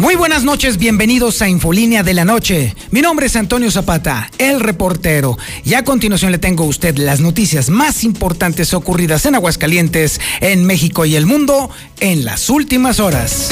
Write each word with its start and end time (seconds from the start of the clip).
Muy 0.00 0.14
buenas 0.14 0.44
noches, 0.44 0.78
bienvenidos 0.78 1.42
a 1.42 1.48
Infolínea 1.50 2.02
de 2.02 2.14
la 2.14 2.24
Noche. 2.24 2.74
Mi 2.90 3.02
nombre 3.02 3.26
es 3.26 3.36
Antonio 3.36 3.70
Zapata, 3.70 4.30
el 4.38 4.58
reportero. 4.58 5.36
Y 5.62 5.74
a 5.74 5.84
continuación 5.84 6.32
le 6.32 6.38
tengo 6.38 6.64
a 6.64 6.68
usted 6.68 6.96
las 6.96 7.20
noticias 7.20 7.68
más 7.68 8.02
importantes 8.02 8.72
ocurridas 8.72 9.26
en 9.26 9.34
Aguascalientes, 9.34 10.18
en 10.40 10.64
México 10.64 11.04
y 11.04 11.16
el 11.16 11.26
mundo 11.26 11.68
en 12.00 12.24
las 12.24 12.48
últimas 12.48 12.98
horas. 12.98 13.50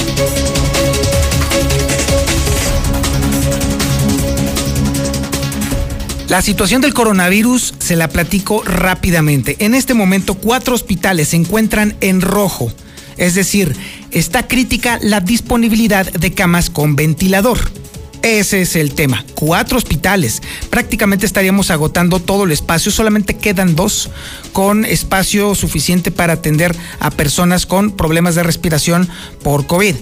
La 6.31 6.41
situación 6.41 6.81
del 6.81 6.95
coronavirus 6.95 7.75
se 7.79 7.95
la 7.95 8.09
platico 8.09 8.63
rápidamente. 8.63 9.57
En 9.59 9.75
este 9.75 9.93
momento, 9.93 10.33
cuatro 10.33 10.75
hospitales 10.75 11.29
se 11.29 11.37
encuentran 11.37 11.95
en 12.01 12.23
rojo. 12.23 12.73
Es 13.19 13.35
decir, 13.35 13.77
está 14.11 14.47
crítica 14.47 14.99
la 15.03 15.21
disponibilidad 15.21 16.11
de 16.11 16.33
camas 16.33 16.71
con 16.71 16.97
ventilador. 16.97 17.59
Ese 18.23 18.63
es 18.63 18.75
el 18.75 18.95
tema. 18.95 19.25
Cuatro 19.35 19.79
hospitales. 19.79 20.43
Prácticamente 20.71 21.27
estaríamos 21.27 21.71
agotando 21.71 22.21
todo 22.21 22.45
el 22.45 22.53
espacio. 22.53 22.91
Solamente 22.91 23.35
quedan 23.35 23.77
dos 23.77 24.11
con 24.53 24.85
espacio 24.85 25.55
suficiente 25.55 26.11
para 26.11 26.35
atender 26.35 26.75
a 27.01 27.11
personas 27.11 27.67
con 27.67 27.93
problemas 27.93 28.35
de 28.35 28.43
respiración 28.43 29.09
por 29.43 29.67
COVID. 29.67 29.95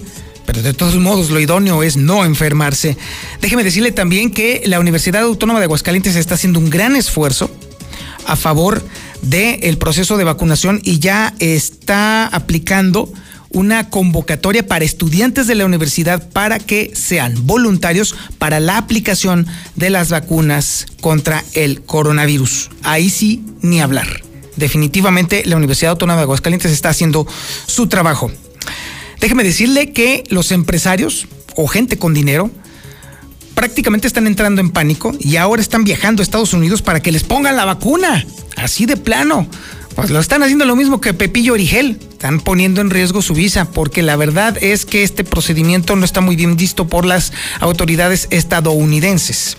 Pero 0.45 0.61
de 0.61 0.73
todos 0.73 0.95
modos, 0.95 1.29
lo 1.29 1.39
idóneo 1.39 1.83
es 1.83 1.97
no 1.97 2.23
enfermarse. 2.23 2.97
Déjeme 3.41 3.63
decirle 3.63 3.91
también 3.91 4.31
que 4.31 4.63
la 4.65 4.79
Universidad 4.79 5.23
Autónoma 5.23 5.59
de 5.59 5.65
Aguascalientes 5.65 6.15
está 6.15 6.35
haciendo 6.35 6.59
un 6.59 6.69
gran 6.69 6.95
esfuerzo 6.95 7.51
a 8.25 8.35
favor 8.35 8.83
del 9.21 9.77
proceso 9.77 10.17
de 10.17 10.23
vacunación 10.23 10.81
y 10.83 10.99
ya 10.99 11.33
está 11.39 12.27
aplicando 12.27 13.11
una 13.49 13.89
convocatoria 13.89 14.67
para 14.67 14.85
estudiantes 14.85 15.47
de 15.47 15.55
la 15.55 15.65
universidad 15.65 16.29
para 16.29 16.59
que 16.59 16.91
sean 16.95 17.47
voluntarios 17.47 18.15
para 18.37 18.59
la 18.59 18.77
aplicación 18.77 19.47
de 19.75 19.89
las 19.89 20.09
vacunas 20.09 20.85
contra 21.01 21.43
el 21.53 21.81
coronavirus. 21.81 22.69
Ahí 22.83 23.09
sí, 23.09 23.43
ni 23.61 23.81
hablar. 23.81 24.21
Definitivamente 24.57 25.43
la 25.45 25.55
Universidad 25.55 25.91
Autónoma 25.91 26.17
de 26.17 26.23
Aguascalientes 26.23 26.71
está 26.71 26.89
haciendo 26.89 27.27
su 27.67 27.87
trabajo. 27.87 28.31
Déjeme 29.19 29.43
decirle 29.43 29.93
que 29.93 30.23
los 30.29 30.51
empresarios 30.51 31.27
o 31.55 31.67
gente 31.67 31.97
con 31.97 32.13
dinero 32.13 32.51
prácticamente 33.55 34.07
están 34.07 34.27
entrando 34.27 34.61
en 34.61 34.71
pánico 34.71 35.15
y 35.19 35.37
ahora 35.37 35.61
están 35.61 35.83
viajando 35.83 36.21
a 36.21 36.23
Estados 36.23 36.53
Unidos 36.53 36.81
para 36.81 36.99
que 36.99 37.11
les 37.11 37.23
pongan 37.23 37.55
la 37.55 37.65
vacuna. 37.65 38.25
Así 38.57 38.85
de 38.85 38.97
plano. 38.97 39.47
Pues 39.95 40.11
lo 40.11 40.19
están 40.19 40.43
haciendo 40.43 40.65
lo 40.65 40.75
mismo 40.75 41.01
que 41.01 41.13
Pepillo 41.13 41.53
Origel. 41.53 41.97
Están 42.11 42.39
poniendo 42.39 42.81
en 42.81 42.89
riesgo 42.89 43.21
su 43.21 43.33
visa 43.33 43.71
porque 43.71 44.03
la 44.03 44.15
verdad 44.15 44.57
es 44.61 44.85
que 44.85 45.03
este 45.03 45.23
procedimiento 45.23 45.95
no 45.95 46.05
está 46.05 46.21
muy 46.21 46.35
bien 46.35 46.55
visto 46.55 46.87
por 46.87 47.05
las 47.05 47.33
autoridades 47.59 48.27
estadounidenses. 48.29 49.57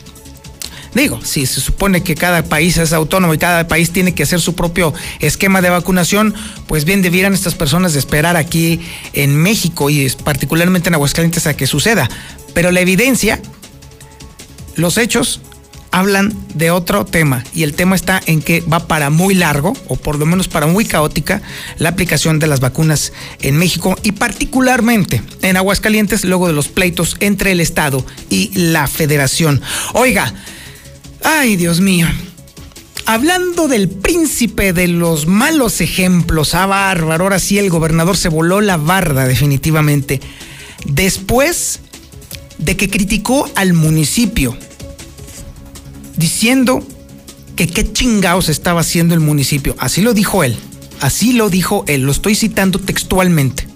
Digo, 0.95 1.21
si 1.23 1.47
se 1.47 1.61
supone 1.61 2.03
que 2.03 2.15
cada 2.15 2.45
país 2.45 2.77
es 2.77 2.93
autónomo 2.93 3.35
y 3.35 3.39
cada 3.39 3.69
país 3.69 3.91
tiene 3.91 4.15
que 4.15 4.23
hacer 4.23 4.41
su 4.41 4.55
propio 4.55 4.95
esquema 5.21 5.61
de 5.61 5.71
vacunación, 5.71 6.35
pues 6.67 6.85
bien 6.85 7.03
debieran 7.03 7.35
estas 7.35 7.55
personas 7.55 7.95
esperar 7.95 8.37
aquí 8.37 8.81
en 9.13 9.37
México 9.37 9.91
y 9.91 10.09
particularmente 10.25 10.89
en 10.89 10.95
Aguascalientes 10.95 11.47
a 11.47 11.57
que 11.57 11.67
suceda. 11.67 12.09
Pero 12.55 12.71
la 12.71 12.81
evidencia, 12.81 13.41
los 14.77 14.99
hechos 14.99 15.41
hablan 15.91 16.35
de 16.55 16.71
otro 16.71 17.05
tema 17.05 17.45
y 17.55 17.63
el 17.63 17.75
tema 17.75 17.97
está 17.97 18.21
en 18.27 18.43
que 18.43 18.61
va 18.61 18.87
para 18.87 19.11
muy 19.11 19.35
largo 19.35 19.75
o 19.89 19.97
por 19.97 20.19
lo 20.19 20.27
menos 20.27 20.49
para 20.49 20.67
muy 20.67 20.85
caótica 20.85 21.43
la 21.79 21.91
aplicación 21.91 22.39
de 22.39 22.47
las 22.47 22.61
vacunas 22.61 23.13
en 23.41 23.57
México 23.57 23.97
y 24.03 24.13
particularmente 24.13 25.23
en 25.43 25.57
Aguascalientes 25.57 26.25
luego 26.25 26.47
de 26.47 26.53
los 26.53 26.69
pleitos 26.69 27.17
entre 27.21 27.53
el 27.53 27.61
Estado 27.61 28.05
y 28.29 28.51
la 28.55 28.87
Federación. 28.87 29.61
Oiga, 29.95 30.33
ay 31.25 31.57
Dios 31.57 31.81
mío. 31.81 32.07
Hablando 33.07 33.69
del 33.69 33.89
príncipe 33.89 34.75
de 34.75 34.87
los 34.87 35.27
malos 35.27 35.81
ejemplos, 35.81 36.55
ah, 36.55 36.67
bárbaro, 36.67 37.25
ahora 37.25 37.39
sí 37.39 37.59
el 37.59 37.71
gobernador 37.71 38.19
se 38.19 38.29
voló 38.29 38.61
la 38.61 38.77
barda 38.77 39.27
definitivamente. 39.27 40.21
Después 40.85 41.81
de 42.59 42.77
que 42.77 42.91
criticó 42.91 43.51
al 43.55 43.73
municipio 43.73 44.59
diciendo 46.19 46.87
que 47.57 47.67
qué 47.67 47.91
chingados 47.91 48.49
estaba 48.49 48.83
haciendo 48.83 49.15
el 49.15 49.21
municipio. 49.21 49.75
Así 49.79 50.03
lo 50.03 50.13
dijo 50.13 50.45
él. 50.45 50.57
Así 51.01 51.33
lo 51.33 51.49
dijo 51.49 51.85
él. 51.87 52.03
Lo 52.03 52.13
estoy 52.13 52.35
citando 52.35 52.79
textualmente. 52.79 53.67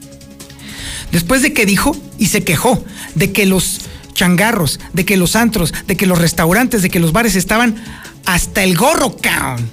Después 1.11 1.43
de 1.43 1.53
que 1.53 1.67
dijo 1.67 1.97
y 2.19 2.27
se 2.27 2.45
quejó 2.45 2.85
de 3.15 3.33
que 3.33 3.47
los 3.47 3.81
changarros, 4.15 4.81
de 4.93 5.05
que 5.05 5.17
los 5.17 5.37
antros, 5.37 5.73
de 5.87 5.97
que 5.97 6.07
los 6.07 6.19
restaurantes, 6.19 6.83
de 6.83 6.91
que 6.91 7.01
los 7.01 7.13
bares 7.13 7.37
estaban 7.37 7.77
hasta 8.25 8.63
el 8.63 8.77
gorro, 8.77 9.17
cabrón. 9.17 9.71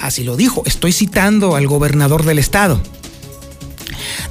Así 0.00 0.24
lo 0.24 0.36
dijo. 0.36 0.62
Estoy 0.66 0.92
citando 0.92 1.56
al 1.56 1.66
gobernador 1.66 2.24
del 2.24 2.38
estado. 2.38 2.80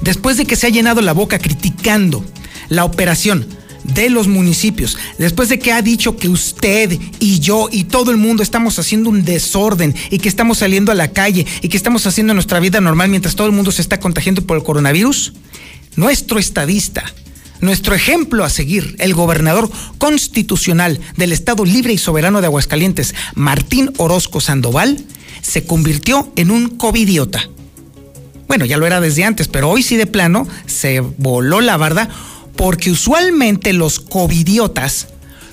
Después 0.02 0.38
de 0.38 0.46
que 0.46 0.56
se 0.56 0.68
ha 0.68 0.69
llenado 0.69 1.02
la 1.02 1.13
boca 1.13 1.40
criticando 1.40 2.24
la 2.69 2.86
operación 2.86 3.47
de 3.94 4.09
los 4.09 4.28
municipios, 4.28 4.97
después 5.18 5.50
de 5.50 5.59
que 5.59 5.72
ha 5.72 5.81
dicho 5.81 6.18
que 6.18 6.28
usted 6.28 6.97
y 7.19 7.40
yo 7.40 7.69
y 7.72 7.85
todo 7.85 8.12
el 8.12 8.18
mundo 8.18 8.44
estamos 8.44 8.79
haciendo 8.79 9.09
un 9.09 9.23
desorden 9.23 9.96
y 10.09 10.19
que 10.19 10.29
estamos 10.29 10.59
saliendo 10.59 10.91
a 10.91 10.96
la 10.96 11.12
calle 11.12 11.46
y 11.62 11.69
que 11.69 11.78
estamos 11.78 12.07
haciendo 12.07 12.34
nuestra 12.34 12.59
vida 12.59 12.81
normal 12.81 13.09
mientras 13.09 13.35
todo 13.35 13.47
el 13.47 13.53
mundo 13.53 13.72
se 13.72 13.81
está 13.81 14.00
contagiando 14.00 14.41
por 14.41 14.57
el 14.57 14.63
coronavirus, 14.63 15.34
nuestro 15.95 16.40
estadista, 16.40 17.03
nuestro 17.62 17.95
ejemplo 17.95 18.44
a 18.44 18.50
seguir, 18.50 18.95
el 19.00 19.13
gobernador 19.13 19.69
constitucional 19.97 21.00
del 21.16 21.31
Estado 21.31 21.63
Libre 21.63 21.94
y 21.94 21.97
Soberano 21.97 22.41
de 22.41 22.47
Aguascalientes, 22.47 23.13
Martín 23.35 23.91
Orozco 23.97 24.41
Sandoval, 24.41 25.03
se 25.41 25.63
convirtió 25.63 26.31
en 26.35 26.51
un 26.51 26.69
covidiota. 26.69 27.50
Bueno, 28.47 28.66
ya 28.66 28.78
lo 28.78 28.85
era 28.85 29.01
desde 29.01 29.24
antes, 29.24 29.47
pero 29.47 29.69
hoy 29.69 29.84
sí 29.84 29.95
de 29.95 30.06
plano 30.06 30.47
se 30.66 31.00
voló 31.00 31.62
la 31.62 31.78
barda 31.78 32.09
porque 32.56 32.92
usualmente 32.92 33.74
los 33.74 34.00
covidiotas 34.00 35.08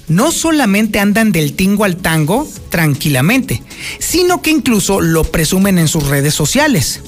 no 0.09 0.33
solamente 0.33 0.99
andan 0.99 1.33
del 1.33 1.55
tingo 1.55 1.85
al 1.85 1.97
tango 1.97 2.49
tranquilamente, 2.71 3.63
sino 3.99 4.43
que 4.43 4.51
incluso 4.51 5.01
lo 5.01 5.25
presumen 5.25 5.79
en 5.79 5.89
sus 5.89 6.07
redes 6.09 6.35
sociales. 6.35 7.01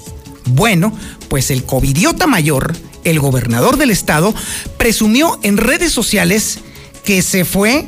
Bueno, 0.47 0.97
pues 1.29 1.51
el 1.51 1.65
covidiota 1.65 2.27
mayor, 2.27 2.75
el 3.05 3.21
gobernador 3.21 3.77
del 3.77 3.91
estado, 3.91 4.35
presumió 4.79 5.39
en 5.43 5.57
redes 5.57 5.93
sociales 5.93 6.59
que 7.05 7.23
se 7.23 7.45
fue 7.45 7.87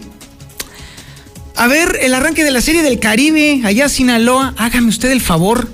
a 1.54 1.66
ver 1.68 1.98
el 2.02 2.12
arranque 2.12 2.44
de 2.44 2.50
la 2.50 2.60
serie 2.60 2.82
del 2.82 3.00
Caribe, 3.00 3.62
allá 3.64 3.86
a 3.86 3.88
Sinaloa. 3.88 4.54
Hágame 4.58 4.88
usted 4.88 5.10
el 5.10 5.22
favor 5.22 5.70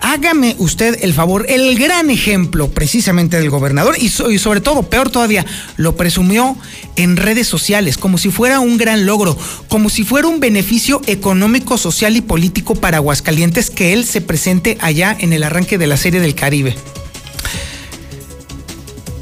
hágame 0.00 0.56
usted 0.58 0.98
el 1.02 1.14
favor, 1.14 1.46
el 1.48 1.78
gran 1.78 2.10
ejemplo 2.10 2.70
precisamente 2.70 3.38
del 3.38 3.50
gobernador 3.50 3.96
y, 3.98 4.08
sobre 4.08 4.60
todo, 4.60 4.82
peor 4.82 5.10
todavía, 5.10 5.44
lo 5.76 5.96
presumió 5.96 6.56
en 6.96 7.16
redes 7.16 7.46
sociales 7.46 7.96
como 7.96 8.18
si 8.18 8.30
fuera 8.30 8.60
un 8.60 8.78
gran 8.78 9.06
logro, 9.06 9.36
como 9.68 9.90
si 9.90 10.04
fuera 10.04 10.28
un 10.28 10.40
beneficio 10.40 11.00
económico, 11.06 11.78
social 11.78 12.16
y 12.16 12.20
político 12.20 12.74
para 12.74 12.98
Aguascalientes 12.98 13.70
que 13.70 13.92
él 13.92 14.04
se 14.04 14.20
presente 14.20 14.78
allá 14.80 15.16
en 15.18 15.32
el 15.32 15.42
arranque 15.42 15.78
de 15.78 15.86
la 15.86 15.96
serie 15.96 16.20
del 16.20 16.34
Caribe. 16.34 16.76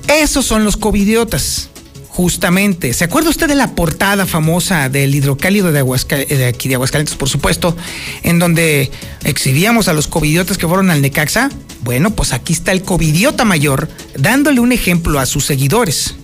Esos 0.08 0.46
son 0.46 0.64
los 0.64 0.76
covidiotas. 0.76 1.68
Justamente, 2.08 2.94
¿se 2.94 3.04
acuerda 3.04 3.30
usted 3.30 3.46
de 3.46 3.54
la 3.54 3.76
portada 3.76 4.26
famosa 4.26 4.88
del 4.88 5.14
hidrocálido 5.14 5.70
de, 5.70 5.84
de 5.84 6.74
Aguascalientes, 6.74 7.14
por 7.14 7.28
supuesto, 7.28 7.76
en 8.24 8.40
donde 8.40 8.90
exhibíamos 9.24 9.88
a 9.88 9.92
los 9.92 10.06
covidiotas 10.06 10.58
que 10.58 10.66
fueron 10.66 10.90
al 10.90 11.02
Necaxa? 11.02 11.50
Bueno, 11.82 12.10
pues 12.10 12.32
aquí 12.32 12.52
está 12.52 12.72
el 12.72 12.82
covidiota 12.82 13.44
mayor 13.44 13.88
dándole 14.16 14.60
un 14.60 14.72
ejemplo 14.72 15.18
a 15.18 15.26
sus 15.26 15.44
seguidores. 15.44 16.14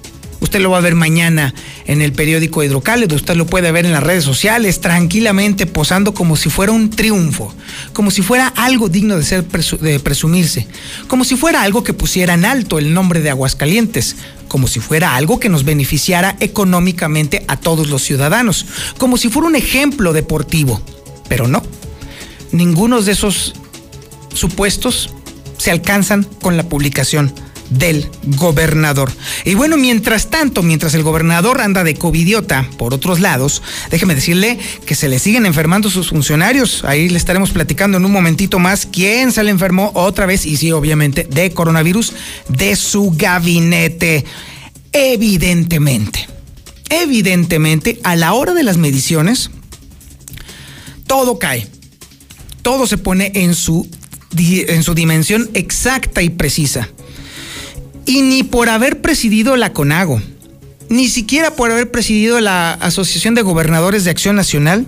Usted 0.40 0.60
lo 0.60 0.70
va 0.70 0.78
a 0.78 0.82
ver 0.82 0.94
mañana 0.94 1.54
en 1.86 2.02
el 2.02 2.12
periódico 2.12 2.62
Hidrocálido, 2.62 3.16
usted 3.16 3.34
lo 3.34 3.46
puede 3.46 3.72
ver 3.72 3.86
en 3.86 3.92
las 3.92 4.02
redes 4.02 4.24
sociales, 4.24 4.80
tranquilamente 4.80 5.64
posando 5.64 6.12
como 6.12 6.36
si 6.36 6.50
fuera 6.50 6.70
un 6.70 6.90
triunfo, 6.90 7.54
como 7.94 8.10
si 8.10 8.20
fuera 8.20 8.48
algo 8.48 8.90
digno 8.90 9.16
de 9.16 9.22
ser 9.22 9.46
de 9.46 10.00
presumirse, 10.00 10.68
como 11.08 11.24
si 11.24 11.36
fuera 11.36 11.62
algo 11.62 11.82
que 11.82 11.94
pusiera 11.94 12.34
en 12.34 12.44
alto 12.44 12.78
el 12.78 12.92
nombre 12.92 13.20
de 13.20 13.30
Aguascalientes, 13.30 14.16
como 14.48 14.68
si 14.68 14.80
fuera 14.80 15.16
algo 15.16 15.40
que 15.40 15.48
nos 15.48 15.64
beneficiara 15.64 16.36
económicamente 16.40 17.44
a 17.48 17.56
todos 17.56 17.88
los 17.88 18.02
ciudadanos, 18.02 18.66
como 18.98 19.16
si 19.16 19.30
fuera 19.30 19.48
un 19.48 19.56
ejemplo 19.56 20.12
deportivo. 20.12 20.82
Pero 21.26 21.48
no, 21.48 21.62
ninguno 22.54 23.02
de 23.02 23.12
esos 23.12 23.54
supuestos 24.32 25.10
se 25.58 25.70
alcanzan 25.70 26.24
con 26.24 26.56
la 26.56 26.68
publicación 26.68 27.32
del 27.70 28.08
gobernador. 28.24 29.10
Y 29.44 29.54
bueno, 29.54 29.76
mientras 29.76 30.30
tanto, 30.30 30.62
mientras 30.62 30.94
el 30.94 31.02
gobernador 31.02 31.60
anda 31.60 31.82
de 31.84 31.94
covidiota 31.94 32.68
por 32.76 32.94
otros 32.94 33.20
lados, 33.20 33.62
déjeme 33.90 34.14
decirle 34.14 34.58
que 34.86 34.94
se 34.94 35.08
le 35.08 35.18
siguen 35.18 35.46
enfermando 35.46 35.90
sus 35.90 36.10
funcionarios. 36.10 36.84
Ahí 36.84 37.08
le 37.08 37.16
estaremos 37.16 37.50
platicando 37.50 37.96
en 37.96 38.04
un 38.04 38.12
momentito 38.12 38.58
más 38.58 38.86
quién 38.86 39.32
se 39.32 39.42
le 39.42 39.50
enfermó 39.50 39.90
otra 39.94 40.26
vez, 40.26 40.46
y 40.46 40.56
sí, 40.56 40.72
obviamente, 40.72 41.26
de 41.28 41.50
coronavirus, 41.50 42.12
de 42.48 42.76
su 42.76 43.12
gabinete. 43.16 44.24
Evidentemente, 44.92 46.28
evidentemente, 46.90 47.98
a 48.04 48.14
la 48.14 48.34
hora 48.34 48.54
de 48.54 48.62
las 48.62 48.76
mediciones, 48.76 49.50
todo 51.06 51.38
cae. 51.38 51.66
Todo 52.64 52.86
se 52.86 52.96
pone 52.96 53.30
en 53.34 53.54
su, 53.54 53.86
en 54.38 54.82
su 54.82 54.94
dimensión 54.94 55.50
exacta 55.52 56.22
y 56.22 56.30
precisa. 56.30 56.88
Y 58.06 58.22
ni 58.22 58.42
por 58.42 58.70
haber 58.70 59.02
presidido 59.02 59.56
la 59.56 59.74
CONAGO, 59.74 60.20
ni 60.88 61.08
siquiera 61.08 61.54
por 61.54 61.70
haber 61.70 61.90
presidido 61.90 62.40
la 62.40 62.72
Asociación 62.72 63.34
de 63.34 63.42
Gobernadores 63.42 64.04
de 64.04 64.10
Acción 64.10 64.34
Nacional, 64.34 64.86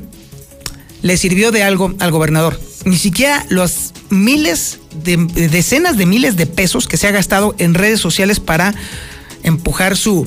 le 1.02 1.18
sirvió 1.18 1.52
de 1.52 1.62
algo 1.62 1.94
al 1.98 2.10
gobernador. 2.12 2.58
Ni 2.86 2.96
siquiera 2.96 3.44
los 3.50 3.92
miles 4.08 4.78
de 5.04 5.18
decenas 5.50 5.98
de 5.98 6.06
miles 6.06 6.36
de 6.36 6.46
pesos 6.46 6.88
que 6.88 6.96
se 6.96 7.08
ha 7.08 7.10
gastado 7.10 7.54
en 7.58 7.74
redes 7.74 8.00
sociales 8.00 8.40
para 8.40 8.74
empujar 9.42 9.98
su 9.98 10.26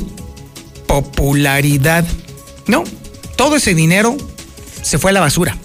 popularidad. 0.85 2.05
No, 2.67 2.83
todo 3.37 3.55
ese 3.55 3.73
dinero 3.73 4.15
se 4.83 4.99
fue 4.99 5.09
a 5.09 5.13
la 5.15 5.21
basura. 5.21 5.57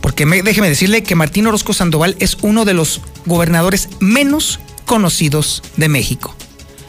Porque 0.00 0.24
déjeme 0.26 0.68
decirle 0.68 1.02
que 1.02 1.14
Martín 1.14 1.46
Orozco 1.46 1.72
Sandoval 1.72 2.16
es 2.18 2.38
uno 2.42 2.64
de 2.64 2.74
los 2.74 3.00
gobernadores 3.26 3.88
menos 4.00 4.60
conocidos 4.86 5.62
de 5.76 5.88
México. 5.88 6.34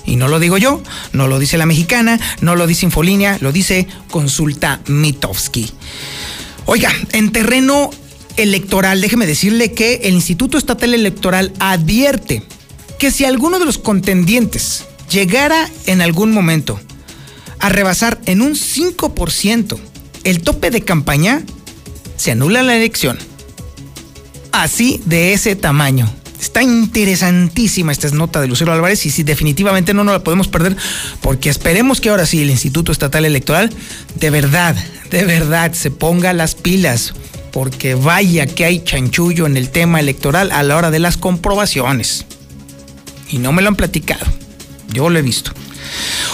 Y 0.06 0.16
no 0.16 0.28
lo 0.28 0.40
digo 0.40 0.58
yo, 0.58 0.82
no 1.14 1.28
lo 1.28 1.40
dice 1.40 1.58
la 1.58 1.66
mexicana, 1.66 2.20
no 2.42 2.56
lo 2.56 2.68
dice 2.68 2.86
Infolínea, 2.86 3.38
lo 3.42 3.52
dice 3.52 3.88
Consulta 4.10 4.82
Mitowski. 4.88 5.72
Oiga, 6.66 6.92
en 7.12 7.32
terreno 7.32 7.92
electoral, 8.38 9.02
déjeme 9.02 9.28
decirle 9.28 9.74
que 9.74 10.02
el 10.04 10.14
Instituto 10.14 10.58
Estatal 10.58 10.94
Electoral 10.94 11.54
advierte 11.60 12.44
que 12.98 13.12
si 13.12 13.26
alguno 13.26 13.60
de 13.60 13.66
los 13.66 13.78
contendientes 13.78 14.86
llegara 15.10 15.70
en 15.86 16.02
algún 16.02 16.32
momento 16.32 16.80
a 17.60 17.70
rebasar 17.70 18.20
en 18.26 18.42
un 18.42 18.54
5% 18.54 19.78
el 20.24 20.42
tope 20.42 20.72
de 20.72 20.82
campaña, 20.82 21.44
se 22.22 22.30
anula 22.30 22.62
la 22.62 22.76
elección. 22.76 23.18
Así 24.52 25.02
de 25.08 25.34
ese 25.34 25.56
tamaño. 25.56 26.08
Está 26.40 26.62
interesantísima 26.62 27.92
esta 27.92 28.10
nota 28.12 28.40
de 28.40 28.48
Lucero 28.48 28.72
Álvarez 28.72 29.08
y 29.08 29.10
si 29.10 29.24
definitivamente 29.24 29.96
no 29.96 30.04
nos 30.04 30.14
la 30.14 30.24
podemos 30.24 30.48
perder 30.48 30.78
porque 31.22 31.50
esperemos 31.50 32.00
que 32.00 32.10
ahora 32.10 32.28
sí 32.28 32.40
el 32.44 32.52
Instituto 32.52 32.92
Estatal 32.92 33.26
Electoral 33.26 33.72
de 34.20 34.30
verdad, 34.30 34.76
de 35.10 35.26
verdad 35.26 35.74
se 35.74 35.90
ponga 35.90 36.34
las 36.34 36.54
pilas 36.54 37.16
porque 37.52 37.96
vaya 37.96 38.46
que 38.46 38.66
hay 38.66 38.84
chanchullo 38.84 39.48
en 39.48 39.58
el 39.58 39.70
tema 39.70 40.00
electoral 40.00 40.52
a 40.52 40.62
la 40.62 40.78
hora 40.78 40.92
de 40.92 41.00
las 41.00 41.18
comprobaciones. 41.18 42.26
Y 43.30 43.40
no 43.40 43.52
me 43.52 43.64
lo 43.64 43.70
han 43.70 43.76
platicado, 43.76 44.26
yo 44.94 45.10
lo 45.10 45.18
he 45.18 45.24
visto. 45.24 45.54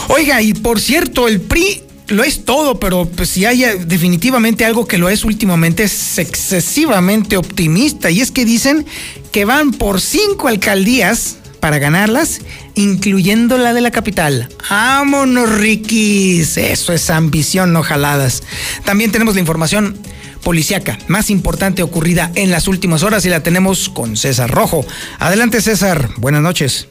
Oiga, 0.09 0.41
y 0.41 0.53
por 0.53 0.81
cierto, 0.81 1.29
el 1.29 1.39
PRI 1.39 1.86
lo 2.07 2.23
es 2.23 2.45
todo, 2.45 2.79
pero 2.79 3.05
pues 3.05 3.29
si 3.29 3.45
hay 3.45 3.63
definitivamente 3.85 4.65
algo 4.65 4.87
que 4.87 4.97
lo 4.97 5.09
es 5.09 5.25
últimamente 5.25 5.83
es 5.83 6.17
excesivamente 6.17 7.37
optimista 7.37 8.09
y 8.09 8.21
es 8.21 8.31
que 8.31 8.45
dicen 8.45 8.85
que 9.31 9.45
van 9.45 9.71
por 9.71 9.99
cinco 9.99 10.47
alcaldías 10.47 11.37
para 11.59 11.79
ganarlas, 11.79 12.41
incluyendo 12.75 13.57
la 13.57 13.73
de 13.73 13.81
la 13.81 13.91
capital. 13.91 14.49
¡Vámonos, 14.69 15.49
Riquis! 15.57 16.57
Eso 16.57 16.93
es 16.93 17.09
ambición, 17.09 17.73
no 17.73 17.83
jaladas. 17.83 18.43
También 18.85 19.11
tenemos 19.11 19.33
la 19.33 19.41
información 19.41 19.97
policiaca 20.43 20.97
más 21.07 21.29
importante 21.29 21.83
ocurrida 21.83 22.31
en 22.35 22.51
las 22.51 22.67
últimas 22.67 23.03
horas 23.03 23.25
y 23.25 23.29
la 23.29 23.43
tenemos 23.43 23.89
con 23.89 24.15
César 24.15 24.49
Rojo. 24.49 24.85
Adelante, 25.19 25.61
César. 25.61 26.09
Buenas 26.17 26.41
noches. 26.41 26.87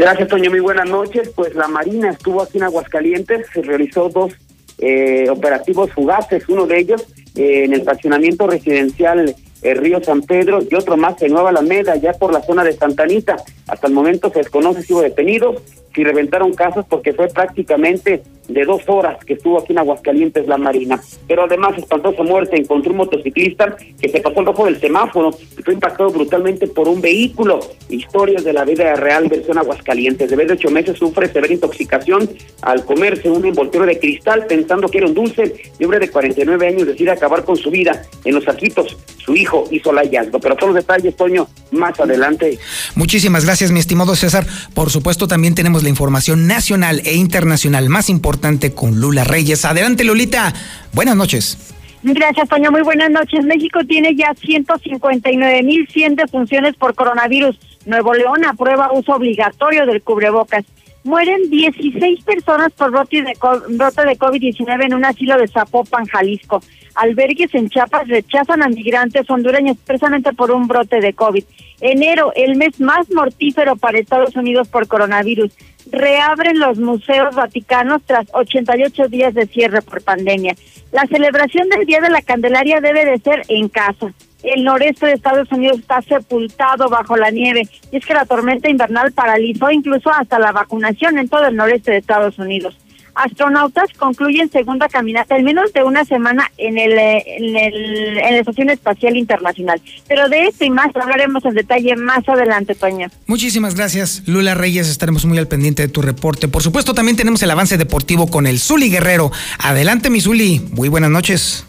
Gracias, 0.00 0.28
Toño. 0.28 0.48
Muy 0.48 0.60
buenas 0.60 0.88
noches. 0.88 1.30
Pues 1.36 1.54
la 1.54 1.68
Marina 1.68 2.08
estuvo 2.08 2.40
aquí 2.40 2.56
en 2.56 2.64
Aguascalientes, 2.64 3.46
se 3.52 3.60
realizó 3.60 4.08
dos 4.08 4.32
eh, 4.78 5.28
operativos 5.28 5.92
fugaces, 5.92 6.48
uno 6.48 6.66
de 6.66 6.78
ellos 6.78 7.06
eh, 7.36 7.64
en 7.64 7.74
el 7.74 7.82
fraccionamiento 7.82 8.46
residencial 8.46 9.36
el 9.60 9.76
Río 9.76 10.02
San 10.02 10.22
Pedro 10.22 10.60
y 10.62 10.74
otro 10.74 10.96
más 10.96 11.20
en 11.20 11.32
Nueva 11.32 11.50
Alameda, 11.50 11.96
ya 11.96 12.14
por 12.14 12.32
la 12.32 12.40
zona 12.40 12.64
de 12.64 12.72
Santanita. 12.72 13.36
Hasta 13.68 13.88
el 13.88 13.92
momento 13.92 14.30
se 14.30 14.38
desconoce 14.38 14.82
si 14.82 14.94
hubo 14.94 15.02
detenidos, 15.02 15.56
si 15.94 16.04
reventaron 16.04 16.52
casas, 16.54 16.84
porque 16.88 17.12
fue 17.12 17.28
prácticamente 17.28 18.22
de 18.52 18.64
dos 18.64 18.82
horas 18.88 19.24
que 19.24 19.34
estuvo 19.34 19.58
aquí 19.58 19.72
en 19.72 19.78
Aguascalientes 19.78 20.46
la 20.46 20.58
Marina. 20.58 21.00
Pero 21.26 21.44
además, 21.44 21.78
espantosa 21.78 22.22
muerte, 22.22 22.56
encontró 22.56 22.90
un 22.92 22.98
motociclista 22.98 23.76
que 24.00 24.08
se 24.08 24.20
pasó 24.20 24.40
el 24.40 24.46
rojo 24.46 24.64
del 24.66 24.80
semáforo 24.80 25.30
y 25.58 25.62
fue 25.62 25.74
impactado 25.74 26.10
brutalmente 26.10 26.66
por 26.66 26.88
un 26.88 27.00
vehículo. 27.00 27.60
Historias 27.88 28.44
de 28.44 28.52
la 28.52 28.64
vida 28.64 28.94
real 28.96 29.28
versión 29.28 29.58
Aguascalientes. 29.58 30.30
De 30.30 30.36
de 30.40 30.54
ocho 30.54 30.70
meses 30.70 30.98
sufre 30.98 31.28
severa 31.28 31.52
intoxicación 31.52 32.28
al 32.62 32.84
comerse 32.84 33.30
un 33.30 33.44
envoltorio 33.44 33.86
de 33.86 33.98
cristal 33.98 34.46
pensando 34.46 34.88
que 34.88 34.98
era 34.98 35.06
un 35.06 35.14
dulce. 35.14 35.54
Y 35.78 35.84
hombre 35.84 36.00
de 36.00 36.10
49 36.10 36.66
años 36.66 36.86
decide 36.86 37.10
acabar 37.10 37.44
con 37.44 37.56
su 37.56 37.70
vida 37.70 38.02
en 38.24 38.34
los 38.34 38.44
saquitos. 38.44 38.96
Su 39.18 39.36
hijo 39.36 39.64
hizo 39.70 39.90
el 39.90 39.98
hallazgo. 39.98 40.40
Pero 40.40 40.56
todos 40.56 40.74
los 40.74 40.82
detalles, 40.82 41.14
Toño, 41.14 41.46
más 41.70 41.98
adelante. 42.00 42.58
Muchísimas 42.94 43.44
gracias, 43.44 43.70
mi 43.70 43.80
estimado 43.80 44.16
César. 44.16 44.46
Por 44.74 44.90
supuesto, 44.90 45.28
también 45.28 45.54
tenemos 45.54 45.79
la 45.82 45.88
información 45.88 46.46
nacional 46.46 47.02
e 47.04 47.14
internacional 47.14 47.88
más 47.88 48.08
importante 48.08 48.72
con 48.72 49.00
Lula 49.00 49.24
Reyes. 49.24 49.64
Adelante, 49.64 50.04
Lulita. 50.04 50.52
Buenas 50.92 51.16
noches. 51.16 51.74
Gracias, 52.02 52.48
Toño. 52.48 52.70
Muy 52.70 52.82
buenas 52.82 53.10
noches. 53.10 53.44
México 53.44 53.80
tiene 53.86 54.14
ya 54.14 54.32
159.100 54.34 56.14
defunciones 56.14 56.74
por 56.76 56.94
coronavirus. 56.94 57.58
Nuevo 57.84 58.14
León 58.14 58.44
aprueba 58.44 58.92
uso 58.92 59.14
obligatorio 59.14 59.84
del 59.86 60.02
cubrebocas. 60.02 60.64
Mueren 61.02 61.48
16 61.48 62.24
personas 62.24 62.72
por 62.72 62.90
brote 62.90 63.22
de, 63.22 63.32
brote 63.68 64.04
de 64.04 64.18
COVID-19 64.18 64.84
en 64.84 64.94
un 64.94 65.04
asilo 65.04 65.38
de 65.38 65.48
Zapopan, 65.48 66.04
Jalisco. 66.06 66.60
Albergues 66.94 67.54
en 67.54 67.70
Chiapas 67.70 68.08
rechazan 68.08 68.62
a 68.62 68.68
migrantes 68.68 69.28
hondureños 69.30 69.78
precisamente 69.78 70.32
por 70.32 70.50
un 70.50 70.68
brote 70.68 71.00
de 71.00 71.14
COVID. 71.14 71.44
Enero, 71.80 72.32
el 72.36 72.56
mes 72.56 72.80
más 72.80 73.10
mortífero 73.10 73.76
para 73.76 73.98
Estados 73.98 74.36
Unidos 74.36 74.68
por 74.68 74.86
coronavirus 74.86 75.52
reabren 75.90 76.58
los 76.58 76.78
museos 76.78 77.34
vaticanos 77.34 78.02
tras 78.04 78.26
88 78.32 79.08
días 79.08 79.32
de 79.32 79.46
cierre 79.46 79.80
por 79.80 80.02
pandemia. 80.02 80.54
La 80.92 81.06
celebración 81.06 81.68
del 81.70 81.86
Día 81.86 82.00
de 82.00 82.10
la 82.10 82.20
Candelaria 82.20 82.80
debe 82.80 83.06
de 83.06 83.18
ser 83.18 83.42
en 83.48 83.68
casa. 83.68 84.12
El 84.42 84.64
noreste 84.64 85.06
de 85.06 85.12
Estados 85.12 85.50
Unidos 85.52 85.78
está 85.78 86.02
sepultado 86.02 86.88
bajo 86.88 87.16
la 87.16 87.30
nieve 87.30 87.68
y 87.90 87.96
es 87.96 88.04
que 88.04 88.14
la 88.14 88.24
tormenta 88.24 88.70
invernal 88.70 89.12
paralizó 89.12 89.70
incluso 89.70 90.10
hasta 90.10 90.38
la 90.38 90.52
vacunación 90.52 91.18
en 91.18 91.28
todo 91.28 91.46
el 91.46 91.56
noreste 91.56 91.90
de 91.92 91.98
Estados 91.98 92.38
Unidos 92.38 92.76
astronautas 93.14 93.90
concluyen 93.98 94.50
segunda 94.50 94.88
caminata 94.88 95.36
en 95.36 95.44
menos 95.44 95.72
de 95.72 95.82
una 95.82 96.04
semana 96.04 96.50
en 96.56 96.78
el, 96.78 96.92
eh, 96.92 97.24
en 97.26 97.56
el 97.56 98.18
en 98.18 98.34
la 98.34 98.38
Estación 98.38 98.70
Espacial 98.70 99.16
Internacional. 99.16 99.80
Pero 100.08 100.28
de 100.28 100.44
esto 100.44 100.64
y 100.64 100.70
más 100.70 100.94
hablaremos 100.94 101.44
en 101.44 101.54
detalle 101.54 101.96
más 101.96 102.28
adelante, 102.28 102.74
Toño. 102.74 103.08
Muchísimas 103.26 103.74
gracias, 103.74 104.22
Lula 104.26 104.54
Reyes. 104.54 104.88
Estaremos 104.88 105.24
muy 105.24 105.38
al 105.38 105.48
pendiente 105.48 105.82
de 105.82 105.88
tu 105.88 106.02
reporte. 106.02 106.48
Por 106.48 106.62
supuesto, 106.62 106.94
también 106.94 107.16
tenemos 107.16 107.42
el 107.42 107.50
avance 107.50 107.78
deportivo 107.78 108.28
con 108.28 108.46
el 108.46 108.58
Zuli 108.58 108.90
Guerrero. 108.90 109.30
Adelante, 109.58 110.10
mi 110.10 110.20
Zuli. 110.20 110.60
Muy 110.72 110.88
buenas 110.88 111.10
noches. 111.10 111.66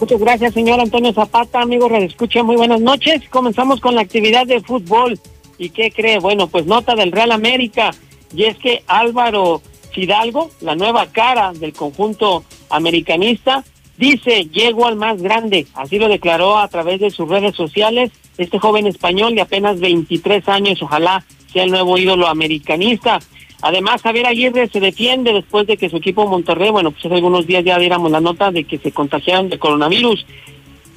Muchas 0.00 0.18
gracias, 0.18 0.54
señor 0.54 0.80
Antonio 0.80 1.12
Zapata. 1.12 1.60
Amigos, 1.60 1.92
escucha 1.92 2.42
muy 2.42 2.56
buenas 2.56 2.80
noches. 2.80 3.28
Comenzamos 3.28 3.80
con 3.80 3.94
la 3.94 4.00
actividad 4.00 4.46
de 4.46 4.62
fútbol. 4.62 5.20
¿Y 5.58 5.68
qué 5.68 5.92
cree? 5.92 6.18
Bueno, 6.18 6.46
pues 6.46 6.64
nota 6.64 6.94
del 6.94 7.12
Real 7.12 7.32
América. 7.32 7.90
Y 8.34 8.44
es 8.44 8.56
que 8.56 8.82
Álvaro 8.86 9.60
Fidalgo, 9.92 10.50
la 10.62 10.74
nueva 10.74 11.06
cara 11.08 11.52
del 11.52 11.74
conjunto 11.74 12.44
americanista, 12.70 13.62
dice, 13.98 14.46
llego 14.46 14.86
al 14.86 14.96
más 14.96 15.20
grande, 15.20 15.66
así 15.74 15.98
lo 15.98 16.08
declaró 16.08 16.56
a 16.56 16.68
través 16.68 17.00
de 17.00 17.10
sus 17.10 17.28
redes 17.28 17.54
sociales, 17.54 18.10
este 18.38 18.58
joven 18.58 18.86
español 18.86 19.34
de 19.34 19.42
apenas 19.42 19.80
23 19.80 20.48
años, 20.48 20.82
ojalá 20.82 21.24
sea 21.52 21.64
el 21.64 21.70
nuevo 21.70 21.98
ídolo 21.98 22.26
americanista. 22.26 23.20
Además, 23.62 24.02
Javier 24.02 24.26
Aguirre 24.26 24.68
se 24.68 24.80
defiende 24.80 25.32
después 25.32 25.66
de 25.66 25.76
que 25.76 25.90
su 25.90 25.98
equipo 25.98 26.26
Monterrey, 26.26 26.70
bueno, 26.70 26.92
pues 26.92 27.04
hace 27.04 27.14
algunos 27.14 27.46
días 27.46 27.64
ya 27.64 27.78
diéramos 27.78 28.10
la 28.10 28.20
nota 28.20 28.50
de 28.50 28.64
que 28.64 28.78
se 28.78 28.92
contagiaron 28.92 29.50
de 29.50 29.58
coronavirus. 29.58 30.24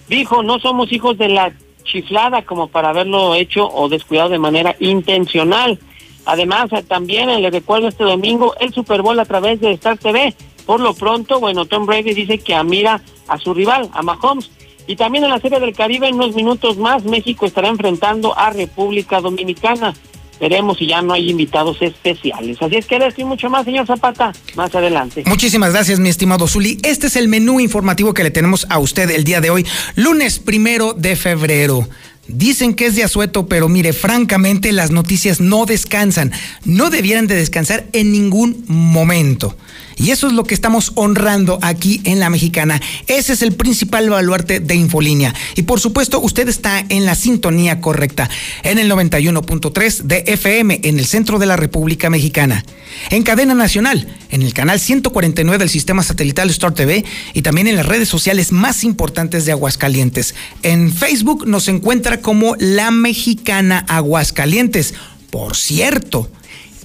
Dijo, 0.08 0.44
no 0.44 0.60
somos 0.60 0.92
hijos 0.92 1.18
de 1.18 1.30
la 1.30 1.54
chiflada 1.84 2.44
como 2.44 2.68
para 2.68 2.90
haberlo 2.90 3.36
hecho 3.36 3.68
o 3.68 3.90
descuidado 3.90 4.30
de 4.30 4.40
manera 4.40 4.76
intencional. 4.80 5.80
Además, 6.26 6.72
eh, 6.72 6.84
también 6.84 7.30
eh, 7.30 7.40
le 7.40 7.50
recuerdo 7.50 7.90
este 7.90 8.06
domingo 8.06 8.56
el 8.60 8.74
Super 8.74 9.02
Bowl 9.02 9.20
a 9.20 9.26
través 9.26 9.60
de 9.60 9.72
Star 9.74 9.98
TV. 9.98 10.34
Por 10.66 10.80
lo 10.80 10.94
pronto, 10.94 11.42
bueno, 11.42 11.66
Tom 11.66 11.86
Brady 11.86 12.14
dice 12.14 12.38
que 12.38 12.56
admira 12.56 13.02
a 13.28 13.38
su 13.38 13.54
rival, 13.54 13.90
a 13.94 14.02
Mahomes. 14.02 14.50
Y 14.88 14.96
también 14.96 15.24
en 15.24 15.30
la 15.30 15.40
Serie 15.40 15.60
del 15.60 15.76
Caribe, 15.76 16.08
en 16.08 16.16
unos 16.16 16.36
minutos 16.36 16.78
más, 16.78 17.04
México 17.04 17.46
estará 17.46 17.68
enfrentando 17.68 18.38
a 18.38 18.50
República 18.50 19.22
Dominicana. 19.22 19.94
Veremos 20.40 20.78
si 20.78 20.88
ya 20.88 21.02
no 21.02 21.14
hay 21.14 21.30
invitados 21.30 21.82
especiales. 21.82 22.58
Así 22.62 22.76
es 22.76 22.86
que 22.86 22.98
esto 22.98 23.22
y 23.22 23.26
mucho 23.26 23.50
más, 23.50 23.66
señor 23.66 23.86
Zapata, 23.86 24.34
más 24.56 24.74
adelante. 24.76 25.24
Muchísimas 25.26 25.72
gracias, 25.74 26.00
mi 26.00 26.10
estimado 26.10 26.48
Zuli. 26.48 26.80
Este 26.84 27.08
es 27.08 27.16
el 27.16 27.28
menú 27.28 27.60
informativo 27.60 28.14
que 28.14 28.24
le 28.24 28.32
tenemos 28.32 28.66
a 28.70 28.80
usted 28.80 29.10
el 29.12 29.24
día 29.24 29.42
de 29.42 29.50
hoy, 29.50 29.66
lunes 29.96 30.40
primero 30.40 30.94
de 30.94 31.16
febrero. 31.16 31.88
Dicen 32.28 32.74
que 32.74 32.86
es 32.86 32.96
de 32.96 33.04
asueto, 33.04 33.48
pero 33.48 33.68
mire, 33.68 33.92
francamente 33.92 34.72
las 34.72 34.92
noticias 34.92 35.42
no 35.42 35.66
descansan. 35.66 36.32
No 36.64 36.90
debieran 36.90 37.28
de 37.28 37.36
descansar 37.36 37.86
en 37.92 38.14
ningún 38.14 38.64
momento. 38.68 39.58
Y 39.98 40.12
eso 40.12 40.28
es 40.28 40.34
lo 40.34 40.44
que 40.44 40.54
estamos 40.54 40.92
honrando 40.96 41.60
aquí 41.62 42.02
en 42.04 42.20
La 42.20 42.30
Mexicana. 42.30 42.82
Ese 43.08 43.34
es 43.34 43.42
el 43.42 43.54
principal 43.54 44.10
baluarte 44.10 44.60
de 44.60 44.76
Infolínea. 44.76 45.34
Y 45.56 45.64
por 45.64 45.80
supuesto, 45.80 46.20
usted 46.20 46.48
está 46.50 46.84
en 46.90 47.06
la 47.06 47.16
sintonía 47.16 47.82
correcta, 47.82 48.30
en 48.64 48.80
el 48.80 48.92
91.3 48.92 50.04
de 50.04 50.24
FM, 50.28 50.82
en 50.84 51.00
el 51.00 51.06
centro 51.06 51.40
de 51.40 51.46
la 51.46 51.56
República 51.56 52.10
Mexicana. 52.10 52.64
En 53.10 53.24
cadena 53.24 53.54
nacional, 53.54 54.08
en 54.30 54.42
el 54.42 54.54
canal 54.54 54.80
149 54.80 55.58
del 55.58 55.70
sistema 55.70 56.04
satelital 56.04 56.50
Star 56.50 56.74
TV 56.74 57.04
y 57.34 57.42
también 57.42 57.68
en 57.68 57.76
las 57.76 57.86
redes 57.86 58.10
sociales 58.10 58.52
más 58.52 58.84
importantes 58.84 59.46
de 59.46 59.52
Aguascalientes. 59.52 60.36
En 60.62 60.94
Facebook 60.94 61.48
nos 61.48 61.68
encuentra 61.68 62.22
como 62.22 62.56
La 62.60 62.92
Mexicana 62.92 63.86
Aguascalientes. 63.88 64.94
Por 65.30 65.56
cierto, 65.56 66.30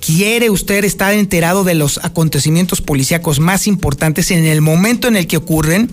¿Quiere 0.05 0.51
usted 0.51 0.85
estar 0.85 1.13
enterado 1.15 1.65
de 1.65 1.75
los 1.75 1.99
acontecimientos 2.03 2.81
policíacos 2.81 3.41
más 3.41 3.67
importantes 3.67 4.31
en 4.31 4.45
el 4.45 4.61
momento 4.61 5.09
en 5.09 5.17
el 5.17 5.27
que 5.27 5.37
ocurren? 5.37 5.91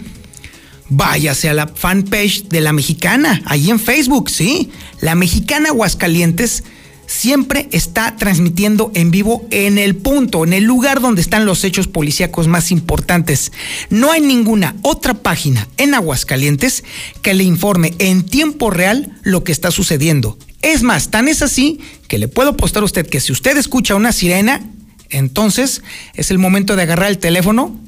Váyase 0.87 1.49
a 1.49 1.53
la 1.53 1.67
fanpage 1.67 2.43
de 2.43 2.61
La 2.61 2.71
Mexicana, 2.71 3.41
ahí 3.45 3.71
en 3.71 3.79
Facebook, 3.79 4.29
sí. 4.29 4.69
La 5.01 5.15
Mexicana 5.15 5.69
Aguascalientes 5.69 6.63
siempre 7.07 7.67
está 7.71 8.15
transmitiendo 8.17 8.91
en 8.93 9.11
vivo 9.11 9.45
en 9.51 9.77
el 9.77 9.95
punto, 9.95 10.43
en 10.43 10.53
el 10.53 10.63
lugar 10.63 11.01
donde 11.01 11.21
están 11.21 11.45
los 11.45 11.63
hechos 11.63 11.87
policíacos 11.87 12.47
más 12.47 12.71
importantes. 12.71 13.51
No 13.89 14.11
hay 14.11 14.21
ninguna 14.21 14.75
otra 14.81 15.13
página 15.15 15.67
en 15.77 15.93
Aguascalientes 15.93 16.83
que 17.21 17.33
le 17.33 17.43
informe 17.43 17.93
en 17.99 18.23
tiempo 18.23 18.69
real 18.69 19.17
lo 19.23 19.43
que 19.43 19.51
está 19.51 19.71
sucediendo. 19.71 20.37
Es 20.65 20.81
más, 20.81 21.11
tan 21.11 21.27
es 21.27 21.43
así 21.43 21.79
que 22.07 22.17
le 22.17 22.27
puedo 22.27 22.49
apostar 22.49 22.81
a 22.81 22.87
usted 22.87 23.05
que 23.07 23.19
si 23.19 23.31
usted 23.31 23.55
escucha 23.55 23.93
una 23.93 24.11
sirena, 24.11 24.63
entonces 25.11 25.83
es 26.15 26.31
el 26.31 26.39
momento 26.39 26.75
de 26.75 26.81
agarrar 26.81 27.11
el 27.11 27.19
teléfono, 27.19 27.79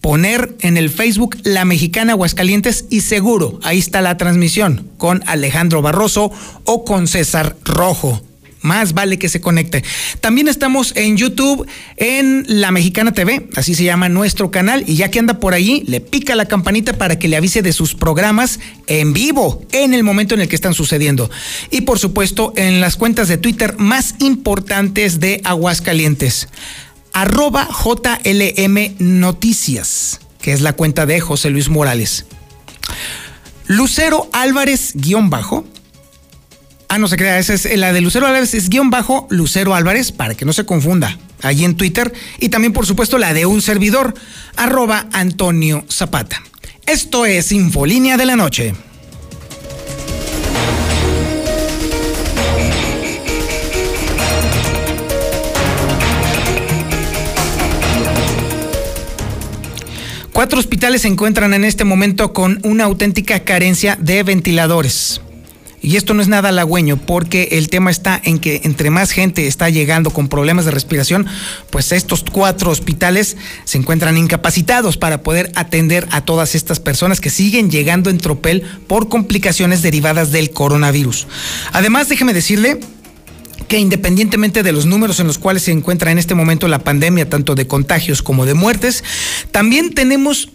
poner 0.00 0.56
en 0.60 0.76
el 0.76 0.90
Facebook 0.90 1.36
La 1.42 1.64
Mexicana 1.64 2.12
Aguascalientes 2.12 2.84
y 2.88 3.00
seguro 3.00 3.58
ahí 3.64 3.80
está 3.80 4.00
la 4.00 4.16
transmisión 4.16 4.88
con 4.96 5.24
Alejandro 5.26 5.82
Barroso 5.82 6.30
o 6.66 6.84
con 6.84 7.08
César 7.08 7.56
Rojo 7.64 8.22
más 8.66 8.92
vale 8.92 9.18
que 9.18 9.30
se 9.30 9.40
conecte. 9.40 9.82
También 10.20 10.48
estamos 10.48 10.92
en 10.96 11.16
YouTube, 11.16 11.66
en 11.96 12.44
La 12.46 12.70
Mexicana 12.70 13.14
TV, 13.14 13.48
así 13.56 13.74
se 13.74 13.84
llama 13.84 14.10
nuestro 14.10 14.50
canal, 14.50 14.84
y 14.86 14.96
ya 14.96 15.10
que 15.10 15.18
anda 15.18 15.40
por 15.40 15.54
ahí, 15.54 15.82
le 15.86 16.00
pica 16.00 16.34
la 16.34 16.46
campanita 16.46 16.98
para 16.98 17.18
que 17.18 17.28
le 17.28 17.36
avise 17.36 17.62
de 17.62 17.72
sus 17.72 17.94
programas 17.94 18.60
en 18.86 19.14
vivo, 19.14 19.62
en 19.72 19.94
el 19.94 20.02
momento 20.04 20.34
en 20.34 20.42
el 20.42 20.48
que 20.48 20.56
están 20.56 20.74
sucediendo. 20.74 21.30
Y 21.70 21.82
por 21.82 21.98
supuesto, 21.98 22.52
en 22.56 22.80
las 22.80 22.96
cuentas 22.96 23.28
de 23.28 23.38
Twitter 23.38 23.76
más 23.78 24.16
importantes 24.18 25.20
de 25.20 25.40
Aguascalientes. 25.44 26.48
Arroba 27.12 27.66
JLM 27.66 28.96
Noticias, 28.98 30.20
que 30.42 30.52
es 30.52 30.60
la 30.60 30.74
cuenta 30.74 31.06
de 31.06 31.20
José 31.20 31.48
Luis 31.48 31.70
Morales. 31.70 32.26
Lucero 33.68 34.28
Álvarez 34.32 34.92
guion 34.94 35.30
bajo 35.30 35.64
Ah, 36.96 36.98
no 36.98 37.08
se 37.08 37.18
crea, 37.18 37.38
esa 37.38 37.52
es 37.52 37.76
la 37.76 37.92
de 37.92 38.00
Lucero 38.00 38.26
Álvarez, 38.26 38.54
es 38.54 38.70
guion 38.70 38.88
bajo 38.88 39.26
Lucero 39.28 39.74
Álvarez, 39.74 40.12
para 40.12 40.34
que 40.34 40.46
no 40.46 40.54
se 40.54 40.64
confunda, 40.64 41.18
allí 41.42 41.66
en 41.66 41.76
Twitter. 41.76 42.10
Y 42.40 42.48
también, 42.48 42.72
por 42.72 42.86
supuesto, 42.86 43.18
la 43.18 43.34
de 43.34 43.44
un 43.44 43.60
servidor, 43.60 44.14
arroba 44.56 45.06
Antonio 45.12 45.84
Zapata. 45.90 46.42
Esto 46.86 47.26
es 47.26 47.52
Infolínea 47.52 48.16
de 48.16 48.24
la 48.24 48.34
Noche. 48.34 48.72
Cuatro 60.32 60.58
hospitales 60.58 61.02
se 61.02 61.08
encuentran 61.08 61.52
en 61.52 61.64
este 61.64 61.84
momento 61.84 62.32
con 62.32 62.58
una 62.64 62.84
auténtica 62.84 63.40
carencia 63.40 63.98
de 64.00 64.22
ventiladores. 64.22 65.20
Y 65.86 65.96
esto 65.96 66.14
no 66.14 66.20
es 66.20 66.26
nada 66.26 66.48
halagüeño 66.48 66.96
porque 66.96 67.50
el 67.52 67.68
tema 67.68 67.92
está 67.92 68.20
en 68.24 68.40
que 68.40 68.62
entre 68.64 68.90
más 68.90 69.12
gente 69.12 69.46
está 69.46 69.70
llegando 69.70 70.10
con 70.10 70.26
problemas 70.26 70.64
de 70.64 70.72
respiración, 70.72 71.26
pues 71.70 71.92
estos 71.92 72.24
cuatro 72.24 72.72
hospitales 72.72 73.36
se 73.64 73.78
encuentran 73.78 74.16
incapacitados 74.16 74.96
para 74.96 75.22
poder 75.22 75.52
atender 75.54 76.08
a 76.10 76.22
todas 76.22 76.56
estas 76.56 76.80
personas 76.80 77.20
que 77.20 77.30
siguen 77.30 77.70
llegando 77.70 78.10
en 78.10 78.18
tropel 78.18 78.64
por 78.88 79.08
complicaciones 79.08 79.80
derivadas 79.80 80.32
del 80.32 80.50
coronavirus. 80.50 81.28
Además, 81.72 82.08
déjeme 82.08 82.34
decirle 82.34 82.80
que 83.68 83.78
independientemente 83.78 84.64
de 84.64 84.72
los 84.72 84.86
números 84.86 85.20
en 85.20 85.28
los 85.28 85.38
cuales 85.38 85.62
se 85.62 85.70
encuentra 85.70 86.10
en 86.10 86.18
este 86.18 86.34
momento 86.34 86.66
la 86.66 86.80
pandemia, 86.80 87.30
tanto 87.30 87.54
de 87.54 87.68
contagios 87.68 88.24
como 88.24 88.44
de 88.44 88.54
muertes, 88.54 89.04
también 89.52 89.94
tenemos 89.94 90.48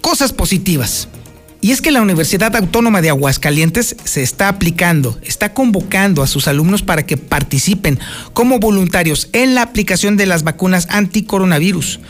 cosas 0.00 0.32
positivas. 0.32 1.08
Y 1.62 1.72
es 1.72 1.82
que 1.82 1.90
la 1.90 2.00
Universidad 2.00 2.56
Autónoma 2.56 3.02
de 3.02 3.10
Aguascalientes 3.10 3.96
se 4.04 4.22
está 4.22 4.48
aplicando, 4.48 5.18
está 5.22 5.52
convocando 5.52 6.22
a 6.22 6.26
sus 6.26 6.48
alumnos 6.48 6.82
para 6.82 7.04
que 7.04 7.18
participen 7.18 7.98
como 8.32 8.58
voluntarios 8.58 9.28
en 9.32 9.54
la 9.54 9.62
aplicación 9.62 10.16
de 10.16 10.26
las 10.26 10.42
vacunas 10.42 10.86
anticoronavirus. 10.90 12.00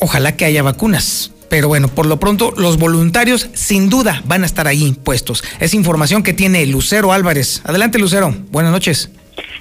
Ojalá 0.00 0.36
que 0.36 0.44
haya 0.44 0.62
vacunas. 0.62 1.30
Pero 1.48 1.68
bueno, 1.68 1.88
por 1.88 2.06
lo 2.06 2.20
pronto 2.20 2.52
los 2.56 2.78
voluntarios 2.78 3.48
sin 3.54 3.88
duda 3.88 4.22
van 4.26 4.42
a 4.42 4.46
estar 4.46 4.66
ahí 4.66 4.92
puestos. 5.02 5.42
Es 5.60 5.72
información 5.72 6.22
que 6.22 6.34
tiene 6.34 6.66
Lucero 6.66 7.12
Álvarez. 7.12 7.62
Adelante 7.64 7.98
Lucero, 7.98 8.34
buenas 8.50 8.72
noches. 8.72 9.08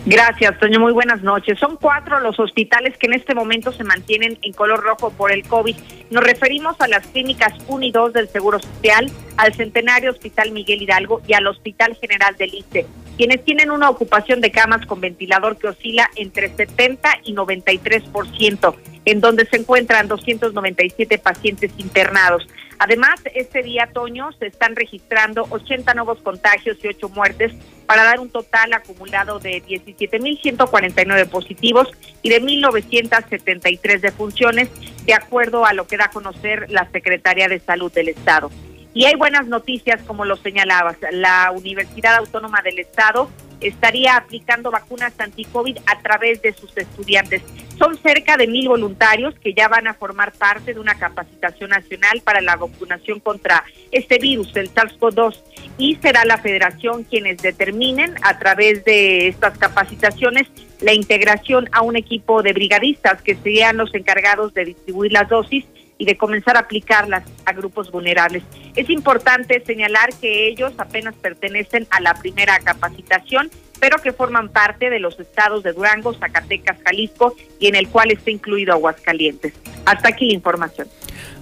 Gracias, 0.05 0.57
Toño. 0.59 0.79
Muy 0.79 0.93
buenas 0.93 1.21
noches. 1.21 1.59
Son 1.59 1.77
cuatro 1.77 2.19
los 2.19 2.39
hospitales 2.39 2.97
que 2.97 3.07
en 3.07 3.13
este 3.13 3.35
momento 3.35 3.71
se 3.71 3.83
mantienen 3.83 4.37
en 4.41 4.53
color 4.53 4.81
rojo 4.83 5.11
por 5.11 5.31
el 5.31 5.43
COVID. 5.47 5.75
Nos 6.09 6.23
referimos 6.23 6.79
a 6.79 6.87
las 6.87 7.05
clínicas 7.07 7.53
1 7.67 7.85
y 7.85 7.91
2 7.91 8.13
del 8.13 8.29
Seguro 8.29 8.59
Social, 8.59 9.11
al 9.37 9.53
Centenario 9.53 10.11
Hospital 10.11 10.51
Miguel 10.51 10.81
Hidalgo 10.81 11.21
y 11.27 11.33
al 11.33 11.47
Hospital 11.47 11.97
General 11.99 12.35
del 12.37 12.53
ICE, 12.53 12.85
quienes 13.17 13.43
tienen 13.43 13.71
una 13.71 13.89
ocupación 13.89 14.41
de 14.41 14.51
camas 14.51 14.85
con 14.85 15.01
ventilador 15.01 15.57
que 15.57 15.67
oscila 15.67 16.09
entre 16.15 16.55
70 16.55 17.09
y 17.23 17.33
93%, 17.33 18.75
en 19.07 19.21
donde 19.21 19.45
se 19.45 19.55
encuentran 19.55 20.09
297 20.09 21.17
pacientes 21.17 21.71
internados. 21.77 22.45
Además, 22.77 23.21
este 23.33 23.63
día, 23.63 23.89
Toño, 23.93 24.33
se 24.33 24.47
están 24.47 24.75
registrando 24.75 25.47
80 25.49 25.93
nuevos 25.93 26.19
contagios 26.19 26.77
y 26.83 26.89
8 26.89 27.07
muertes 27.09 27.53
para 27.85 28.03
dar 28.03 28.19
un 28.19 28.29
total 28.29 28.73
acumulado 28.73 29.39
de 29.39 29.63
17.149 29.63 31.29
positivos 31.29 31.87
y 32.21 32.29
de 32.29 32.41
1.973 32.41 34.01
defunciones, 34.01 34.67
de 35.05 35.13
acuerdo 35.13 35.65
a 35.65 35.71
lo 35.71 35.87
que 35.87 35.95
da 35.95 36.05
a 36.05 36.11
conocer 36.11 36.69
la 36.69 36.91
Secretaría 36.91 37.47
de 37.47 37.59
Salud 37.61 37.89
del 37.93 38.09
Estado. 38.09 38.51
Y 38.93 39.05
hay 39.05 39.15
buenas 39.15 39.47
noticias, 39.47 40.01
como 40.03 40.25
lo 40.25 40.37
señalabas. 40.37 40.97
La 41.11 41.51
Universidad 41.51 42.15
Autónoma 42.15 42.61
del 42.61 42.79
Estado 42.79 43.29
estaría 43.61 44.15
aplicando 44.15 44.71
vacunas 44.71 45.13
anti-COVID 45.19 45.77
a 45.85 45.99
través 46.01 46.41
de 46.41 46.53
sus 46.53 46.75
estudiantes. 46.77 47.41
Son 47.77 47.97
cerca 47.97 48.37
de 48.37 48.47
mil 48.47 48.67
voluntarios 48.67 49.35
que 49.39 49.53
ya 49.53 49.67
van 49.67 49.87
a 49.87 49.93
formar 49.93 50.31
parte 50.33 50.73
de 50.73 50.79
una 50.79 50.95
capacitación 50.95 51.69
nacional 51.69 52.21
para 52.23 52.41
la 52.41 52.55
vacunación 52.55 53.19
contra 53.19 53.63
este 53.91 54.17
virus, 54.17 54.55
el 54.55 54.73
SARS-CoV-2, 54.73 55.41
y 55.77 55.95
será 55.97 56.25
la 56.25 56.37
federación 56.37 57.03
quienes 57.03 57.41
determinen 57.41 58.15
a 58.23 58.39
través 58.39 58.83
de 58.83 59.27
estas 59.27 59.57
capacitaciones 59.57 60.47
la 60.81 60.93
integración 60.93 61.69
a 61.71 61.81
un 61.81 61.95
equipo 61.95 62.43
de 62.43 62.53
brigadistas 62.53 63.21
que 63.21 63.35
serían 63.35 63.77
los 63.77 63.93
encargados 63.93 64.53
de 64.53 64.65
distribuir 64.65 65.11
las 65.11 65.29
dosis 65.29 65.65
y 65.97 66.05
de 66.05 66.17
comenzar 66.17 66.57
a 66.57 66.61
aplicarlas 66.61 67.23
a 67.45 67.53
grupos 67.53 67.91
vulnerables. 67.91 68.43
Es 68.75 68.89
importante 68.89 69.63
señalar 69.65 70.09
que 70.21 70.47
ellos 70.47 70.73
apenas 70.77 71.15
pertenecen 71.15 71.87
a 71.89 71.99
la 71.99 72.13
primera 72.15 72.59
capacitación, 72.59 73.49
pero 73.79 73.97
que 74.01 74.13
forman 74.13 74.49
parte 74.49 74.89
de 74.89 74.99
los 74.99 75.19
estados 75.19 75.63
de 75.63 75.73
Durango, 75.73 76.13
Zacatecas, 76.13 76.77
Jalisco 76.83 77.35
y 77.59 77.67
en 77.67 77.75
el 77.75 77.87
cual 77.89 78.11
está 78.11 78.31
incluido 78.31 78.73
Aguascalientes. 78.73 79.53
Hasta 79.85 80.09
aquí 80.09 80.27
la 80.27 80.33
información. 80.33 80.87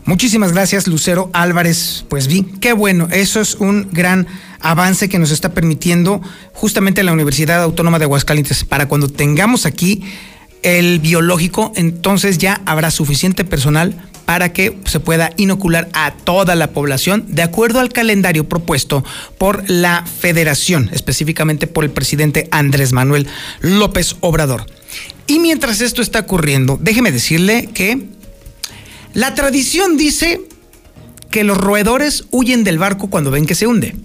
Muchísimas 0.06 0.54
gracias, 0.54 0.88
Lucero 0.88 1.32
Álvarez. 1.34 2.06
Pues 2.10 2.28
bien, 2.28 2.60
qué 2.60 2.74
bueno, 2.74 3.08
eso 3.12 3.42
es 3.42 3.56
un 3.56 3.90
gran 3.92 4.28
avance 4.60 5.10
que 5.10 5.18
nos 5.18 5.32
está 5.32 5.54
permitiendo 5.54 6.22
justamente 6.54 7.04
la 7.04 7.12
Universidad 7.12 7.64
Autónoma 7.64 7.98
de 7.98 8.06
Aguascalientes 8.06 8.64
para 8.66 8.88
cuando 8.88 9.10
tengamos 9.10 9.66
aquí 9.66 10.04
el 10.66 11.00
biológico, 11.00 11.72
entonces 11.76 12.40
ya 12.40 12.60
habrá 12.66 12.90
suficiente 12.90 13.46
personal 13.46 13.96
para 14.26 14.52
que 14.52 14.80
se 14.86 15.00
pueda 15.00 15.30
inocular 15.38 15.88
a 15.94 16.12
toda 16.12 16.56
la 16.56 16.72
población 16.72 17.24
de 17.28 17.44
acuerdo 17.44 17.80
al 17.80 17.94
calendario 17.94 18.50
propuesto 18.50 19.06
por 19.38 19.70
la 19.70 20.04
federación, 20.06 20.90
específicamente 20.92 21.68
por 21.68 21.84
el 21.84 21.92
presidente 21.92 22.48
Andrés 22.50 22.94
Manuel 22.94 23.28
López 23.62 24.16
Obrador. 24.22 24.66
Y 25.28 25.38
mientras 25.38 25.82
esto 25.82 26.02
está 26.02 26.22
ocurriendo, 26.22 26.80
déjeme 26.82 27.12
decirle 27.12 27.70
que 27.72 28.08
la 29.14 29.36
tradición 29.36 29.98
dice 29.98 30.42
que 31.30 31.44
los 31.44 31.60
roedores 31.60 32.26
huyen 32.32 32.64
del 32.64 32.80
barco 32.80 33.12
cuando 33.12 33.30
ven 33.30 33.46
que 33.46 33.54
se 33.54 33.68
hunde. 33.68 33.96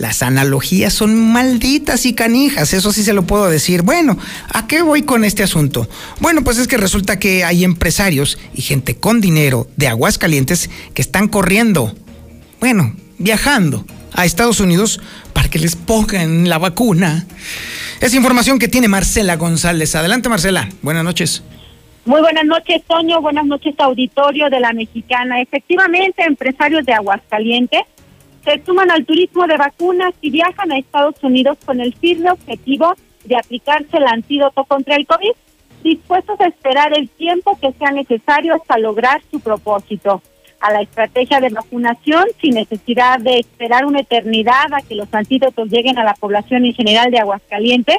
Las 0.00 0.22
analogías 0.22 0.94
son 0.94 1.14
malditas 1.30 2.06
y 2.06 2.14
canijas, 2.14 2.72
eso 2.72 2.90
sí 2.90 3.02
se 3.02 3.12
lo 3.12 3.24
puedo 3.24 3.50
decir. 3.50 3.82
Bueno, 3.82 4.16
¿a 4.48 4.66
qué 4.66 4.80
voy 4.80 5.02
con 5.02 5.26
este 5.26 5.42
asunto? 5.42 5.90
Bueno, 6.20 6.42
pues 6.42 6.56
es 6.56 6.68
que 6.68 6.78
resulta 6.78 7.18
que 7.18 7.44
hay 7.44 7.64
empresarios 7.64 8.38
y 8.54 8.62
gente 8.62 8.96
con 8.96 9.20
dinero 9.20 9.66
de 9.76 9.88
Aguascalientes 9.88 10.70
que 10.94 11.02
están 11.02 11.28
corriendo, 11.28 11.94
bueno, 12.60 12.96
viajando 13.18 13.84
a 14.14 14.24
Estados 14.24 14.60
Unidos 14.60 15.02
para 15.34 15.50
que 15.50 15.58
les 15.58 15.76
pongan 15.76 16.48
la 16.48 16.56
vacuna. 16.56 17.26
Es 18.00 18.14
información 18.14 18.58
que 18.58 18.68
tiene 18.68 18.88
Marcela 18.88 19.36
González. 19.36 19.94
Adelante, 19.94 20.30
Marcela. 20.30 20.70
Buenas 20.80 21.04
noches. 21.04 21.42
Muy 22.06 22.22
buenas 22.22 22.46
noches, 22.46 22.82
Toño. 22.88 23.20
Buenas 23.20 23.44
noches, 23.44 23.74
auditorio 23.76 24.48
de 24.48 24.60
la 24.60 24.72
Mexicana. 24.72 25.42
Efectivamente, 25.42 26.24
empresarios 26.24 26.86
de 26.86 26.94
Aguascalientes 26.94 27.82
se 28.44 28.62
suman 28.64 28.90
al 28.90 29.04
turismo 29.04 29.46
de 29.46 29.56
vacunas 29.56 30.14
y 30.20 30.30
viajan 30.30 30.72
a 30.72 30.78
Estados 30.78 31.16
Unidos 31.22 31.58
con 31.64 31.80
el 31.80 31.94
firme 31.94 32.30
objetivo 32.30 32.94
de 33.24 33.36
aplicarse 33.36 33.96
el 33.96 34.06
antídoto 34.06 34.64
contra 34.64 34.96
el 34.96 35.06
COVID, 35.06 35.32
dispuestos 35.82 36.40
a 36.40 36.46
esperar 36.46 36.96
el 36.96 37.08
tiempo 37.08 37.58
que 37.60 37.72
sea 37.72 37.90
necesario 37.90 38.54
hasta 38.54 38.78
lograr 38.78 39.20
su 39.30 39.40
propósito. 39.40 40.22
A 40.60 40.72
la 40.72 40.82
estrategia 40.82 41.40
de 41.40 41.48
vacunación, 41.48 42.24
sin 42.40 42.54
necesidad 42.54 43.18
de 43.18 43.38
esperar 43.38 43.86
una 43.86 44.00
eternidad 44.00 44.72
a 44.72 44.82
que 44.82 44.94
los 44.94 45.12
antídotos 45.12 45.70
lleguen 45.70 45.98
a 45.98 46.04
la 46.04 46.14
población 46.14 46.66
en 46.66 46.74
general 46.74 47.10
de 47.10 47.18
Aguascalientes, 47.18 47.96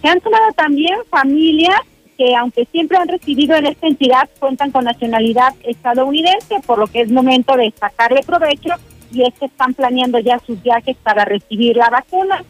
se 0.00 0.08
han 0.08 0.20
sumado 0.20 0.52
también 0.56 0.98
familias 1.10 1.80
que, 2.18 2.34
aunque 2.34 2.66
siempre 2.72 2.98
han 2.98 3.06
recibido 3.06 3.56
en 3.56 3.66
esta 3.66 3.86
entidad, 3.86 4.28
cuentan 4.40 4.72
con 4.72 4.84
nacionalidad 4.84 5.54
estadounidense, 5.62 6.56
por 6.66 6.78
lo 6.78 6.88
que 6.88 7.02
es 7.02 7.10
momento 7.10 7.56
de 7.56 7.72
sacarle 7.78 8.22
provecho 8.22 8.70
y 9.12 9.22
es 9.22 9.34
que 9.34 9.46
están 9.46 9.74
planeando 9.74 10.18
ya 10.18 10.38
sus 10.40 10.62
viajes 10.62 10.96
para 11.02 11.24
recibir 11.24 11.76
la 11.76 11.90
vacuna. 11.90 12.44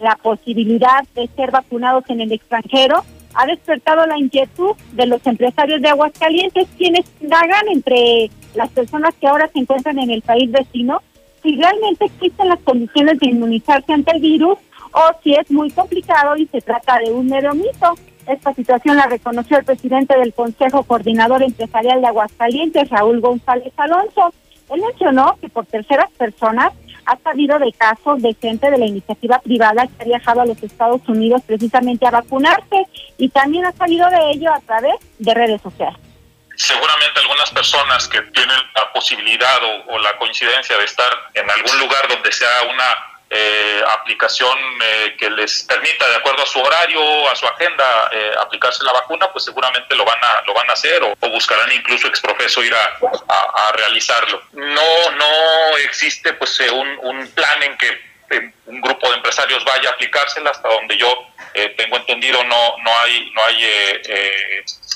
La 0.00 0.16
posibilidad 0.16 1.04
de 1.14 1.28
ser 1.36 1.50
vacunados 1.50 2.04
en 2.08 2.20
el 2.20 2.32
extranjero 2.32 3.04
ha 3.34 3.46
despertado 3.46 4.06
la 4.06 4.18
inquietud 4.18 4.76
de 4.92 5.06
los 5.06 5.26
empresarios 5.26 5.82
de 5.82 5.88
Aguascalientes, 5.88 6.68
quienes 6.76 7.04
indagan 7.20 7.68
entre 7.68 8.30
las 8.54 8.70
personas 8.70 9.14
que 9.20 9.26
ahora 9.26 9.50
se 9.52 9.58
encuentran 9.58 9.98
en 9.98 10.10
el 10.10 10.22
país 10.22 10.50
vecino 10.50 11.02
si 11.42 11.56
realmente 11.56 12.06
existen 12.06 12.48
las 12.48 12.60
condiciones 12.60 13.18
de 13.18 13.28
inmunizarse 13.28 13.92
ante 13.92 14.12
el 14.12 14.20
virus 14.22 14.58
o 14.92 15.00
si 15.22 15.34
es 15.34 15.50
muy 15.50 15.70
complicado 15.70 16.36
y 16.36 16.46
se 16.46 16.60
trata 16.60 16.98
de 16.98 17.12
un 17.12 17.26
mero 17.26 17.54
mito. 17.54 17.94
Esta 18.26 18.54
situación 18.54 18.96
la 18.96 19.06
reconoció 19.06 19.58
el 19.58 19.64
presidente 19.64 20.18
del 20.18 20.32
Consejo 20.32 20.84
Coordinador 20.84 21.42
Empresarial 21.42 22.00
de 22.00 22.06
Aguascalientes, 22.06 22.88
Raúl 22.88 23.20
González 23.20 23.72
Alonso. 23.76 24.32
Él 24.70 24.80
mencionó 24.80 25.36
que 25.40 25.48
por 25.48 25.66
terceras 25.66 26.10
personas 26.12 26.72
ha 27.06 27.16
sabido 27.18 27.58
de 27.58 27.72
casos 27.72 28.22
de 28.22 28.34
gente 28.34 28.70
de 28.70 28.78
la 28.78 28.86
iniciativa 28.86 29.38
privada 29.40 29.86
que 29.86 30.02
ha 30.02 30.04
viajado 30.04 30.40
a 30.40 30.46
los 30.46 30.62
Estados 30.62 31.02
Unidos 31.06 31.42
precisamente 31.46 32.06
a 32.06 32.10
vacunarse 32.10 32.86
y 33.18 33.28
también 33.28 33.66
ha 33.66 33.72
salido 33.72 34.08
de 34.08 34.30
ello 34.30 34.52
a 34.52 34.60
través 34.60 34.94
de 35.18 35.34
redes 35.34 35.60
sociales. 35.60 35.98
Seguramente 36.56 37.20
algunas 37.20 37.50
personas 37.50 38.08
que 38.08 38.22
tienen 38.22 38.56
la 38.74 38.92
posibilidad 38.92 39.58
o, 39.64 39.94
o 39.94 39.98
la 39.98 40.16
coincidencia 40.18 40.78
de 40.78 40.84
estar 40.84 41.10
en 41.34 41.50
algún 41.50 41.78
lugar 41.80 42.08
donde 42.08 42.32
sea 42.32 42.62
una 42.72 43.13
eh, 43.36 43.82
aplicación 43.98 44.56
eh, 44.80 45.16
que 45.18 45.28
les 45.28 45.64
permita, 45.64 46.08
de 46.08 46.14
acuerdo 46.14 46.44
a 46.44 46.46
su 46.46 46.60
horario, 46.60 47.28
a 47.28 47.34
su 47.34 47.44
agenda, 47.44 48.08
eh, 48.12 48.30
aplicarse 48.40 48.84
la 48.84 48.92
vacuna, 48.92 49.28
pues 49.32 49.44
seguramente 49.44 49.96
lo 49.96 50.04
van 50.04 50.22
a, 50.22 50.42
lo 50.46 50.54
van 50.54 50.70
a 50.70 50.74
hacer 50.74 51.02
o, 51.02 51.16
buscarán 51.30 51.72
incluso 51.72 52.06
exprofeso 52.06 52.62
ir 52.62 52.72
a, 52.72 53.72
realizarlo. 53.72 54.40
No, 54.52 55.10
no 55.10 55.76
existe 55.78 56.32
pues 56.34 56.60
un, 56.60 56.96
un 57.02 57.26
plan 57.32 57.60
en 57.64 57.76
que 57.76 58.14
un 58.66 58.80
grupo 58.80 59.08
de 59.08 59.16
empresarios 59.16 59.64
vaya 59.64 59.88
a 59.88 59.92
aplicársela. 59.94 60.50
Hasta 60.50 60.68
donde 60.68 60.96
yo 60.96 61.26
tengo 61.76 61.96
entendido 61.96 62.44
no 62.44 62.76
no 62.84 62.98
hay 63.00 63.30
no 63.32 63.44
hay 63.46 63.64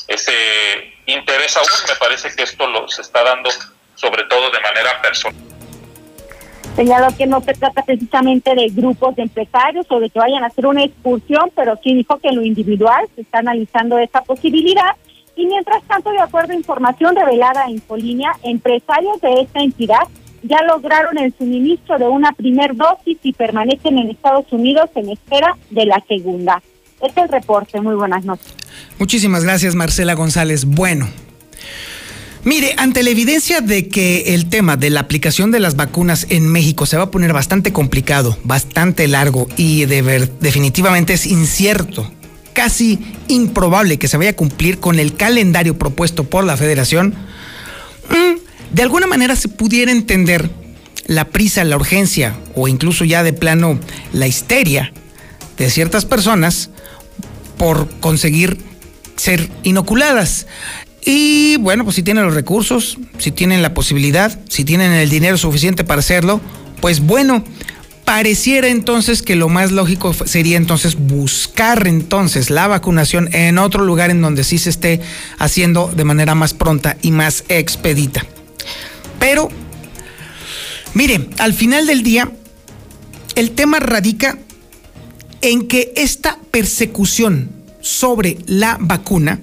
ese 0.07 0.95
interés 1.07 1.57
aún. 1.57 1.67
Me 1.89 1.97
parece 1.97 2.35
que 2.37 2.45
esto 2.45 2.69
lo 2.69 2.89
se 2.89 3.03
está 3.03 3.25
dando 3.25 3.51
sobre 3.97 4.23
todo 4.25 4.51
de 4.51 4.61
manera 4.61 5.03
personal 5.03 5.58
Señaló 6.79 7.09
que 7.17 7.27
no 7.27 7.41
se 7.41 7.55
trata 7.55 7.83
precisamente 7.83 8.55
de 8.55 8.69
grupos 8.69 9.17
de 9.17 9.23
empresarios 9.23 9.85
o 9.91 9.99
de 9.99 10.11
que 10.11 10.21
vayan 10.21 10.45
a 10.45 10.47
hacer 10.47 10.65
una 10.65 10.85
excursión, 10.85 11.51
pero 11.57 11.75
sí 11.83 11.93
dijo 11.93 12.19
que 12.19 12.29
en 12.29 12.37
lo 12.37 12.45
individual 12.45 13.05
se 13.17 13.23
está 13.23 13.41
analizando 13.41 13.99
esa 13.99 14.21
posibilidad. 14.21 14.95
Y 15.35 15.47
mientras 15.47 15.83
tanto, 15.89 16.13
de 16.13 16.21
acuerdo 16.21 16.53
a 16.53 16.57
información 16.57 17.17
revelada 17.17 17.65
en 17.69 17.81
Polínea, 17.81 18.31
empresarios 18.45 19.21
de 19.21 19.41
esta 19.41 19.59
entidad 19.59 20.03
ya 20.45 20.63
lograron 20.63 21.19
el 21.19 21.35
suministro 21.37 21.99
de 21.99 22.07
una 22.07 22.31
primer 22.31 22.77
dosis 22.77 23.19
y 23.25 23.33
permanecen 23.33 23.99
en 23.99 24.11
Estados 24.11 24.47
Unidos 24.53 24.89
en 24.95 25.11
espera 25.11 25.57
de 25.71 25.85
la 25.85 26.01
segunda. 26.07 26.63
Este 27.03 27.23
es 27.23 27.27
el 27.27 27.29
reporte. 27.29 27.81
Muy 27.81 27.97
buenas 27.97 28.25
noches. 28.25 28.55
Muchísimas 29.01 29.43
gracias, 29.43 29.75
Marcela 29.75 30.15
González. 30.15 30.65
Bueno, 30.65 31.09
Mire, 32.49 32.73
ante 32.79 33.03
la 33.03 33.11
evidencia 33.11 33.61
de 33.61 33.89
que 33.89 34.33
el 34.33 34.49
tema 34.49 34.79
de 34.79 34.89
la 34.89 35.01
aplicación 35.01 35.51
de 35.51 35.61
las 35.61 35.77
vacunas 35.77 36.27
en 36.31 36.47
México 36.49 36.87
se 36.87 36.97
va 36.97 37.03
a 37.03 37.11
poner 37.11 37.35
bastante 37.35 37.75
complicado, 37.75 38.39
bastante 38.43 39.07
largo 39.07 39.49
y 39.59 39.85
de 39.85 40.01
ver, 40.01 40.33
definitivamente 40.41 41.13
es 41.13 41.27
incierto, 41.27 42.11
casi 42.55 43.01
improbable 43.29 43.99
que 43.99 44.09
se 44.09 44.17
vaya 44.17 44.31
a 44.31 44.37
cumplir 44.37 44.81
con 44.81 44.99
el 44.99 45.15
calendario 45.15 45.77
propuesto 45.77 46.25
por 46.25 46.43
la 46.43 46.57
federación, 46.57 47.15
mm, 48.09 48.75
de 48.75 48.83
alguna 48.83 49.07
manera 49.07 49.37
se 49.37 49.49
pudiera 49.49 49.93
entender 49.93 50.49
la 51.05 51.27
prisa, 51.27 51.65
la 51.65 51.77
urgencia 51.77 52.35
o 52.55 52.67
incluso 52.67 53.05
ya 53.05 53.23
de 53.25 53.35
plano 53.35 53.79
la 54.15 54.27
histeria 54.27 54.95
de 55.59 55.69
ciertas 55.69 56.07
personas 56.07 56.71
por 57.59 57.91
conseguir 58.01 58.57
ser 59.17 59.51
inoculadas. 59.65 60.47
Y 61.11 61.57
bueno, 61.57 61.85
pues 61.85 61.97
si 61.97 62.03
tienen 62.03 62.25
los 62.25 62.35
recursos, 62.35 62.99
si 63.17 63.31
tienen 63.31 63.63
la 63.63 63.73
posibilidad, 63.73 64.39
si 64.47 64.67
tienen 64.67 64.93
el 64.93 65.09
dinero 65.09 65.39
suficiente 65.39 65.83
para 65.83 66.01
hacerlo, 66.01 66.39
pues 66.83 67.01
bueno, 67.01 67.43
pareciera 68.05 68.69
entonces 68.69 69.23
que 69.23 69.35
lo 69.35 69.49
más 69.49 69.73
lógico 69.73 70.13
sería 70.13 70.59
entonces 70.59 70.97
buscar 70.97 71.87
entonces 71.87 72.51
la 72.51 72.69
vacunación 72.69 73.35
en 73.35 73.57
otro 73.57 73.87
lugar 73.87 74.11
en 74.11 74.21
donde 74.21 74.45
sí 74.45 74.59
se 74.59 74.69
esté 74.69 75.01
haciendo 75.39 75.91
de 75.97 76.05
manera 76.05 76.35
más 76.35 76.53
pronta 76.53 76.99
y 77.01 77.11
más 77.11 77.43
expedita. 77.49 78.27
Pero, 79.19 79.49
mire, 80.93 81.31
al 81.39 81.55
final 81.55 81.87
del 81.87 82.03
día, 82.03 82.31
el 83.35 83.53
tema 83.53 83.81
radica 83.81 84.37
en 85.41 85.69
que 85.69 85.91
esta 85.97 86.37
persecución 86.51 87.49
sobre 87.81 88.37
la 88.47 88.77
vacuna 88.79 89.41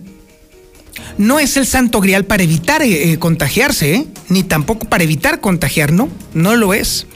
no 1.17 1.39
es 1.39 1.57
el 1.57 1.65
santo 1.65 2.01
grial 2.01 2.25
para 2.25 2.43
evitar 2.43 2.81
eh, 2.81 3.11
eh, 3.11 3.17
contagiarse, 3.17 3.95
¿eh? 3.95 4.07
ni 4.29 4.43
tampoco 4.43 4.87
para 4.87 5.03
evitar 5.03 5.39
contagiar, 5.39 5.91
no, 5.91 6.09
no 6.33 6.55
lo 6.55 6.73
es. 6.73 7.07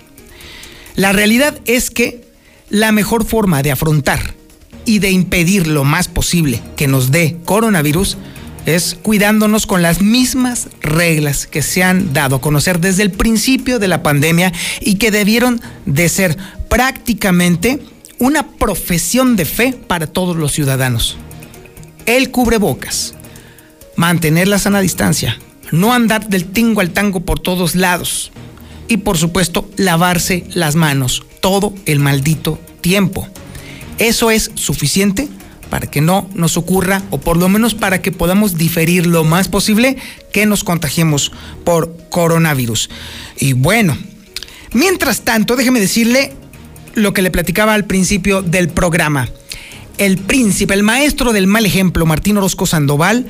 La 0.96 1.12
realidad 1.12 1.60
es 1.66 1.90
que 1.92 2.26
la 2.70 2.92
mejor 2.92 3.26
forma 3.26 3.64
de 3.64 3.72
afrontar 3.72 4.36
y 4.86 5.00
de 5.00 5.12
impedir 5.12 5.68
lo 5.68 5.84
más 5.84 6.08
posible 6.08 6.62
que 6.76 6.88
nos 6.88 7.12
dé 7.12 7.38
coronavirus 7.46 8.18
es 8.66 8.98
cuidándonos 9.02 9.66
con 9.66 9.82
las 9.82 10.02
mismas 10.02 10.68
reglas 10.82 11.48
que 11.48 11.62
se 11.62 11.84
han 11.84 12.14
dado 12.14 12.38
a 12.38 12.42
conocer 12.42 12.80
desde 12.80 13.04
el 13.04 13.12
principio 13.12 13.80
de 13.80 13.88
la 13.88 14.04
pandemia 14.04 14.52
y 14.82 14.96
que 14.96 15.12
debieron 15.12 15.62
de 15.86 16.10
ser 16.10 16.38
prácticamente 16.70 17.80
una 18.20 18.48
profesión 18.48 19.36
de 19.36 19.46
fe 19.46 19.74
para 19.74 20.08
todos 20.08 20.36
los 20.36 20.52
ciudadanos. 20.52 21.18
El 22.06 22.32
cubrebocas, 22.32 23.16
mantener 24.00 24.48
la 24.48 24.60
sana 24.60 24.80
distancia, 24.80 25.38
no 25.72 25.92
andar 25.92 26.30
del 26.30 26.46
tingo 26.46 26.80
al 26.80 26.92
tango 26.92 27.20
por 27.20 27.38
todos 27.38 27.76
lados 27.76 28.32
y 28.88 28.96
por 28.96 29.18
supuesto 29.18 29.70
lavarse 29.76 30.46
las 30.54 30.76
manos 30.76 31.26
todo 31.42 31.74
el 31.86 32.00
maldito 32.00 32.60
tiempo. 32.80 33.28
Eso 33.98 34.32
es 34.32 34.52
suficiente 34.56 35.28
para 35.70 35.88
que 35.88 36.00
no 36.00 36.30
nos 36.34 36.56
ocurra 36.56 37.04
o 37.10 37.20
por 37.20 37.36
lo 37.36 37.50
menos 37.50 37.76
para 37.76 38.02
que 38.02 38.14
podamos 38.14 38.58
diferir 38.58 39.06
lo 39.06 39.26
más 39.26 39.50
posible 39.50 39.98
que 40.32 40.46
nos 40.46 40.64
contagiemos 40.64 41.34
por 41.66 41.94
coronavirus. 42.10 42.90
Y 43.38 43.52
bueno, 43.52 43.98
mientras 44.72 45.24
tanto, 45.26 45.58
déjeme 45.58 45.82
decirle 45.82 46.32
lo 46.94 47.14
que 47.14 47.22
le 47.22 47.32
platicaba 47.32 47.74
al 47.74 47.84
principio 47.84 48.44
del 48.44 48.70
programa. 48.70 49.28
El 49.98 50.18
príncipe, 50.18 50.74
el 50.74 50.84
maestro 50.84 51.34
del 51.34 51.48
mal 51.48 51.66
ejemplo, 51.66 52.06
Martín 52.06 52.38
Orozco 52.38 52.66
Sandoval, 52.66 53.28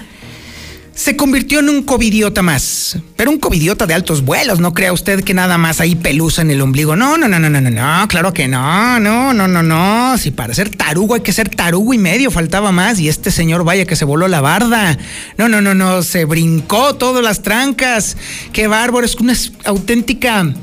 se 0.93 1.15
convirtió 1.15 1.59
en 1.59 1.69
un 1.69 1.83
covidiota 1.83 2.41
más. 2.41 2.97
Pero 3.15 3.31
un 3.31 3.39
covidiota 3.39 3.85
de 3.85 3.93
altos 3.93 4.23
vuelos, 4.23 4.59
no 4.59 4.73
crea 4.73 4.93
usted 4.93 5.23
que 5.23 5.33
nada 5.33 5.57
más 5.57 5.79
ahí 5.79 5.95
pelusa 5.95 6.41
en 6.41 6.51
el 6.51 6.61
ombligo. 6.61 6.95
No, 6.95 7.17
no, 7.17 7.27
no, 7.27 7.39
no, 7.39 7.49
no, 7.49 7.61
no, 7.61 7.69
no, 7.69 8.07
claro 8.07 8.33
que 8.33 8.47
no, 8.47 8.99
no, 8.99 9.33
no, 9.33 9.47
no, 9.47 9.63
no. 9.63 10.17
Si 10.17 10.31
para 10.31 10.53
ser 10.53 10.69
tarugo 10.69 11.15
hay 11.15 11.21
que 11.21 11.33
ser 11.33 11.49
tarugo 11.49 11.93
y 11.93 11.97
medio, 11.97 12.31
faltaba 12.31 12.71
más. 12.71 12.99
Y 12.99 13.09
este 13.09 13.31
señor, 13.31 13.63
vaya 13.63 13.85
que 13.85 13.95
se 13.95 14.05
voló 14.05 14.27
la 14.27 14.41
barda. 14.41 14.97
No, 15.37 15.49
no, 15.49 15.61
no, 15.61 15.73
no, 15.73 16.03
se 16.03 16.25
brincó 16.25 16.95
todas 16.95 17.23
las 17.23 17.41
trancas. 17.41 18.17
Qué 18.53 18.67
bárbaro, 18.67 19.05
es 19.05 19.15
una 19.15 19.35
auténtica 19.65 20.53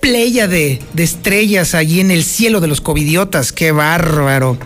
playa 0.00 0.48
de, 0.48 0.80
de 0.92 1.02
estrellas 1.02 1.74
allí 1.74 2.00
en 2.00 2.10
el 2.10 2.24
cielo 2.24 2.60
de 2.60 2.68
los 2.68 2.80
covidiotas. 2.80 3.52
Qué 3.52 3.72
bárbaro. 3.72 4.58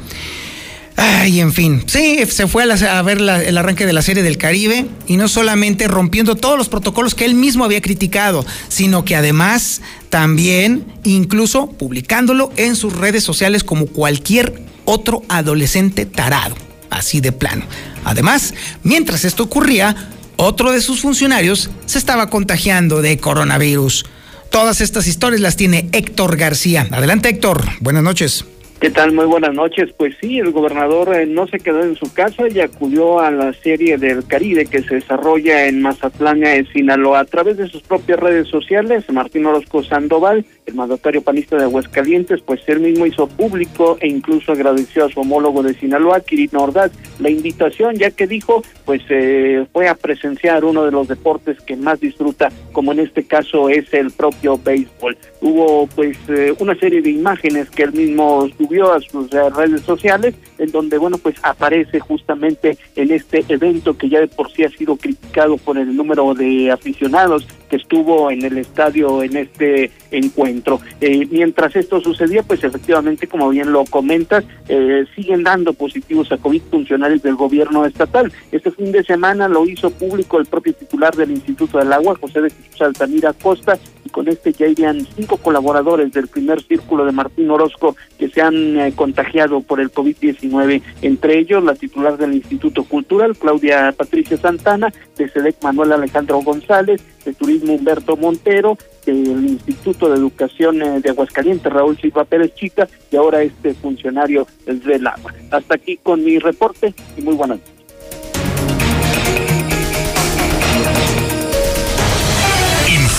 Ay, 1.02 1.40
en 1.40 1.54
fin, 1.54 1.82
sí, 1.86 2.18
se 2.28 2.46
fue 2.46 2.62
a, 2.70 3.02
ver 3.02 3.18
el 3.20 3.56
arranque 3.56 3.86
de 3.86 3.94
la 3.94 4.02
serie 4.02 4.22
del 4.22 4.36
Caribe 4.36 4.84
y 5.06 5.16
no 5.16 5.28
solamente 5.28 5.88
rompiendo 5.88 6.36
todos 6.36 6.58
los 6.58 6.68
protocolos 6.68 7.14
que 7.14 7.24
él 7.24 7.32
mismo 7.34 7.64
había 7.64 7.80
criticado, 7.80 8.44
sino 8.68 9.02
que 9.02 9.16
además 9.16 9.80
también 10.10 10.84
incluso 11.02 11.70
publicándolo 11.70 12.52
en 12.56 12.76
sus 12.76 12.94
redes 12.94 13.24
sociales 13.24 13.64
como 13.64 13.86
cualquier 13.86 14.62
otro 14.84 15.22
adolescente 15.30 16.04
tarado, 16.04 16.54
así 16.90 17.22
de 17.22 17.32
plano. 17.32 17.64
Además, 18.04 18.52
mientras 18.82 19.24
esto 19.24 19.44
ocurría, 19.44 19.96
otro 20.36 20.70
de 20.70 20.82
sus 20.82 21.00
funcionarios 21.00 21.70
se 21.86 21.96
estaba 21.96 22.28
contagiando 22.28 23.00
de 23.00 23.16
coronavirus. 23.16 24.04
Todas 24.50 24.82
estas 24.82 25.06
historias 25.06 25.40
las 25.40 25.56
tiene 25.56 25.88
Héctor 25.92 26.36
García. 26.36 26.86
Adelante 26.90 27.30
Héctor, 27.30 27.64
buenas 27.80 28.02
noches. 28.02 28.44
¿Qué 28.80 28.88
tal? 28.88 29.12
Muy 29.12 29.26
buenas 29.26 29.52
noches. 29.52 29.92
Pues 29.94 30.14
sí, 30.22 30.38
el 30.38 30.52
gobernador 30.52 31.14
eh, 31.14 31.26
no 31.26 31.46
se 31.46 31.58
quedó 31.58 31.82
en 31.82 31.96
su 31.96 32.10
casa 32.14 32.48
y 32.48 32.60
acudió 32.60 33.20
a 33.20 33.30
la 33.30 33.52
serie 33.52 33.98
del 33.98 34.26
Caribe 34.26 34.64
que 34.64 34.80
se 34.80 34.94
desarrolla 34.94 35.66
en 35.66 35.82
Mazatlán, 35.82 36.42
en 36.46 36.66
Sinaloa. 36.72 37.20
A 37.20 37.24
través 37.26 37.58
de 37.58 37.68
sus 37.68 37.82
propias 37.82 38.18
redes 38.18 38.48
sociales, 38.48 39.04
Martín 39.12 39.44
Orozco 39.44 39.82
Sandoval, 39.82 40.46
el 40.64 40.74
mandatario 40.74 41.20
panista 41.20 41.58
de 41.58 41.64
Aguascalientes, 41.64 42.40
pues 42.40 42.62
él 42.68 42.80
mismo 42.80 43.04
hizo 43.04 43.26
público 43.26 43.98
e 44.00 44.08
incluso 44.08 44.52
agradeció 44.52 45.04
a 45.04 45.10
su 45.10 45.20
homólogo 45.20 45.62
de 45.62 45.74
Sinaloa, 45.74 46.20
Quirino 46.20 46.62
Ordaz, 46.62 46.90
la 47.18 47.28
invitación, 47.28 47.96
ya 47.96 48.10
que 48.10 48.26
dijo, 48.26 48.62
pues 48.86 49.02
eh, 49.10 49.66
fue 49.74 49.88
a 49.88 49.94
presenciar 49.94 50.64
uno 50.64 50.86
de 50.86 50.90
los 50.90 51.06
deportes 51.06 51.60
que 51.60 51.76
más 51.76 52.00
disfruta, 52.00 52.50
como 52.72 52.92
en 52.92 53.00
este 53.00 53.24
caso 53.24 53.68
es 53.68 53.92
el 53.92 54.10
propio 54.10 54.58
béisbol. 54.58 55.18
Hubo 55.42 55.86
pues 55.88 56.16
eh, 56.28 56.54
una 56.60 56.74
serie 56.76 57.02
de 57.02 57.10
imágenes 57.10 57.68
que 57.68 57.82
él 57.82 57.92
mismo 57.92 58.48
subió 58.70 58.92
a 58.92 59.00
sus 59.00 59.32
eh, 59.32 59.50
redes 59.50 59.82
sociales, 59.82 60.34
en 60.58 60.70
donde, 60.70 60.96
bueno, 60.96 61.18
pues 61.18 61.34
aparece 61.42 61.98
justamente 61.98 62.78
en 62.94 63.10
este 63.10 63.44
evento 63.48 63.96
que 63.98 64.08
ya 64.08 64.20
de 64.20 64.28
por 64.28 64.50
sí 64.52 64.62
ha 64.62 64.70
sido 64.70 64.96
criticado 64.96 65.56
por 65.56 65.76
el 65.76 65.96
número 65.96 66.34
de 66.34 66.70
aficionados 66.70 67.46
que 67.68 67.76
estuvo 67.76 68.30
en 68.30 68.44
el 68.44 68.58
estadio 68.58 69.22
en 69.22 69.36
este 69.36 69.90
encuentro. 70.10 70.80
Eh, 71.00 71.26
mientras 71.30 71.74
esto 71.76 72.00
sucedía, 72.00 72.42
pues 72.42 72.62
efectivamente, 72.62 73.26
como 73.26 73.48
bien 73.48 73.72
lo 73.72 73.84
comentas, 73.84 74.44
eh, 74.68 75.04
siguen 75.14 75.42
dando 75.42 75.72
positivos 75.72 76.30
a 76.32 76.36
COVID 76.36 76.62
funcionarios 76.70 77.22
del 77.22 77.36
gobierno 77.36 77.86
estatal. 77.86 78.32
Este 78.52 78.70
fin 78.70 78.92
de 78.92 79.02
semana 79.04 79.48
lo 79.48 79.66
hizo 79.66 79.90
público 79.90 80.38
el 80.38 80.46
propio 80.46 80.74
titular 80.74 81.14
del 81.14 81.30
Instituto 81.30 81.78
del 81.78 81.92
Agua, 81.92 82.18
José 82.20 82.40
de 82.42 82.50
Jesús 82.50 82.82
Altamira 82.82 83.32
Costa, 83.32 83.78
y 84.04 84.08
con 84.10 84.28
este 84.28 84.52
ya 84.52 84.66
irían 84.66 85.06
cinco 85.16 85.36
colaboradores 85.36 86.12
del 86.12 86.28
primer 86.28 86.62
círculo 86.62 87.04
de 87.04 87.12
Martín 87.12 87.50
Orozco 87.50 87.96
que 88.18 88.28
se 88.28 88.40
han 88.40 88.78
eh, 88.78 88.92
contagiado 88.94 89.60
por 89.60 89.80
el 89.80 89.92
COVID-19, 89.92 90.82
entre 91.02 91.38
ellos 91.38 91.62
la 91.64 91.74
titular 91.74 92.16
del 92.18 92.34
Instituto 92.34 92.84
Cultural, 92.84 93.36
Claudia 93.36 93.92
Patricia 93.96 94.36
Santana, 94.36 94.92
de 95.16 95.28
SEDEC 95.28 95.62
Manuel 95.62 95.92
Alejandro 95.92 96.40
González, 96.40 97.02
de 97.24 97.34
Turismo 97.34 97.74
Humberto 97.74 98.16
Montero, 98.16 98.78
del 99.06 99.44
Instituto 99.46 100.08
de 100.08 100.16
Educación 100.16 100.82
eh, 100.82 101.00
de 101.00 101.10
Aguascalientes, 101.10 101.72
Raúl 101.72 101.98
Silva 101.98 102.24
Pérez 102.24 102.54
Chica, 102.54 102.88
y 103.10 103.16
ahora 103.16 103.42
este 103.42 103.74
funcionario 103.74 104.46
del 104.66 105.06
agua. 105.06 105.34
Hasta 105.50 105.74
aquí 105.74 105.96
con 105.96 106.24
mi 106.24 106.38
reporte 106.38 106.94
y 107.16 107.22
muy 107.22 107.34
buenas 107.34 107.58
noches. 107.58 107.79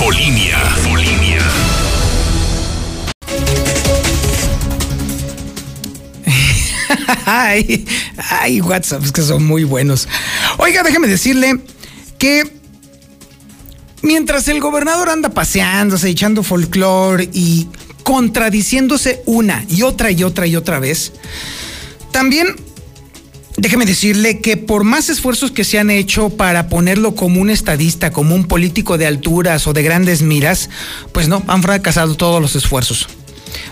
Infolinia. 0.02 0.58
Infolinia. 0.78 1.46
ay, 7.28 7.86
ay, 8.18 8.62
WhatsApp, 8.62 9.04
que 9.14 9.22
son 9.22 9.46
muy 9.46 9.64
buenos. 9.64 10.08
Oiga, 10.58 10.82
déjeme 10.82 11.08
decirle 11.08 11.60
que 12.18 12.60
Mientras 14.02 14.48
el 14.48 14.60
gobernador 14.60 15.10
anda 15.10 15.30
paseándose, 15.30 16.10
echando 16.10 16.42
folclore 16.42 17.30
y 17.32 17.68
contradiciéndose 18.02 19.22
una 19.28 19.64
y 19.70 19.84
otra 19.84 20.10
y 20.10 20.24
otra 20.24 20.48
y 20.48 20.56
otra 20.56 20.80
vez, 20.80 21.14
también 22.12 22.56
déjeme 23.58 23.86
decirle 23.86 24.40
que 24.40 24.58
por 24.58 24.84
más 24.84 25.10
esfuerzos 25.10 25.52
que 25.52 25.64
se 25.64 25.80
han 25.80 25.90
hecho 25.90 26.30
para 26.30 26.68
ponerlo 26.70 27.16
como 27.16 27.42
un 27.42 27.50
estadista, 27.50 28.12
como 28.12 28.36
un 28.36 28.46
político 28.46 28.98
de 28.98 29.08
alturas 29.08 29.68
o 29.68 29.74
de 29.74 29.84
grandes 29.84 30.22
miras, 30.22 30.70
pues 31.12 31.28
no, 31.28 31.44
han 31.48 31.62
fracasado 31.62 32.16
todos 32.16 32.42
los 32.42 32.56
esfuerzos. 32.56 33.08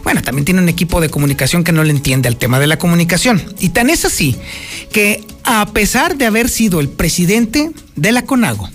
Bueno, 0.03 0.21
también 0.21 0.45
tiene 0.45 0.61
un 0.61 0.69
equipo 0.69 1.01
de 1.01 1.09
comunicación 1.09 1.63
que 1.63 1.71
no 1.71 1.83
le 1.83 1.91
entiende 1.91 2.27
al 2.27 2.37
tema 2.37 2.59
de 2.59 2.67
la 2.67 2.77
comunicación. 2.77 3.41
Y 3.59 3.69
tan 3.69 3.89
es 3.89 4.05
así 4.05 4.35
que 4.91 5.23
a 5.43 5.67
pesar 5.73 6.17
de 6.17 6.25
haber 6.25 6.49
sido 6.49 6.79
el 6.79 6.89
presidente 6.89 7.71
de 7.95 8.11
la 8.11 8.23
CONAGO, 8.23 8.69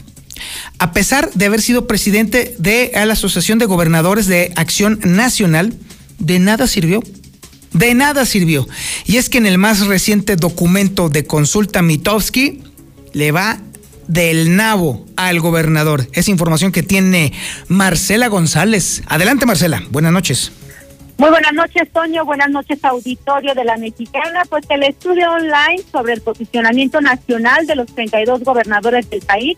a 0.78 0.92
pesar 0.92 1.30
de 1.34 1.46
haber 1.46 1.62
sido 1.62 1.86
presidente 1.86 2.54
de 2.58 2.90
la 2.94 3.12
Asociación 3.12 3.58
de 3.58 3.66
Gobernadores 3.66 4.26
de 4.26 4.52
Acción 4.56 5.00
Nacional, 5.04 5.74
de 6.18 6.38
nada 6.38 6.66
sirvió. 6.66 7.02
De 7.74 7.94
nada 7.94 8.24
sirvió. 8.24 8.66
Y 9.04 9.18
es 9.18 9.28
que 9.28 9.38
en 9.38 9.46
el 9.46 9.58
más 9.58 9.86
reciente 9.86 10.36
documento 10.36 11.08
de 11.08 11.26
consulta 11.26 11.82
Mitowski 11.82 12.62
le 13.12 13.32
va 13.32 13.58
del 14.06 14.56
nabo 14.56 15.04
al 15.16 15.40
gobernador. 15.40 16.06
Es 16.12 16.28
información 16.28 16.72
que 16.72 16.82
tiene 16.82 17.32
Marcela 17.68 18.28
González. 18.28 19.02
Adelante, 19.08 19.44
Marcela. 19.44 19.82
Buenas 19.90 20.12
noches. 20.12 20.52
Muy 21.16 21.30
buenas 21.30 21.52
noches, 21.52 21.88
Toño. 21.92 22.24
Buenas 22.24 22.50
noches, 22.50 22.78
auditorio 22.84 23.54
de 23.54 23.64
la 23.64 23.76
Mexicana. 23.76 24.42
Pues 24.48 24.64
el 24.68 24.82
estudio 24.82 25.30
online 25.30 25.82
sobre 25.92 26.14
el 26.14 26.20
posicionamiento 26.20 27.00
nacional 27.00 27.66
de 27.66 27.76
los 27.76 27.86
32 27.94 28.42
gobernadores 28.42 29.08
del 29.10 29.20
país 29.20 29.56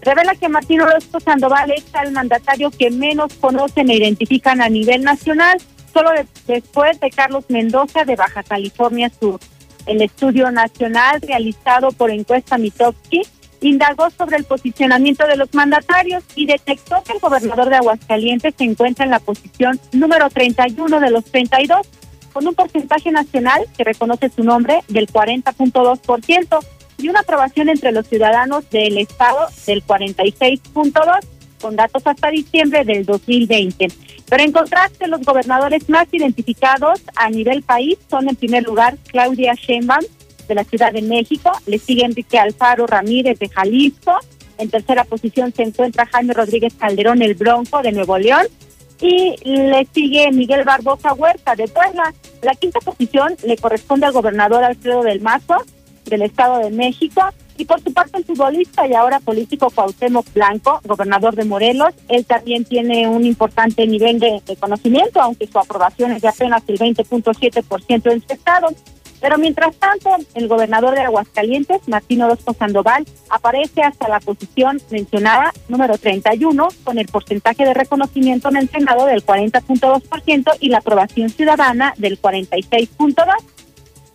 revela 0.00 0.34
que 0.34 0.48
Martín 0.48 0.80
Orozco 0.80 1.20
Sandoval 1.20 1.70
es 1.70 1.84
el 2.04 2.12
mandatario 2.12 2.70
que 2.70 2.90
menos 2.90 3.32
conocen 3.34 3.88
e 3.90 3.96
identifican 3.96 4.60
a 4.60 4.68
nivel 4.68 5.02
nacional, 5.02 5.58
solo 5.92 6.10
después 6.46 6.98
de 7.00 7.10
Carlos 7.10 7.44
Mendoza 7.48 8.04
de 8.04 8.16
Baja 8.16 8.42
California 8.42 9.10
Sur. 9.20 9.40
El 9.86 10.00
estudio 10.02 10.50
nacional 10.50 11.20
realizado 11.20 11.90
por 11.92 12.10
encuesta 12.10 12.58
Mitowski 12.58 13.22
indagó 13.60 14.10
sobre 14.10 14.36
el 14.36 14.44
posicionamiento 14.44 15.26
de 15.26 15.36
los 15.36 15.52
mandatarios 15.54 16.24
y 16.34 16.46
detectó 16.46 17.02
que 17.04 17.12
el 17.12 17.20
gobernador 17.20 17.68
de 17.68 17.76
Aguascalientes 17.76 18.54
se 18.56 18.64
encuentra 18.64 19.04
en 19.04 19.10
la 19.10 19.20
posición 19.20 19.80
número 19.92 20.28
31 20.30 21.00
de 21.00 21.10
los 21.10 21.24
32, 21.24 21.86
con 22.32 22.46
un 22.46 22.54
porcentaje 22.54 23.10
nacional 23.10 23.66
que 23.76 23.84
reconoce 23.84 24.30
su 24.30 24.42
nombre 24.42 24.80
del 24.88 25.06
40.2%, 25.06 26.58
y 26.98 27.08
una 27.08 27.20
aprobación 27.20 27.68
entre 27.68 27.92
los 27.92 28.06
ciudadanos 28.06 28.68
del 28.70 28.98
Estado 28.98 29.48
del 29.66 29.84
46.2 29.84 31.20
con 31.60 31.76
datos 31.76 32.02
hasta 32.06 32.30
diciembre 32.30 32.84
del 32.84 33.04
2020. 33.04 33.88
Pero 34.32 34.44
en 34.44 34.52
contraste, 34.52 35.08
los 35.08 35.20
gobernadores 35.20 35.90
más 35.90 36.08
identificados 36.10 37.02
a 37.16 37.28
nivel 37.28 37.62
país 37.62 37.98
son 38.08 38.30
en 38.30 38.34
primer 38.34 38.62
lugar 38.62 38.96
Claudia 39.08 39.52
Sheinbaum 39.52 40.06
de 40.48 40.54
la 40.54 40.64
Ciudad 40.64 40.90
de 40.90 41.02
México, 41.02 41.52
le 41.66 41.78
sigue 41.78 42.06
Enrique 42.06 42.38
Alfaro 42.38 42.86
Ramírez 42.86 43.38
de 43.38 43.50
Jalisco, 43.50 44.18
en 44.56 44.70
tercera 44.70 45.04
posición 45.04 45.52
se 45.52 45.64
encuentra 45.64 46.06
Jaime 46.06 46.32
Rodríguez 46.32 46.72
Calderón 46.72 47.20
el 47.20 47.34
Bronco 47.34 47.82
de 47.82 47.92
Nuevo 47.92 48.16
León. 48.16 48.46
Y 49.02 49.36
le 49.44 49.86
sigue 49.92 50.30
Miguel 50.32 50.64
Barbosa 50.64 51.12
Huerta 51.12 51.54
de 51.54 51.68
Puebla. 51.68 52.14
La 52.40 52.54
quinta 52.54 52.80
posición 52.80 53.36
le 53.44 53.58
corresponde 53.58 54.06
al 54.06 54.12
gobernador 54.12 54.64
Alfredo 54.64 55.02
del 55.02 55.20
Mazo 55.20 55.62
del 56.12 56.22
Estado 56.22 56.58
de 56.58 56.70
México. 56.70 57.22
Y 57.58 57.64
por 57.64 57.80
su 57.80 57.92
parte 57.92 58.18
el 58.18 58.24
futbolista 58.24 58.86
y 58.86 58.94
ahora 58.94 59.20
político 59.20 59.70
Cuauhtémoc 59.70 60.26
Blanco, 60.32 60.80
gobernador 60.84 61.34
de 61.34 61.44
Morelos, 61.44 61.94
él 62.08 62.24
también 62.24 62.64
tiene 62.64 63.08
un 63.08 63.24
importante 63.24 63.86
nivel 63.86 64.18
de, 64.18 64.40
conocimiento, 64.58 65.20
aunque 65.20 65.46
su 65.46 65.58
aprobación 65.58 66.12
es 66.12 66.22
de 66.22 66.28
apenas 66.28 66.62
el 66.66 66.78
20.7% 66.78 68.12
en 68.12 68.22
su 68.22 68.32
estado. 68.32 68.68
Pero 69.20 69.38
mientras 69.38 69.76
tanto, 69.76 70.10
el 70.34 70.48
gobernador 70.48 70.94
de 70.94 71.02
Aguascalientes, 71.02 71.86
Martín 71.86 72.22
Orozco 72.22 72.54
Sandoval, 72.54 73.06
aparece 73.30 73.82
hasta 73.82 74.08
la 74.08 74.18
posición 74.18 74.80
mencionada, 74.90 75.52
número 75.68 75.96
31, 75.96 76.68
con 76.82 76.98
el 76.98 77.06
porcentaje 77.06 77.64
de 77.64 77.72
reconocimiento 77.72 78.50
mencionado 78.50 79.06
del 79.06 79.24
40.2% 79.24 80.56
y 80.58 80.70
la 80.70 80.78
aprobación 80.78 81.30
ciudadana 81.30 81.94
del 81.98 82.20
46.2%. 82.20 83.61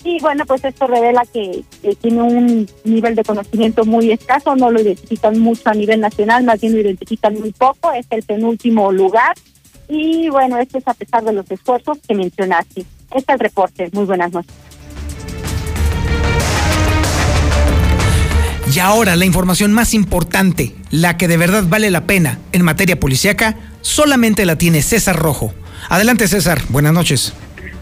Y 0.07 0.21
bueno, 0.21 0.45
pues 0.45 0.63
esto 0.63 0.87
revela 0.87 1.23
que, 1.33 1.65
tiene 1.99 2.21
un 2.21 2.65
nivel 2.85 3.13
de 3.13 3.25
conocimiento 3.25 3.83
muy 3.83 4.09
escaso, 4.13 4.55
no 4.55 4.71
lo 4.71 4.79
identifican 4.79 5.37
mucho 5.37 5.63
a 5.65 5.73
nivel 5.73 5.99
nacional, 5.99 6.45
más 6.45 6.61
bien 6.61 6.75
lo 6.75 6.79
identifican 6.79 7.33
muy 7.33 7.51
poco, 7.51 7.91
es 7.91 8.07
el 8.11 8.23
penúltimo 8.23 8.89
lugar. 8.93 9.35
Y 9.89 10.29
bueno, 10.29 10.59
esto 10.59 10.77
es 10.77 10.87
a 10.87 10.93
pesar 10.93 11.25
de 11.25 11.33
los 11.33 11.51
esfuerzos 11.51 11.97
que 12.07 12.15
mencionaste. 12.15 12.85
Este 13.13 13.17
es 13.17 13.27
el 13.27 13.39
reporte. 13.39 13.89
Muy 13.91 14.05
buenas 14.05 14.31
noches. 14.31 14.53
Y 18.73 18.79
ahora 18.79 19.17
la 19.17 19.25
información 19.25 19.73
más 19.73 19.93
importante, 19.93 20.73
la 20.89 21.17
que 21.17 21.27
de 21.27 21.35
verdad 21.35 21.65
vale 21.67 21.91
la 21.91 22.05
pena 22.05 22.39
en 22.53 22.63
materia 22.63 22.97
policíaca, 22.97 23.57
solamente 23.81 24.45
la 24.45 24.57
tiene 24.57 24.81
César 24.83 25.17
Rojo. 25.17 25.53
Adelante 25.89 26.29
César, 26.29 26.61
buenas 26.69 26.93
noches. 26.93 27.33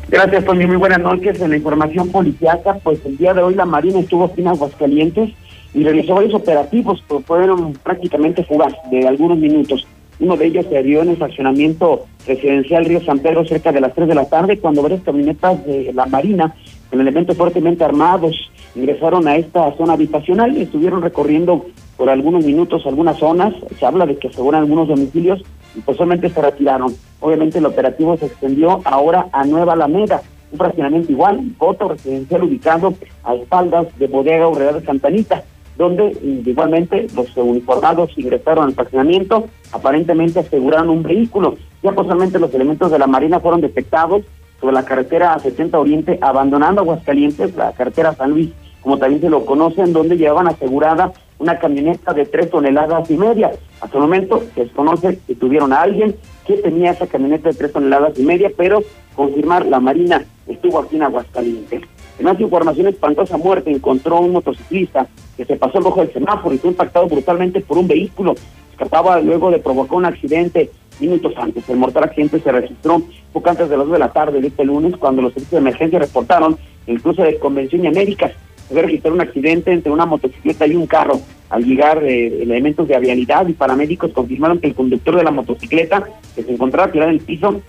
Gracias, 0.07 0.45
Tony. 0.45 0.67
Muy 0.67 0.75
buenas 0.75 0.99
noches. 0.99 1.41
En 1.41 1.49
la 1.49 1.57
información 1.57 2.09
policiaca, 2.09 2.77
pues 2.83 3.03
el 3.05 3.17
día 3.17 3.33
de 3.33 3.41
hoy 3.41 3.55
la 3.55 3.65
Marina 3.65 3.99
estuvo 3.99 4.25
aquí 4.25 4.41
en 4.41 4.49
Aguascalientes 4.49 5.31
y 5.73 5.83
realizó 5.83 6.13
varios 6.13 6.35
operativos, 6.35 7.03
que 7.09 7.19
fueron 7.19 7.73
prácticamente 7.73 8.43
fugaz 8.43 8.73
de 8.91 9.07
algunos 9.07 9.37
minutos. 9.39 9.87
Uno 10.19 10.37
de 10.37 10.45
ellos 10.45 10.65
se 10.69 10.83
dio 10.83 11.01
en 11.01 11.09
el 11.09 11.17
fraccionamiento 11.17 12.05
residencial 12.27 12.85
Río 12.85 13.03
San 13.03 13.19
Pedro 13.19 13.45
cerca 13.45 13.71
de 13.71 13.81
las 13.81 13.93
3 13.93 14.07
de 14.07 14.15
la 14.15 14.25
tarde, 14.25 14.59
cuando 14.59 14.83
varias 14.83 15.01
camionetas 15.01 15.65
de 15.65 15.91
la 15.91 16.05
Marina, 16.05 16.55
con 16.89 17.01
elementos 17.01 17.35
fuertemente 17.35 17.83
armados, 17.83 18.35
ingresaron 18.75 19.27
a 19.27 19.35
esta 19.35 19.75
zona 19.75 19.93
habitacional 19.93 20.55
y 20.55 20.61
estuvieron 20.61 21.01
recorriendo 21.01 21.65
por 21.97 22.09
algunos 22.09 22.45
minutos 22.45 22.85
algunas 22.85 23.17
zonas. 23.17 23.53
Se 23.79 23.85
habla 23.85 24.05
de 24.05 24.17
que 24.17 24.27
aseguran 24.27 24.61
algunos 24.61 24.87
domicilios 24.87 25.41
y 25.75 25.81
pues 25.81 25.97
se 25.97 26.41
retiraron. 26.41 26.93
Obviamente 27.19 27.59
el 27.59 27.65
operativo 27.65 28.17
se 28.17 28.27
extendió 28.27 28.81
ahora 28.85 29.27
a 29.31 29.43
Nueva 29.45 29.73
Alameda, 29.73 30.21
un 30.51 30.57
fraccionamiento 30.57 31.11
igual, 31.11 31.39
voto 31.57 31.89
residencial 31.89 32.43
ubicado 32.43 32.93
a 33.23 33.35
espaldas 33.35 33.87
de 33.97 34.07
Bodega 34.07 34.47
Obrera 34.47 34.73
de 34.73 34.85
Santanita, 34.85 35.43
donde 35.77 36.17
igualmente 36.45 37.07
los 37.15 37.35
uniformados 37.35 38.11
ingresaron 38.17 38.65
al 38.65 38.73
fraccionamiento, 38.73 39.47
aparentemente 39.71 40.39
aseguraron 40.39 40.89
un 40.89 41.03
vehículo. 41.03 41.55
Ya 41.83 41.91
posiblemente 41.91 42.39
los 42.39 42.53
elementos 42.53 42.91
de 42.91 42.99
la 42.99 43.07
Marina 43.07 43.39
fueron 43.39 43.61
detectados 43.61 44.23
sobre 44.61 44.73
la 44.73 44.85
carretera 44.85 45.37
70 45.37 45.77
Oriente, 45.77 46.17
abandonando 46.21 46.81
Aguascalientes, 46.81 47.55
la 47.55 47.73
carretera 47.73 48.15
San 48.15 48.31
Luis, 48.31 48.51
como 48.81 48.97
también 48.97 49.21
se 49.21 49.29
lo 49.29 49.45
conocen, 49.45 49.91
donde 49.91 50.17
llevaban 50.17 50.47
asegurada 50.47 51.11
una 51.39 51.59
camioneta 51.59 52.13
de 52.13 52.25
tres 52.25 52.49
toneladas 52.49 53.09
y 53.09 53.17
media. 53.17 53.51
Hasta 53.81 53.97
el 53.97 54.03
momento 54.03 54.43
se 54.53 54.65
desconoce 54.65 55.19
que 55.27 55.35
tuvieron 55.35 55.73
a 55.73 55.81
alguien 55.81 56.15
que 56.45 56.57
tenía 56.57 56.91
esa 56.91 57.07
camioneta 57.07 57.49
de 57.49 57.55
tres 57.55 57.73
toneladas 57.73 58.17
y 58.17 58.23
media, 58.23 58.51
pero 58.55 58.83
confirmar 59.15 59.65
la 59.65 59.79
Marina 59.79 60.23
estuvo 60.47 60.79
aquí 60.79 60.95
en 60.95 61.03
Aguascalientes. 61.03 61.81
En 62.17 62.25
más 62.25 62.39
información, 62.39 62.87
espantosa 62.87 63.37
muerte 63.37 63.71
encontró 63.71 64.19
un 64.21 64.31
motociclista 64.31 65.07
que 65.35 65.43
se 65.43 65.57
pasó 65.57 65.79
el 65.79 65.83
rojo 65.83 66.01
del 66.01 66.13
semáforo 66.13 66.55
y 66.55 66.57
fue 66.57 66.69
impactado 66.69 67.07
brutalmente 67.07 67.59
por 67.59 67.77
un 67.77 67.87
vehículo. 67.87 68.35
Escapaba 68.71 69.19
luego 69.19 69.51
de 69.51 69.59
provocar 69.59 69.97
un 69.97 70.05
accidente 70.05 70.71
minutos 70.99 71.33
antes. 71.37 71.67
El 71.69 71.77
mortal 71.77 72.05
accidente 72.05 72.39
se 72.39 72.51
registró 72.51 73.01
poco 73.33 73.49
antes 73.49 73.69
de 73.69 73.77
las 73.77 73.85
2 73.85 73.93
de 73.93 73.99
la 73.99 74.13
tarde 74.13 74.39
de 74.39 74.47
este 74.47 74.63
lunes, 74.63 74.95
cuando 74.97 75.21
los 75.21 75.33
servicios 75.33 75.51
de 75.51 75.69
emergencia 75.69 75.99
reportaron 75.99 76.57
el 76.87 77.01
cruce 77.01 77.23
de 77.23 77.37
Convención 77.37 77.83
y 77.83 77.87
Américas 77.87 78.31
se 78.67 78.81
registró 78.81 79.13
un 79.13 79.21
accidente 79.21 79.71
entre 79.71 79.91
una 79.91 80.05
motocicleta 80.05 80.67
y 80.67 80.75
un 80.75 80.87
carro. 80.87 81.19
Al 81.49 81.63
llegar 81.63 82.03
eh, 82.03 82.41
elementos 82.41 82.87
de 82.87 82.95
avialidad 82.95 83.47
y 83.47 83.53
paramédicos 83.53 84.11
confirmaron 84.11 84.59
que 84.59 84.67
el 84.67 84.75
conductor 84.75 85.15
de 85.15 85.23
la 85.23 85.31
motocicleta, 85.31 86.03
que 86.35 86.43
se 86.43 86.51
encontraba 86.51 86.91
tirada 86.91 87.11
en 87.11 87.17
el 87.17 87.23
piso, 87.23 87.61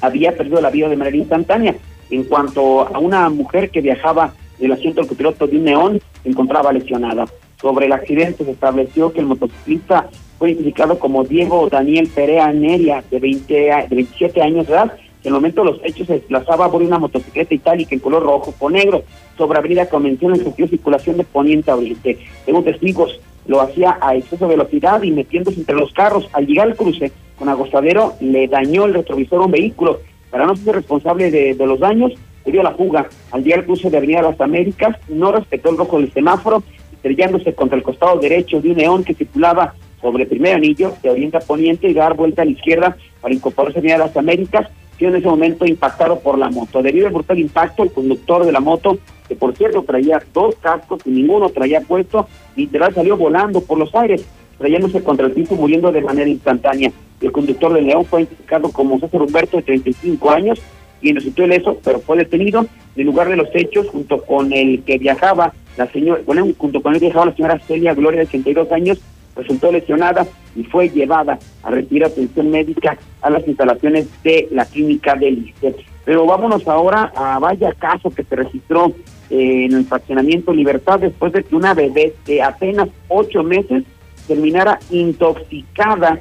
había 0.00 0.36
perdido 0.36 0.60
la 0.60 0.70
vida 0.70 0.88
de 0.88 0.96
manera 0.96 1.16
instantánea. 1.16 1.76
En 2.10 2.24
cuanto 2.24 2.82
a 2.82 2.98
una 2.98 3.28
mujer 3.30 3.70
que 3.70 3.80
viajaba 3.80 4.34
del 4.58 4.72
asiento 4.72 5.00
del 5.00 5.08
copiloto 5.08 5.46
de 5.46 5.56
un 5.56 5.64
neón, 5.64 6.00
se 6.22 6.28
encontraba 6.28 6.72
lesionada. 6.72 7.26
Sobre 7.60 7.86
el 7.86 7.92
accidente 7.92 8.44
se 8.44 8.50
estableció 8.50 9.12
que 9.12 9.20
el 9.20 9.26
motociclista 9.26 10.08
fue 10.38 10.50
identificado 10.50 10.98
como 10.98 11.24
Diego 11.24 11.68
Daniel 11.68 12.10
Perea 12.12 12.52
Neria, 12.52 13.04
de, 13.10 13.20
20, 13.20 13.54
de 13.54 13.94
27 13.94 14.42
años 14.42 14.66
de 14.66 14.72
edad, 14.72 14.92
en 15.22 15.28
el 15.28 15.34
momento 15.34 15.62
de 15.62 15.70
los 15.70 15.80
hechos 15.84 16.08
se 16.08 16.14
desplazaba 16.14 16.70
por 16.70 16.82
una 16.82 16.98
motocicleta 16.98 17.54
itálica 17.54 17.94
en 17.94 18.00
color 18.00 18.24
rojo 18.24 18.52
con 18.58 18.72
negro 18.72 19.04
sobre 19.38 19.58
Avenida 19.58 19.88
Convención 19.88 20.32
en 20.34 20.42
sentido 20.42 20.66
de 20.66 20.76
circulación 20.76 21.16
de 21.16 21.24
poniente 21.24 21.70
a 21.70 21.76
oriente. 21.76 22.18
Según 22.44 22.64
testigos, 22.64 23.20
lo 23.46 23.60
hacía 23.60 23.98
a 24.00 24.16
exceso 24.16 24.46
de 24.46 24.56
velocidad 24.56 25.00
y 25.02 25.12
metiéndose 25.12 25.60
entre 25.60 25.76
los 25.76 25.92
carros. 25.92 26.28
Al 26.32 26.46
llegar 26.46 26.68
al 26.68 26.76
cruce 26.76 27.12
con 27.38 27.48
agostadero, 27.48 28.14
le 28.20 28.48
dañó 28.48 28.84
el 28.84 28.94
retrovisor 28.94 29.42
a 29.42 29.46
un 29.46 29.52
vehículo. 29.52 30.00
Para 30.30 30.46
no 30.46 30.56
ser 30.56 30.74
responsable 30.74 31.30
de, 31.30 31.54
los 31.54 31.78
daños, 31.78 32.12
se 32.44 32.50
dio 32.50 32.64
la 32.64 32.72
fuga. 32.72 33.08
Al 33.30 33.44
llegar 33.44 33.60
al 33.60 33.66
cruce 33.66 33.90
de 33.90 33.96
Avenida 33.98 34.22
Las 34.22 34.40
Américas, 34.40 34.96
no 35.08 35.30
respetó 35.30 35.70
el 35.70 35.76
rojo 35.76 36.00
del 36.00 36.12
semáforo, 36.12 36.64
estrellándose 36.92 37.54
contra 37.54 37.76
el 37.76 37.84
costado 37.84 38.18
derecho 38.18 38.60
de 38.60 38.70
un 38.70 38.76
neón 38.76 39.04
que 39.04 39.14
circulaba 39.14 39.74
sobre 40.00 40.24
el 40.24 40.28
primer 40.28 40.56
anillo 40.56 40.94
de 41.00 41.10
oriente 41.10 41.36
a 41.36 41.40
poniente 41.40 41.88
y 41.88 41.94
dar 41.94 42.14
vuelta 42.14 42.42
a 42.42 42.44
la 42.44 42.50
izquierda 42.50 42.96
para 43.20 43.32
incorporarse 43.32 43.78
a 43.78 43.80
Avenida 43.80 43.98
Las 43.98 44.16
Américas 44.16 44.68
en 45.08 45.16
ese 45.16 45.26
momento 45.26 45.64
impactado 45.66 46.20
por 46.20 46.38
la 46.38 46.50
moto. 46.50 46.82
Debido 46.82 47.06
al 47.06 47.12
brutal 47.12 47.38
impacto, 47.38 47.82
el 47.82 47.92
conductor 47.92 48.44
de 48.44 48.52
la 48.52 48.60
moto, 48.60 48.98
que 49.28 49.34
por 49.34 49.56
cierto 49.56 49.82
traía 49.82 50.22
dos 50.32 50.54
cascos 50.56 51.00
y 51.04 51.10
ninguno 51.10 51.48
traía 51.48 51.80
puesto, 51.80 52.28
literal 52.56 52.94
salió 52.94 53.16
volando 53.16 53.60
por 53.60 53.78
los 53.78 53.94
aires, 53.94 54.24
trayéndose 54.58 55.02
contra 55.02 55.26
el 55.26 55.32
piso, 55.32 55.54
muriendo 55.54 55.90
de 55.92 56.02
manera 56.02 56.28
instantánea. 56.28 56.92
El 57.20 57.32
conductor 57.32 57.72
del 57.72 57.86
León 57.86 58.04
fue 58.04 58.22
identificado 58.22 58.70
como 58.70 58.98
César 58.98 59.22
Humberto, 59.22 59.56
de 59.56 59.62
35 59.62 60.30
años, 60.30 60.60
y 61.00 61.12
resultó 61.12 61.44
ileso, 61.44 61.78
pero 61.82 62.00
fue 62.00 62.16
detenido 62.16 62.66
en 62.96 63.06
lugar 63.06 63.28
de 63.28 63.36
los 63.36 63.48
hechos 63.54 63.88
junto 63.88 64.22
con 64.22 64.52
el 64.52 64.82
que 64.84 64.98
viajaba 64.98 65.52
la 65.76 65.90
señora, 65.90 66.20
bueno, 66.26 66.46
junto 66.56 66.82
con 66.82 66.94
él 66.94 67.00
viajaba 67.00 67.26
la 67.26 67.34
señora 67.34 67.58
Celia 67.66 67.94
Gloria, 67.94 68.20
de 68.20 68.26
82 68.26 68.70
años, 68.72 69.00
resultó 69.36 69.72
lesionada 69.72 70.26
y 70.54 70.64
fue 70.64 70.88
llevada 70.88 71.38
a 71.62 71.70
recibir 71.70 72.04
atención 72.04 72.50
médica 72.50 72.96
a 73.20 73.30
las 73.30 73.46
instalaciones 73.46 74.08
de 74.22 74.48
la 74.50 74.64
clínica 74.64 75.14
del 75.14 75.48
ICE. 75.48 75.74
Pero 76.04 76.26
vámonos 76.26 76.66
ahora 76.66 77.12
a 77.14 77.38
vaya 77.38 77.72
caso 77.72 78.10
que 78.10 78.24
se 78.24 78.36
registró 78.36 78.92
eh, 79.30 79.66
en 79.66 79.72
el 79.72 79.84
fraccionamiento 79.84 80.52
Libertad 80.52 81.00
después 81.00 81.32
de 81.32 81.44
que 81.44 81.54
una 81.54 81.74
bebé 81.74 82.14
de 82.26 82.42
apenas 82.42 82.88
ocho 83.08 83.42
meses 83.42 83.84
terminara 84.26 84.78
intoxicada 84.90 86.20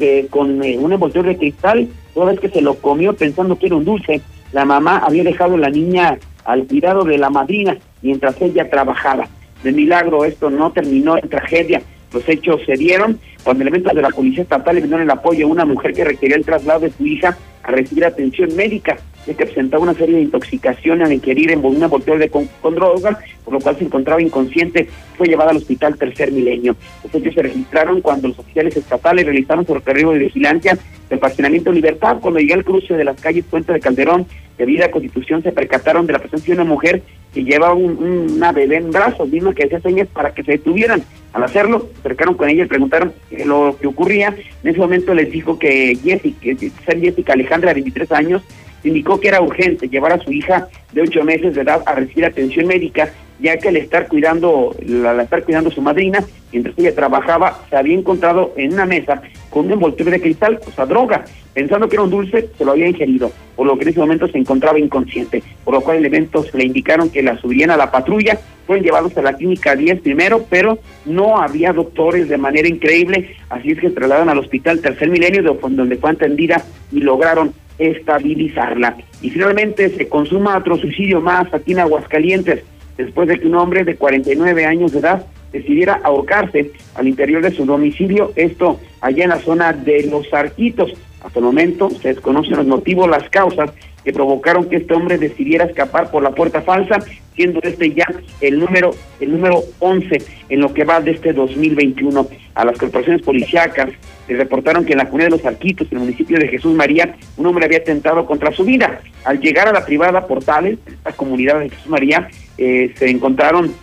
eh, 0.00 0.26
con 0.30 0.62
eh, 0.62 0.78
un 0.78 0.92
envoltorio 0.92 1.32
de 1.32 1.38
cristal, 1.38 1.88
toda 2.14 2.32
vez 2.32 2.40
que 2.40 2.48
se 2.48 2.62
lo 2.62 2.74
comió 2.74 3.14
pensando 3.14 3.58
que 3.58 3.66
era 3.66 3.76
un 3.76 3.84
dulce. 3.84 4.20
La 4.52 4.64
mamá 4.64 4.98
había 4.98 5.24
dejado 5.24 5.56
la 5.56 5.68
niña 5.68 6.18
al 6.44 6.66
cuidado 6.66 7.04
de 7.04 7.18
la 7.18 7.28
madrina 7.28 7.76
mientras 8.00 8.40
ella 8.40 8.70
trabajaba. 8.70 9.28
De 9.62 9.72
milagro 9.72 10.24
esto 10.24 10.50
no 10.50 10.70
terminó 10.70 11.18
en 11.18 11.28
tragedia 11.28 11.82
los 12.12 12.28
hechos 12.28 12.60
se 12.66 12.74
dieron 12.74 13.18
cuando 13.42 13.62
elementos 13.62 13.94
de 13.94 14.02
la 14.02 14.10
Policía 14.10 14.42
Estatal 14.42 14.74
le 14.74 14.82
dieron 14.82 15.02
el 15.02 15.10
apoyo 15.10 15.46
a 15.46 15.50
una 15.50 15.64
mujer 15.64 15.92
que 15.92 16.04
requería 16.04 16.36
el 16.36 16.44
traslado 16.44 16.80
de 16.80 16.90
su 16.90 17.06
hija 17.06 17.36
a 17.62 17.70
recibir 17.70 18.04
atención 18.04 18.54
médica, 18.56 18.96
que 19.26 19.34
presentaba 19.34 19.82
una 19.82 19.94
serie 19.94 20.16
de 20.16 20.22
intoxicación 20.22 21.02
al 21.02 21.12
ingerir 21.12 21.50
en 21.50 21.64
una 21.64 21.86
botella 21.86 22.18
de 22.18 22.30
con, 22.30 22.48
drogas, 22.74 23.18
por 23.44 23.54
lo 23.54 23.60
cual 23.60 23.76
se 23.76 23.84
encontraba 23.84 24.22
inconsciente, 24.22 24.88
fue 25.16 25.26
llevada 25.26 25.50
al 25.50 25.58
hospital 25.58 25.96
Tercer 25.96 26.32
Milenio. 26.32 26.76
Los 27.04 27.14
hechos 27.14 27.34
se 27.34 27.42
registraron 27.42 28.00
cuando 28.00 28.28
los 28.28 28.38
oficiales 28.38 28.76
estatales 28.76 29.26
realizaron 29.26 29.66
su 29.66 29.74
recorrido 29.74 30.12
de 30.12 30.20
vigilancia 30.20 30.78
del 31.10 31.18
fascinamiento 31.18 31.72
Libertad, 31.72 32.18
cuando 32.20 32.40
llegué 32.40 32.54
al 32.54 32.64
cruce 32.64 32.94
de 32.94 33.04
las 33.04 33.20
calles 33.20 33.44
Puente 33.44 33.72
de 33.72 33.80
Calderón, 33.80 34.26
debido 34.56 34.84
a 34.84 34.90
Constitución, 34.90 35.42
se 35.42 35.52
percataron 35.52 36.06
de 36.06 36.12
la 36.12 36.18
presencia 36.18 36.54
de 36.54 36.60
una 36.60 36.70
mujer 36.70 37.02
que 37.32 37.44
llevaba 37.44 37.74
un, 37.74 38.32
una 38.36 38.52
bebé 38.52 38.76
en 38.76 38.90
brazos, 38.90 39.28
mismo 39.28 39.52
que 39.52 39.64
hacía 39.64 39.80
señas 39.80 40.08
para 40.08 40.32
que 40.32 40.42
se 40.42 40.52
detuvieran. 40.52 41.02
Al 41.32 41.44
hacerlo, 41.44 41.88
se 41.92 42.00
acercaron 42.00 42.34
con 42.34 42.48
ella 42.48 42.64
y 42.64 42.68
preguntaron 42.68 43.12
lo 43.44 43.76
que 43.80 43.86
ocurría. 43.86 44.34
En 44.62 44.70
ese 44.70 44.78
momento 44.78 45.14
les 45.14 45.30
dijo 45.30 45.58
que 45.58 45.96
Jessica, 46.02 46.50
Jessica 46.86 47.32
Alejandra, 47.34 47.68
de 47.68 47.74
23 47.74 48.12
años, 48.12 48.42
indicó 48.84 49.20
que 49.20 49.28
era 49.28 49.40
urgente 49.40 49.88
llevar 49.88 50.12
a 50.12 50.20
su 50.20 50.32
hija 50.32 50.68
de 50.92 51.02
8 51.02 51.24
meses 51.24 51.54
de 51.54 51.62
edad 51.62 51.82
a 51.86 51.94
recibir 51.94 52.24
atención 52.24 52.66
médica, 52.66 53.10
ya 53.40 53.56
que 53.56 53.68
al 53.68 53.76
estar 53.76 54.08
cuidando, 54.08 54.74
al 55.06 55.20
estar 55.20 55.44
cuidando 55.44 55.70
su 55.70 55.80
madrina, 55.80 56.24
mientras 56.52 56.76
ella 56.78 56.94
trabajaba, 56.94 57.60
se 57.70 57.76
había 57.76 57.96
encontrado 57.96 58.52
en 58.56 58.72
una 58.72 58.86
mesa 58.86 59.22
con 59.50 59.66
un 59.66 59.72
envoltorio 59.72 60.12
de 60.12 60.20
cristal, 60.20 60.58
o 60.66 60.70
sea, 60.72 60.86
droga. 60.86 61.24
Pensando 61.54 61.88
que 61.88 61.96
era 61.96 62.02
un 62.04 62.10
dulce, 62.10 62.48
se 62.56 62.64
lo 62.64 62.72
había 62.72 62.88
ingerido, 62.88 63.32
por 63.56 63.66
lo 63.66 63.76
que 63.76 63.82
en 63.82 63.88
ese 63.88 64.00
momento 64.00 64.28
se 64.28 64.38
encontraba 64.38 64.78
inconsciente, 64.78 65.42
por 65.64 65.74
lo 65.74 65.80
cual 65.80 65.96
elementos 65.96 66.52
le 66.54 66.64
indicaron 66.64 67.10
que 67.10 67.22
la 67.22 67.36
subirían 67.38 67.70
a 67.70 67.76
la 67.76 67.90
patrulla, 67.90 68.38
fueron 68.66 68.84
llevados 68.84 69.16
a 69.16 69.22
la 69.22 69.32
clínica 69.32 69.74
10 69.74 70.00
primero, 70.02 70.44
pero 70.48 70.78
no 71.04 71.38
había 71.38 71.72
doctores 71.72 72.28
de 72.28 72.38
manera 72.38 72.68
increíble, 72.68 73.36
así 73.50 73.70
es 73.70 73.80
que 73.80 73.88
se 73.88 73.94
trasladan 73.94 74.28
al 74.28 74.38
hospital 74.38 74.80
Tercer 74.80 75.08
Milenio, 75.08 75.42
donde 75.42 75.96
fue 75.96 76.10
atendida 76.10 76.62
y 76.92 77.00
lograron 77.00 77.52
estabilizarla. 77.78 78.96
Y 79.22 79.30
finalmente 79.30 79.88
se 79.90 80.08
consuma 80.08 80.58
otro 80.58 80.76
suicidio 80.76 81.20
más 81.20 81.52
aquí 81.52 81.72
en 81.72 81.80
Aguascalientes, 81.80 82.62
después 82.96 83.28
de 83.28 83.38
que 83.38 83.46
un 83.46 83.54
hombre 83.54 83.84
de 83.84 83.96
49 83.96 84.66
años 84.66 84.92
de 84.92 84.98
edad 84.98 85.26
decidiera 85.52 86.00
ahorcarse 86.02 86.72
al 86.94 87.08
interior 87.08 87.42
de 87.42 87.52
su 87.52 87.64
domicilio, 87.64 88.32
esto 88.36 88.80
allá 89.00 89.24
en 89.24 89.30
la 89.30 89.40
zona 89.40 89.72
de 89.72 90.04
Los 90.10 90.32
Arquitos. 90.32 90.92
Hasta 91.22 91.38
el 91.38 91.44
momento 91.44 91.90
se 91.90 92.08
desconocen 92.08 92.56
los 92.56 92.66
motivos, 92.66 93.08
las 93.08 93.28
causas, 93.30 93.70
que 94.08 94.14
provocaron 94.14 94.70
que 94.70 94.76
este 94.76 94.94
hombre 94.94 95.18
decidiera 95.18 95.66
escapar 95.66 96.10
por 96.10 96.22
la 96.22 96.30
puerta 96.30 96.62
falsa, 96.62 96.98
siendo 97.36 97.60
este 97.62 97.92
ya 97.92 98.06
el 98.40 98.58
número 98.58 98.92
el 99.20 99.32
número 99.32 99.62
11 99.80 100.22
en 100.48 100.60
lo 100.60 100.72
que 100.72 100.84
va 100.84 100.98
de 101.02 101.10
este 101.10 101.34
2021. 101.34 102.26
A 102.54 102.64
las 102.64 102.78
corporaciones 102.78 103.20
policíacas 103.20 103.90
se 104.26 104.34
reportaron 104.34 104.86
que 104.86 104.92
en 104.92 104.98
la 105.00 105.04
comunidad 105.04 105.26
de 105.26 105.36
los 105.36 105.44
Arquitos, 105.44 105.88
en 105.92 105.98
el 105.98 106.04
municipio 106.04 106.38
de 106.38 106.48
Jesús 106.48 106.74
María, 106.74 107.16
un 107.36 107.44
hombre 107.44 107.66
había 107.66 107.80
atentado 107.80 108.24
contra 108.24 108.50
su 108.50 108.64
vida. 108.64 109.02
Al 109.26 109.40
llegar 109.40 109.68
a 109.68 109.72
la 109.72 109.84
privada 109.84 110.26
Portales, 110.26 110.78
esta 110.86 111.12
comunidad 111.12 111.60
de 111.60 111.68
Jesús 111.68 111.88
María, 111.88 112.30
eh, 112.56 112.94
se 112.96 113.10
encontraron 113.10 113.74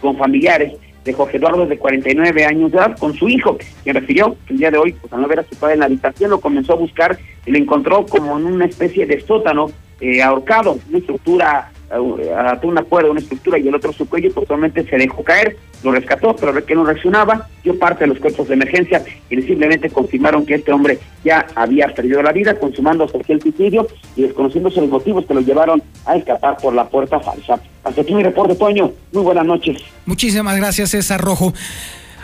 con 0.00 0.16
familiares 0.16 0.72
de 1.04 1.12
Jorge 1.12 1.36
Eduardo 1.36 1.66
de 1.66 1.78
49 1.78 2.44
años 2.44 2.72
de 2.72 2.78
edad 2.78 2.96
con 2.98 3.14
su 3.14 3.28
hijo, 3.28 3.58
quien 3.82 3.94
refirió 3.94 4.36
el 4.48 4.58
día 4.58 4.70
de 4.70 4.78
hoy, 4.78 4.92
pues 4.92 5.12
al 5.12 5.22
no 5.22 5.28
ver 5.28 5.40
a 5.40 5.44
su 5.44 5.56
padre 5.56 5.74
en 5.74 5.80
la 5.80 5.86
habitación, 5.86 6.30
lo 6.30 6.40
comenzó 6.40 6.74
a 6.74 6.76
buscar 6.76 7.18
y 7.44 7.50
lo 7.50 7.58
encontró 7.58 8.06
como 8.06 8.38
en 8.38 8.46
una 8.46 8.66
especie 8.66 9.06
de 9.06 9.20
sótano 9.20 9.70
eh, 10.00 10.22
ahorcado, 10.22 10.78
una 10.88 10.98
estructura 10.98 11.72
ató 11.92 12.68
una 12.68 12.82
cuerda, 12.82 13.10
una 13.10 13.20
estructura 13.20 13.58
y 13.58 13.68
el 13.68 13.74
otro 13.74 13.92
su 13.92 14.08
cuello, 14.08 14.32
totalmente 14.32 14.84
se 14.84 14.96
dejó 14.96 15.22
caer, 15.22 15.56
lo 15.82 15.92
rescató, 15.92 16.34
pero 16.36 16.52
ve 16.52 16.64
que 16.64 16.74
no 16.74 16.84
reaccionaba, 16.84 17.48
dio 17.62 17.78
parte 17.78 18.04
de 18.04 18.08
los 18.08 18.18
cuerpos 18.18 18.48
de 18.48 18.54
emergencia 18.54 19.04
y 19.28 19.42
simplemente 19.42 19.90
confirmaron 19.90 20.46
que 20.46 20.54
este 20.54 20.72
hombre 20.72 20.98
ya 21.24 21.46
había 21.54 21.88
perdido 21.88 22.22
la 22.22 22.32
vida, 22.32 22.58
consumando 22.58 23.06
el 23.28 23.40
suicidio 23.40 23.86
y 24.16 24.22
desconociéndose 24.22 24.80
los 24.80 24.90
motivos 24.90 25.26
que 25.26 25.34
lo 25.34 25.40
llevaron 25.40 25.82
a 26.06 26.16
escapar 26.16 26.56
por 26.56 26.74
la 26.74 26.88
puerta 26.88 27.20
falsa. 27.20 27.60
Hasta 27.84 28.00
aquí 28.00 28.14
mi 28.14 28.22
reporte, 28.22 28.54
Toño. 28.54 28.92
Muy 29.12 29.22
buenas 29.22 29.44
noches. 29.44 29.78
Muchísimas 30.06 30.56
gracias, 30.56 30.90
César 30.90 31.20
Rojo. 31.20 31.52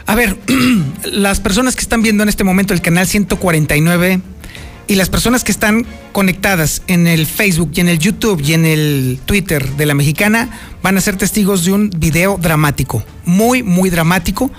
A 0.06 0.14
ver, 0.14 0.36
las 1.12 1.40
personas 1.40 1.76
que 1.76 1.82
están 1.82 2.02
viendo 2.02 2.22
en 2.22 2.28
este 2.28 2.44
momento 2.44 2.72
el 2.72 2.80
canal 2.80 3.06
149 3.06 4.20
y 4.88 4.94
las 4.94 5.10
personas 5.10 5.44
que 5.44 5.52
están 5.52 5.84
conectadas 6.12 6.82
en 6.86 7.06
el 7.06 7.26
Facebook 7.26 7.70
y 7.74 7.80
en 7.80 7.88
el 7.88 7.98
YouTube 7.98 8.40
y 8.42 8.54
en 8.54 8.64
el 8.64 9.20
Twitter 9.26 9.68
de 9.76 9.84
la 9.84 9.94
mexicana 9.94 10.48
van 10.82 10.96
a 10.96 11.02
ser 11.02 11.16
testigos 11.16 11.66
de 11.66 11.72
un 11.72 11.90
video 11.90 12.38
dramático, 12.38 13.04
muy, 13.26 13.62
muy 13.62 13.90
dramático. 13.90 14.50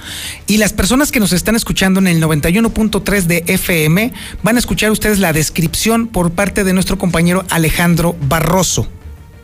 Y 0.46 0.58
las 0.58 0.72
personas 0.72 1.12
que 1.12 1.20
nos 1.20 1.34
están 1.34 1.56
escuchando 1.56 2.00
en 2.00 2.06
el 2.08 2.22
91.3 2.22 3.24
de 3.24 3.44
FM 3.48 4.14
van 4.44 4.56
a 4.56 4.60
escuchar 4.60 4.92
ustedes 4.92 5.18
la 5.18 5.34
descripción 5.34 6.08
por 6.08 6.32
parte 6.32 6.64
de 6.64 6.74
nuestro 6.74 7.00
compañero 7.00 7.44
Alejandro 7.50 8.16
Barroso. 8.22 8.88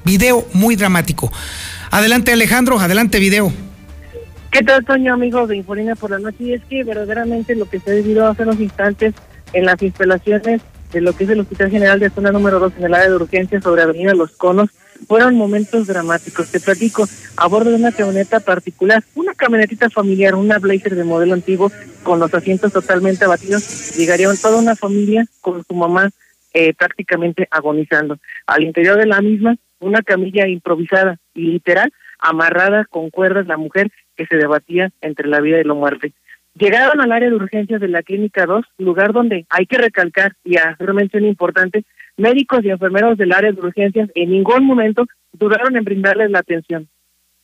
Video 0.05 0.47
muy 0.53 0.75
dramático. 0.75 1.31
Adelante 1.89 2.31
Alejandro, 2.31 2.79
adelante 2.79 3.19
video. 3.19 3.51
¿Qué 4.51 4.61
tal, 4.61 4.85
Toño, 4.85 5.15
amigos 5.15 5.49
de 5.49 5.57
Infolina 5.57 5.95
por 5.95 6.11
la 6.11 6.19
noche? 6.19 6.37
Y 6.43 6.53
es 6.53 6.61
que 6.69 6.83
verdaderamente 6.83 7.55
lo 7.55 7.67
que 7.67 7.79
se 7.79 7.89
ha 7.89 7.95
vivido 7.95 8.27
hace 8.27 8.43
unos 8.43 8.59
instantes 8.59 9.15
en 9.51 9.65
las 9.65 9.81
instalaciones 9.81 10.61
de 10.91 11.01
lo 11.01 11.13
que 11.13 11.25
es 11.25 11.29
el 11.29 11.39
Hospital 11.39 11.71
General 11.71 11.99
de 11.99 12.09
Zona 12.09 12.31
número 12.31 12.59
2 12.59 12.73
en 12.77 12.85
el 12.85 12.93
área 12.93 13.09
de 13.09 13.15
urgencia 13.15 13.61
sobre 13.61 13.81
Avenida 13.81 14.13
Los 14.13 14.31
Conos, 14.31 14.69
fueron 15.07 15.35
momentos 15.35 15.87
dramáticos. 15.87 16.51
Te 16.51 16.59
platico, 16.59 17.07
a 17.37 17.47
bordo 17.47 17.69
de 17.69 17.75
una 17.75 17.91
camioneta 17.91 18.39
particular, 18.39 19.03
una 19.15 19.33
camionetita 19.33 19.89
familiar, 19.89 20.35
una 20.35 20.59
Blazer 20.59 20.95
de 20.95 21.03
modelo 21.03 21.33
antiguo, 21.33 21.71
con 22.03 22.19
los 22.19 22.33
asientos 22.33 22.71
totalmente 22.71 23.25
abatidos, 23.25 23.95
llegaría 23.97 24.29
toda 24.41 24.57
una 24.57 24.75
familia 24.75 25.25
con 25.41 25.63
su 25.65 25.73
mamá 25.73 26.09
eh, 26.53 26.73
prácticamente 26.73 27.47
agonizando. 27.51 28.17
Al 28.47 28.63
interior 28.63 28.97
de 28.97 29.05
la 29.05 29.21
misma, 29.21 29.57
una 29.79 30.01
camilla 30.01 30.47
improvisada 30.47 31.17
y 31.33 31.51
literal, 31.51 31.91
amarrada 32.19 32.85
con 32.85 33.09
cuerdas 33.09 33.47
la 33.47 33.57
mujer 33.57 33.91
que 34.15 34.25
se 34.25 34.37
debatía 34.37 34.91
entre 35.01 35.27
la 35.27 35.41
vida 35.41 35.59
y 35.59 35.63
la 35.63 35.73
muerte. 35.73 36.13
Llegaron 36.57 37.01
al 37.01 37.11
área 37.11 37.29
de 37.29 37.35
urgencias 37.35 37.81
de 37.81 37.89
la 37.89 38.01
Clínica 38.01 38.45
2, 38.45 38.65
lugar 38.77 39.11
donde 39.11 39.45
hay 39.49 39.65
que 39.65 39.77
recalcar 39.77 40.35
y 40.45 40.55
hacer 40.55 40.93
mención 40.93 41.25
importante, 41.25 41.83
médicos 42.15 42.63
y 42.63 42.69
enfermeros 42.69 43.17
del 43.17 43.33
área 43.33 43.51
de 43.51 43.59
urgencias 43.59 44.09
en 44.15 44.31
ningún 44.31 44.65
momento 44.65 45.05
dudaron 45.33 45.75
en 45.75 45.83
brindarles 45.83 46.31
la 46.31 46.39
atención. 46.39 46.87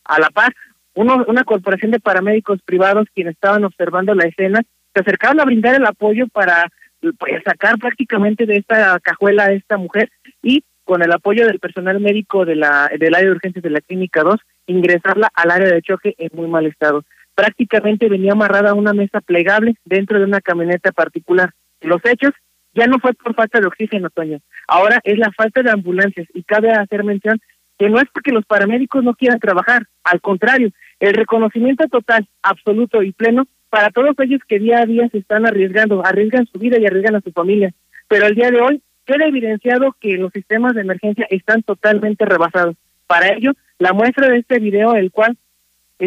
A 0.06 0.18
la 0.18 0.30
par, 0.30 0.54
uno, 0.96 1.26
una 1.28 1.44
corporación 1.44 1.92
de 1.92 2.00
paramédicos 2.00 2.62
privados 2.64 3.08
quienes 3.14 3.34
estaban 3.34 3.66
observando 3.66 4.16
la 4.16 4.28
escena 4.28 4.62
se 4.94 5.02
acercaron 5.02 5.42
a 5.42 5.46
brindar 5.46 5.76
el 5.76 5.86
apoyo 5.86 6.28
para 6.28 6.70
pues, 7.02 7.44
sacar 7.44 7.78
prácticamente 7.80 8.46
de 8.46 8.58
esta 8.58 8.98
cajuela 9.02 9.46
a 9.46 9.52
esta 9.52 9.76
mujer 9.76 10.10
y 10.42 10.64
con 10.86 11.02
el 11.02 11.12
apoyo 11.12 11.46
del 11.46 11.60
personal 11.60 12.00
médico 12.00 12.46
de 12.46 12.56
la, 12.56 12.90
del 12.98 13.14
área 13.14 13.28
de 13.28 13.36
urgencias 13.36 13.64
de 13.64 13.70
la 13.70 13.82
Clínica 13.82 14.24
2, 14.24 14.40
ingresarla 14.68 15.30
al 15.34 15.52
área 15.52 15.68
de 15.68 15.82
choque 15.82 16.16
en 16.18 16.30
muy 16.34 16.48
mal 16.48 16.66
estado 16.66 17.04
prácticamente 17.36 18.10
venía 18.10 18.34
amarrada 18.34 18.72
a 18.72 18.76
una 18.76 18.94
mesa 18.94 19.22
plegable 19.22 19.76
dentro 19.86 20.20
de 20.20 20.26
una 20.26 20.42
camioneta 20.42 20.92
particular. 20.92 21.52
Los 21.82 22.02
hechos 22.06 22.32
ya 22.74 22.88
no 22.88 23.00
fue 23.00 23.14
por 23.14 23.36
falta 23.36 23.60
de 23.60 23.68
oxígeno, 23.68 24.10
Toño. 24.10 24.40
Ahora 24.68 25.00
es 25.04 25.18
la 25.18 25.32
falta 25.32 25.62
de 25.62 25.72
ambulancias 25.72 26.28
y 26.34 26.44
cabe 26.44 26.72
hacer 26.72 27.04
mención 27.04 27.40
que 27.78 27.90
no 27.90 28.00
es 28.00 28.06
porque 28.14 28.32
los 28.32 28.46
paramédicos 28.46 29.04
no 29.04 29.16
quieran 29.16 29.40
trabajar, 29.40 29.88
al 30.04 30.22
contrario, 30.22 30.70
el 31.00 31.14
reconocimiento 31.14 31.88
total, 31.88 32.28
absoluto 32.44 33.02
y 33.02 33.12
pleno 33.12 33.48
para 33.72 33.90
todos 33.90 34.14
ellos 34.20 34.42
que 34.48 34.60
día 34.60 34.80
a 34.80 34.86
día 34.86 35.10
se 35.10 35.18
están 35.18 35.48
arriesgando, 35.48 36.06
arriesgan 36.06 36.46
su 36.46 36.60
vida 36.60 36.78
y 36.80 36.86
arriesgan 36.86 37.16
a 37.16 37.22
su 37.22 37.32
familia. 37.32 37.74
Pero 38.08 38.28
el 38.28 38.36
día 38.36 38.52
de 38.52 38.62
hoy 38.62 38.84
queda 39.06 39.26
evidenciado 39.26 39.96
que 40.00 40.18
los 40.18 40.32
sistemas 40.32 40.76
de 40.76 40.82
emergencia 40.82 41.26
están 41.30 41.64
totalmente 41.64 42.26
rebasados. 42.26 42.76
Para 43.08 43.30
ello, 43.34 43.54
la 43.80 43.94
muestra 43.94 44.30
de 44.30 44.40
este 44.40 44.60
video, 44.60 44.94
el 44.94 45.12
cual 45.12 45.38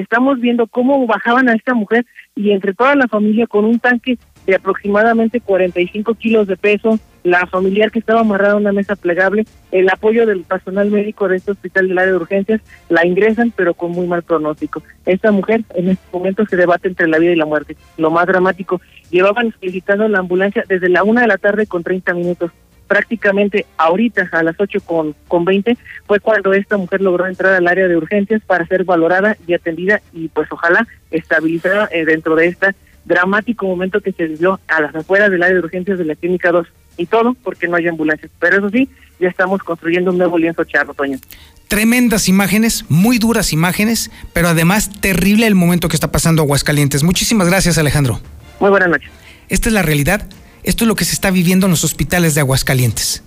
estamos 0.01 0.41
viendo 0.41 0.67
cómo 0.67 1.07
bajaban 1.07 1.49
a 1.49 1.55
esta 1.55 1.75
mujer 1.75 2.05
y 2.35 2.51
entre 2.51 2.75
toda 2.75 2.95
la 2.97 3.09
familia 3.09 3.47
con 3.47 3.65
un 3.65 3.79
tanque 3.79 4.19
de 4.47 4.57
aproximadamente 4.57 5.41
45 5.41 6.15
kilos 6.15 6.47
de 6.47 6.57
peso, 6.57 6.99
la 7.23 7.47
familiar 7.47 7.91
que 7.91 8.01
estaba 8.01 8.21
amarrada 8.21 8.55
a 8.55 8.59
una 8.59 8.73
mesa 8.73 8.97
plegable, 8.97 9.47
el 9.73 9.89
apoyo 9.89 10.27
del 10.27 10.43
personal 10.43 10.91
médico 10.91 11.27
de 11.29 11.37
este 11.37 11.53
hospital 11.53 11.89
del 11.89 11.99
área 11.99 12.13
de 12.13 12.19
urgencias, 12.19 12.61
la 12.91 13.07
ingresan 13.07 13.53
pero 13.57 13.73
con 13.73 13.93
muy 13.93 14.07
mal 14.07 14.23
pronóstico. 14.23 14.83
Esta 15.07 15.31
mujer 15.31 15.63
en 15.75 15.89
este 15.89 16.05
momento 16.13 16.45
se 16.45 16.57
debate 16.57 16.89
entre 16.89 17.09
la 17.09 17.19
vida 17.19 17.33
y 17.33 17.37
la 17.37 17.47
muerte. 17.47 17.77
Lo 17.97 18.11
más 18.11 18.27
dramático, 18.27 18.81
llevaban 19.11 19.55
solicitando 19.59 20.07
la 20.09 20.19
ambulancia 20.19 20.65
desde 20.69 20.91
la 20.91 21.05
una 21.05 21.23
de 21.23 21.29
la 21.29 21.39
tarde 21.39 21.67
con 21.67 21.83
30 21.83 22.13
minutos 22.15 22.51
prácticamente 22.95 23.67
ahorita 23.77 24.29
a 24.31 24.45
las 24.45 24.55
8 24.57 24.79
con, 24.83 25.17
con 25.27 25.45
20 25.45 25.77
fue 26.07 26.21
cuando 26.21 26.53
esta 26.53 26.77
mujer 26.77 27.01
logró 27.01 27.27
entrar 27.27 27.53
al 27.53 27.67
área 27.67 27.89
de 27.89 27.97
urgencias 27.97 28.41
para 28.47 28.65
ser 28.69 28.85
valorada 28.85 29.37
y 29.49 29.55
atendida 29.55 30.01
y 30.13 30.29
pues 30.29 30.47
ojalá 30.53 30.87
estabilizada 31.11 31.89
eh, 31.91 32.05
dentro 32.05 32.37
de 32.37 32.47
este 32.47 32.69
dramático 33.05 33.67
momento 33.67 34.01
que 34.01 34.13
se 34.13 34.29
vivió 34.29 34.61
a 34.69 34.81
las 34.81 34.95
afueras 34.95 35.33
del 35.33 35.43
área 35.43 35.55
de 35.55 35.65
urgencias 35.65 35.99
de 35.99 36.05
la 36.05 36.15
clínica 36.15 36.53
2 36.53 36.69
y 36.97 37.07
todo 37.07 37.35
porque 37.43 37.67
no 37.67 37.75
hay 37.75 37.89
ambulancias. 37.89 38.31
Pero 38.39 38.59
eso 38.59 38.71
sí, 38.71 38.89
ya 39.19 39.27
estamos 39.27 39.61
construyendo 39.65 40.13
un 40.13 40.19
nuevo 40.19 40.39
lienzo 40.39 40.63
charro, 40.63 40.95
Toño. 40.95 41.19
Tremendas 41.67 42.29
imágenes, 42.29 42.85
muy 42.89 43.19
duras 43.19 43.53
imágenes, 43.53 44.13
pero 44.33 44.47
además 44.47 45.01
terrible 45.01 45.49
el 45.49 45.57
momento 45.57 45.89
que 45.89 45.97
está 45.97 46.13
pasando 46.13 46.43
Aguascalientes. 46.43 47.03
Muchísimas 47.03 47.49
gracias, 47.49 47.77
Alejandro. 47.77 48.21
Muy 48.61 48.71
buenas 48.71 48.89
noches. 48.89 49.11
Esta 49.49 49.69
es 49.69 49.73
la 49.73 49.83
realidad 49.83 50.29
esto 50.65 50.85
es 50.85 50.89
lo 50.89 50.97
que 50.97 51.05
se 51.05 51.13
está 51.13 51.31
viviendo 51.31 51.67
en 51.67 51.71
los 51.71 51.85
hospitales 51.85 52.35
de 52.35 52.41
Aguascalientes. 52.41 53.23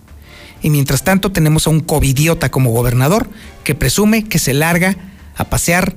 Y 0.62 0.70
mientras 0.70 1.04
tanto 1.04 1.32
tenemos 1.32 1.68
a 1.68 1.70
un 1.70 1.82
covidiota 1.82 2.50
como 2.50 2.72
gobernador 2.72 3.30
que 3.64 3.76
presume 3.76 4.24
que 4.24 4.40
se 4.40 4.54
larga 4.54 4.98
a 5.36 5.46
pasear, 5.46 5.96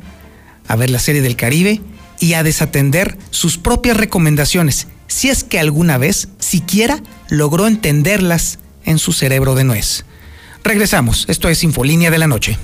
a 0.68 0.76
ver 0.76 0.90
la 0.90 0.98
serie 0.98 1.22
del 1.22 1.36
Caribe 1.36 1.80
y 2.20 2.34
a 2.34 2.42
desatender 2.42 3.16
sus 3.30 3.56
propias 3.56 3.96
recomendaciones, 3.96 4.86
si 5.06 5.30
es 5.30 5.42
que 5.42 5.58
alguna 5.58 5.98
vez 5.98 6.28
siquiera 6.38 7.02
logró 7.28 7.66
entenderlas 7.66 8.58
en 8.84 8.98
su 8.98 9.12
cerebro 9.12 9.54
de 9.54 9.64
nuez. 9.64 10.04
Regresamos, 10.62 11.24
esto 11.28 11.48
es 11.48 11.64
Infolínea 11.64 12.10
de 12.10 12.18
la 12.18 12.26
Noche. 12.26 12.58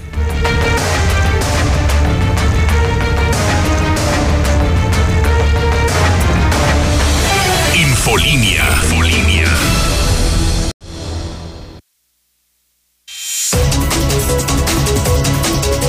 Infolinia. 8.18 8.64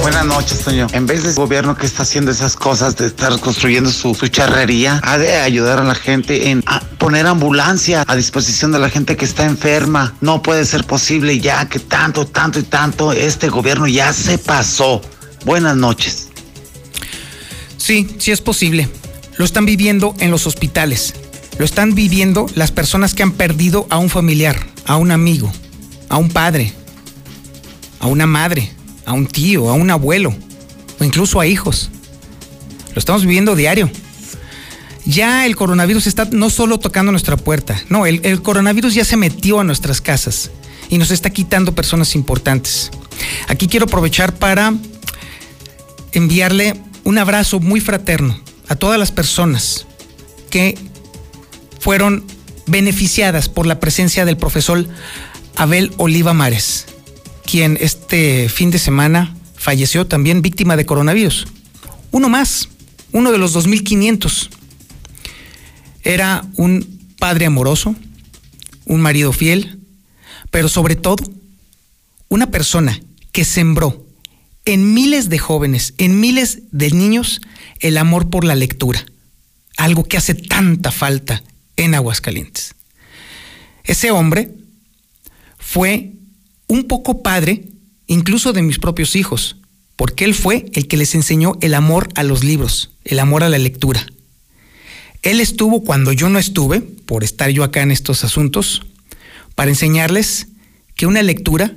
Buenas 0.01 0.25
noches, 0.25 0.59
Toño. 0.59 0.87
En 0.91 1.07
vez 1.07 1.23
del 1.23 1.35
gobierno 1.35 1.77
que 1.77 1.85
está 1.85 2.03
haciendo 2.03 2.31
esas 2.31 2.57
cosas 2.57 2.97
de 2.97 3.07
estar 3.07 3.39
construyendo 3.39 3.89
su, 3.89 4.13
charrería, 4.27 4.99
ha 5.03 5.17
de 5.17 5.37
ayudar 5.37 5.79
a 5.79 5.83
la 5.85 5.95
gente 5.95 6.49
en 6.49 6.65
poner 6.97 7.25
ambulancia 7.27 8.04
a 8.06 8.15
disposición 8.15 8.73
de 8.73 8.79
la 8.79 8.89
gente 8.89 9.15
que 9.15 9.23
está 9.23 9.45
enferma. 9.45 10.13
No 10.19 10.41
puede 10.41 10.65
ser 10.65 10.83
posible 10.83 11.39
ya 11.39 11.69
que 11.69 11.79
tanto, 11.79 12.27
tanto 12.27 12.60
y 12.60 12.63
tanto 12.63 13.13
este 13.13 13.47
gobierno 13.47 13.87
ya 13.87 14.12
se 14.12 14.37
pasó. 14.37 15.02
Buenas 15.45 15.77
noches. 15.77 16.27
Sí, 17.77 18.17
sí 18.19 18.31
es 18.31 18.41
posible. 18.41 18.89
Lo 19.37 19.45
están 19.45 19.65
viviendo 19.65 20.13
en 20.19 20.31
los 20.31 20.45
hospitales 20.45 21.13
lo 21.58 21.65
están 21.65 21.95
viviendo 21.95 22.45
las 22.55 22.71
personas 22.71 23.13
que 23.13 23.23
han 23.23 23.31
perdido 23.31 23.87
a 23.89 23.97
un 23.97 24.10
familiar, 24.10 24.65
a 24.85 24.97
un 24.97 25.12
amigo, 25.12 25.51
a 26.10 26.17
un 26.17 26.29
padre, 26.29 26.73
a 27.99 28.08
una 28.08 28.27
madre, 28.27 28.71
a 29.05 29.13
un 29.13 29.25
tío, 29.27 29.69
a 29.69 29.73
un 29.73 29.89
abuelo, 29.89 30.35
o 30.99 31.03
incluso 31.03 31.39
a 31.39 31.47
hijos. 31.47 31.89
Lo 32.93 32.99
estamos 32.99 33.23
viviendo 33.23 33.55
diario. 33.55 33.89
Ya 35.05 35.45
el 35.45 35.55
coronavirus 35.55 36.08
está 36.08 36.27
no 36.31 36.49
solo 36.49 36.79
tocando 36.79 37.12
nuestra 37.12 37.37
puerta, 37.37 37.81
no, 37.89 38.05
el, 38.05 38.19
el 38.23 38.41
coronavirus 38.41 38.93
ya 38.93 39.05
se 39.05 39.15
metió 39.15 39.60
a 39.60 39.63
nuestras 39.63 40.01
casas 40.01 40.51
y 40.89 40.97
nos 40.97 41.12
está 41.12 41.29
quitando 41.29 41.73
personas 41.73 42.13
importantes. 42.15 42.91
Aquí 43.47 43.67
quiero 43.67 43.85
aprovechar 43.85 44.35
para 44.35 44.73
enviarle 46.12 46.75
un 47.03 47.17
abrazo 47.17 47.60
muy 47.60 47.79
fraterno 47.79 48.37
a 48.67 48.75
todas 48.75 48.99
las 48.99 49.12
personas 49.12 49.85
que 50.49 50.77
fueron 51.88 52.25
beneficiadas 52.65 53.48
por 53.48 53.65
la 53.65 53.79
presencia 53.79 54.25
del 54.25 54.35
profesor 54.35 54.85
Abel 55.56 55.94
Oliva 55.96 56.33
Mares, 56.33 56.85
quien 57.46 57.77
este 57.79 58.50
fin 58.50 58.71
de 58.71 58.77
semana 58.77 59.33
falleció 59.56 60.06
también 60.06 60.42
víctima 60.42 60.75
de 60.75 60.85
coronavirus. 60.85 61.48
Uno 62.12 62.27
más, 62.27 62.67
uno 63.13 63.31
de 63.31 63.38
los 63.38 63.56
2.500. 63.56 64.50
Era 66.04 66.44
un 66.58 67.00
padre 67.19 67.46
amoroso, 67.46 67.96
un 68.83 69.00
marido 69.00 69.31
fiel, 69.31 69.79
pero 70.52 70.67
sobre 70.67 70.98
todo 70.98 71.23
una 72.27 72.52
persona 72.52 73.00
que 73.31 73.46
sembró 73.46 74.06
en 74.65 74.94
miles 74.94 75.29
de 75.29 75.40
jóvenes, 75.40 75.94
en 75.98 76.19
miles 76.19 76.63
de 76.69 76.92
niños, 76.92 77.40
el 77.79 77.98
amor 77.98 78.29
por 78.29 78.44
la 78.44 78.56
lectura, 78.56 79.06
algo 79.77 80.04
que 80.04 80.17
hace 80.17 80.33
tanta 80.33 80.92
falta 80.92 81.44
en 81.78 81.96
Aguascalientes. 81.96 82.75
Ese 83.84 84.12
hombre 84.12 84.52
fue 85.58 86.13
un 86.67 86.84
poco 86.88 87.23
padre 87.23 87.69
incluso 88.08 88.54
de 88.54 88.62
mis 88.62 88.80
propios 88.80 89.15
hijos, 89.15 89.58
porque 89.96 90.25
él 90.25 90.36
fue 90.36 90.65
el 90.73 90.88
que 90.88 90.98
les 90.98 91.15
enseñó 91.15 91.58
el 91.62 91.73
amor 91.73 92.10
a 92.15 92.23
los 92.23 92.44
libros, 92.44 92.92
el 93.04 93.19
amor 93.19 93.44
a 93.44 93.50
la 93.50 93.58
lectura. 93.58 94.06
Él 95.23 95.40
estuvo 95.40 95.84
cuando 95.84 96.12
yo 96.12 96.30
no 96.30 96.40
estuve, 96.40 96.82
por 96.82 97.23
estar 97.23 97.50
yo 97.50 97.63
acá 97.63 97.82
en 97.82 97.92
estos 97.92 98.23
asuntos, 98.23 98.86
para 99.56 99.71
enseñarles 99.71 100.48
que 100.96 101.08
una 101.08 101.23
lectura 101.23 101.73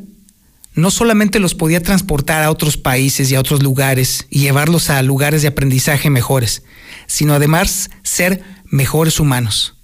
no 0.75 0.91
solamente 0.91 1.41
los 1.41 1.55
podía 1.55 1.83
transportar 1.83 2.43
a 2.43 2.51
otros 2.51 2.77
países 2.77 3.31
y 3.31 3.35
a 3.35 3.41
otros 3.41 3.63
lugares 3.63 4.27
y 4.31 4.41
llevarlos 4.41 4.89
a 4.91 5.03
lugares 5.03 5.43
de 5.43 5.49
aprendizaje 5.49 6.11
mejores, 6.11 6.63
sino 7.07 7.35
además 7.35 7.91
ser 8.03 8.43
mejores 8.67 9.19
humanos. 9.19 9.80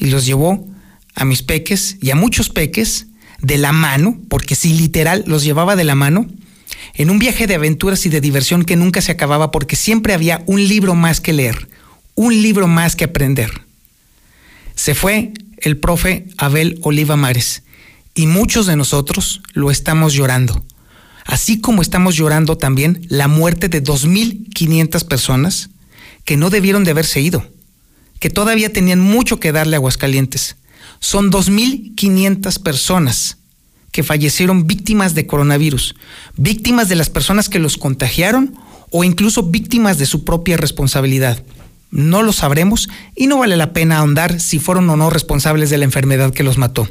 Y 0.00 0.06
los 0.06 0.26
llevó 0.26 0.66
a 1.14 1.24
mis 1.24 1.42
peques 1.42 1.96
y 2.00 2.10
a 2.10 2.16
muchos 2.16 2.48
peques 2.48 3.06
de 3.40 3.58
la 3.58 3.72
mano, 3.72 4.18
porque 4.28 4.56
sí, 4.56 4.74
literal, 4.74 5.22
los 5.26 5.44
llevaba 5.44 5.76
de 5.76 5.84
la 5.84 5.94
mano, 5.94 6.26
en 6.94 7.10
un 7.10 7.18
viaje 7.18 7.46
de 7.46 7.54
aventuras 7.54 8.04
y 8.06 8.08
de 8.08 8.20
diversión 8.20 8.64
que 8.64 8.76
nunca 8.76 9.00
se 9.00 9.12
acababa 9.12 9.50
porque 9.50 9.76
siempre 9.76 10.14
había 10.14 10.42
un 10.46 10.66
libro 10.66 10.94
más 10.94 11.20
que 11.20 11.32
leer, 11.32 11.68
un 12.14 12.42
libro 12.42 12.66
más 12.66 12.96
que 12.96 13.04
aprender. 13.04 13.50
Se 14.74 14.94
fue 14.94 15.32
el 15.58 15.78
profe 15.78 16.26
Abel 16.36 16.78
Oliva 16.82 17.16
Mares 17.16 17.62
y 18.14 18.26
muchos 18.26 18.66
de 18.66 18.76
nosotros 18.76 19.42
lo 19.52 19.70
estamos 19.70 20.14
llorando. 20.14 20.64
Así 21.26 21.60
como 21.60 21.82
estamos 21.82 22.16
llorando 22.16 22.56
también 22.56 23.06
la 23.08 23.28
muerte 23.28 23.68
de 23.68 23.82
2.500 23.82 25.06
personas 25.06 25.70
que 26.24 26.36
no 26.36 26.50
debieron 26.50 26.84
de 26.84 26.90
haberse 26.90 27.20
ido, 27.20 27.46
que 28.20 28.30
todavía 28.30 28.72
tenían 28.72 29.00
mucho 29.00 29.40
que 29.40 29.50
darle 29.50 29.74
a 29.74 29.78
Aguascalientes. 29.78 30.56
Son 31.00 31.32
2.500 31.32 32.62
personas 32.62 33.38
que 33.90 34.02
fallecieron 34.02 34.66
víctimas 34.66 35.14
de 35.14 35.26
coronavirus, 35.26 35.96
víctimas 36.36 36.88
de 36.88 36.94
las 36.94 37.10
personas 37.10 37.48
que 37.48 37.58
los 37.58 37.76
contagiaron 37.76 38.54
o 38.90 39.02
incluso 39.04 39.44
víctimas 39.44 39.98
de 39.98 40.06
su 40.06 40.24
propia 40.24 40.56
responsabilidad. 40.56 41.42
No 41.90 42.22
lo 42.22 42.32
sabremos 42.32 42.88
y 43.16 43.26
no 43.26 43.38
vale 43.38 43.56
la 43.56 43.72
pena 43.72 43.98
ahondar 43.98 44.40
si 44.40 44.60
fueron 44.60 44.88
o 44.90 44.96
no 44.96 45.10
responsables 45.10 45.70
de 45.70 45.78
la 45.78 45.84
enfermedad 45.84 46.32
que 46.32 46.44
los 46.44 46.58
mató. 46.58 46.88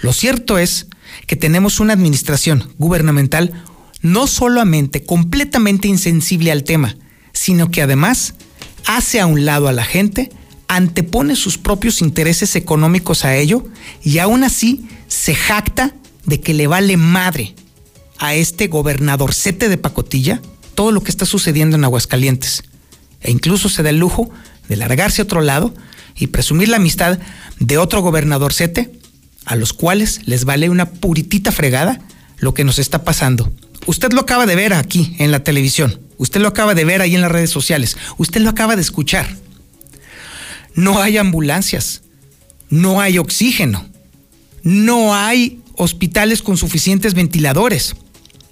Lo 0.00 0.12
cierto 0.12 0.58
es 0.58 0.86
que 1.26 1.36
tenemos 1.36 1.78
una 1.78 1.92
administración 1.92 2.72
gubernamental 2.78 3.52
no 4.00 4.26
solamente 4.26 5.04
completamente 5.04 5.88
insensible 5.88 6.52
al 6.52 6.64
tema, 6.64 6.96
sino 7.32 7.70
que 7.70 7.82
además 7.82 8.34
hace 8.86 9.20
a 9.20 9.26
un 9.26 9.44
lado 9.44 9.68
a 9.68 9.72
la 9.72 9.84
gente, 9.84 10.30
antepone 10.68 11.34
sus 11.34 11.58
propios 11.58 12.02
intereses 12.02 12.54
económicos 12.54 13.24
a 13.24 13.34
ello 13.34 13.66
y 14.02 14.18
aún 14.18 14.44
así 14.44 14.86
se 15.08 15.34
jacta 15.34 15.94
de 16.26 16.40
que 16.40 16.54
le 16.54 16.66
vale 16.66 16.96
madre 16.96 17.54
a 18.18 18.34
este 18.34 18.68
gobernadorcete 18.68 19.68
de 19.68 19.78
pacotilla 19.78 20.42
todo 20.74 20.92
lo 20.92 21.02
que 21.02 21.10
está 21.10 21.26
sucediendo 21.26 21.76
en 21.76 21.84
Aguascalientes. 21.84 22.62
E 23.20 23.30
incluso 23.30 23.68
se 23.68 23.82
da 23.82 23.90
el 23.90 23.98
lujo 23.98 24.30
de 24.68 24.76
largarse 24.76 25.22
a 25.22 25.24
otro 25.24 25.40
lado 25.40 25.74
y 26.14 26.28
presumir 26.28 26.68
la 26.68 26.76
amistad 26.76 27.18
de 27.58 27.78
otro 27.78 28.02
gobernadorcete 28.02 28.92
a 29.44 29.56
los 29.56 29.72
cuales 29.72 30.20
les 30.26 30.44
vale 30.44 30.68
una 30.68 30.90
puritita 30.90 31.50
fregada 31.50 32.00
lo 32.36 32.54
que 32.54 32.64
nos 32.64 32.78
está 32.78 33.02
pasando. 33.02 33.50
Usted 33.86 34.12
lo 34.12 34.20
acaba 34.20 34.46
de 34.46 34.54
ver 34.54 34.74
aquí 34.74 35.16
en 35.18 35.30
la 35.30 35.42
televisión, 35.42 36.00
usted 36.18 36.40
lo 36.40 36.48
acaba 36.48 36.74
de 36.74 36.84
ver 36.84 37.00
ahí 37.00 37.14
en 37.14 37.22
las 37.22 37.32
redes 37.32 37.50
sociales, 37.50 37.96
usted 38.18 38.42
lo 38.42 38.50
acaba 38.50 38.76
de 38.76 38.82
escuchar. 38.82 39.26
No 40.78 41.02
hay 41.02 41.16
ambulancias, 41.16 42.02
no 42.70 43.00
hay 43.00 43.18
oxígeno, 43.18 43.84
no 44.62 45.12
hay 45.12 45.60
hospitales 45.74 46.40
con 46.40 46.56
suficientes 46.56 47.14
ventiladores, 47.14 47.96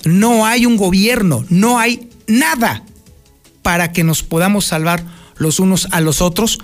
no 0.04 0.44
hay 0.44 0.66
un 0.66 0.76
gobierno, 0.76 1.46
no 1.50 1.78
hay 1.78 2.10
nada 2.26 2.82
para 3.62 3.92
que 3.92 4.02
nos 4.02 4.24
podamos 4.24 4.64
salvar 4.64 5.04
los 5.36 5.60
unos 5.60 5.86
a 5.92 6.00
los 6.00 6.20
otros 6.20 6.58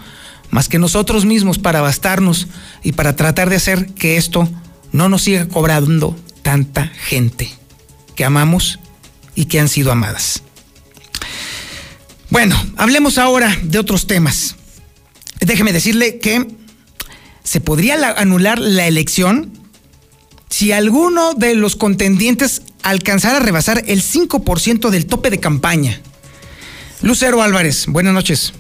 más 0.51 0.69
que 0.69 0.81
nosotros 0.81 1.27
mismos 1.27 1.61
para 1.61 1.81
bastarnos 1.81 2.49
y 2.83 2.91
para 2.91 3.15
tratar 3.15 3.49
de 3.49 3.55
hacer 3.55 3.87
que 3.95 4.17
esto 4.17 4.49
no 4.91 5.09
nos 5.09 5.23
siga 5.23 5.47
cobrando 5.47 6.17
tanta 6.43 6.89
gente 6.89 7.49
que 8.17 8.25
amamos 8.25 8.81
y 9.37 9.45
que 9.45 9.61
han 9.61 9.69
sido 9.69 9.93
amadas. 9.93 10.43
Bueno, 12.31 12.61
hablemos 12.77 13.17
ahora 13.17 13.57
de 13.63 13.79
otros 13.79 14.09
temas. 14.09 14.57
Déjeme 15.45 15.73
decirle 15.73 16.19
que 16.19 16.47
se 17.43 17.61
podría 17.61 18.11
anular 18.13 18.59
la 18.59 18.87
elección 18.87 19.53
si 20.49 20.71
alguno 20.71 21.35
de 21.35 21.55
los 21.55 21.77
contendientes 21.77 22.63
alcanzara 22.83 23.39
a 23.39 23.41
rebasar 23.41 23.83
el 23.87 24.03
5% 24.03 24.91
del 24.91 25.07
tope 25.07 25.31
de 25.31 25.41
campaña. 25.41 26.01
Lucero 27.01 27.43
Álvarez, 27.43 27.87
buenas 27.89 28.15
noches. 28.15 28.53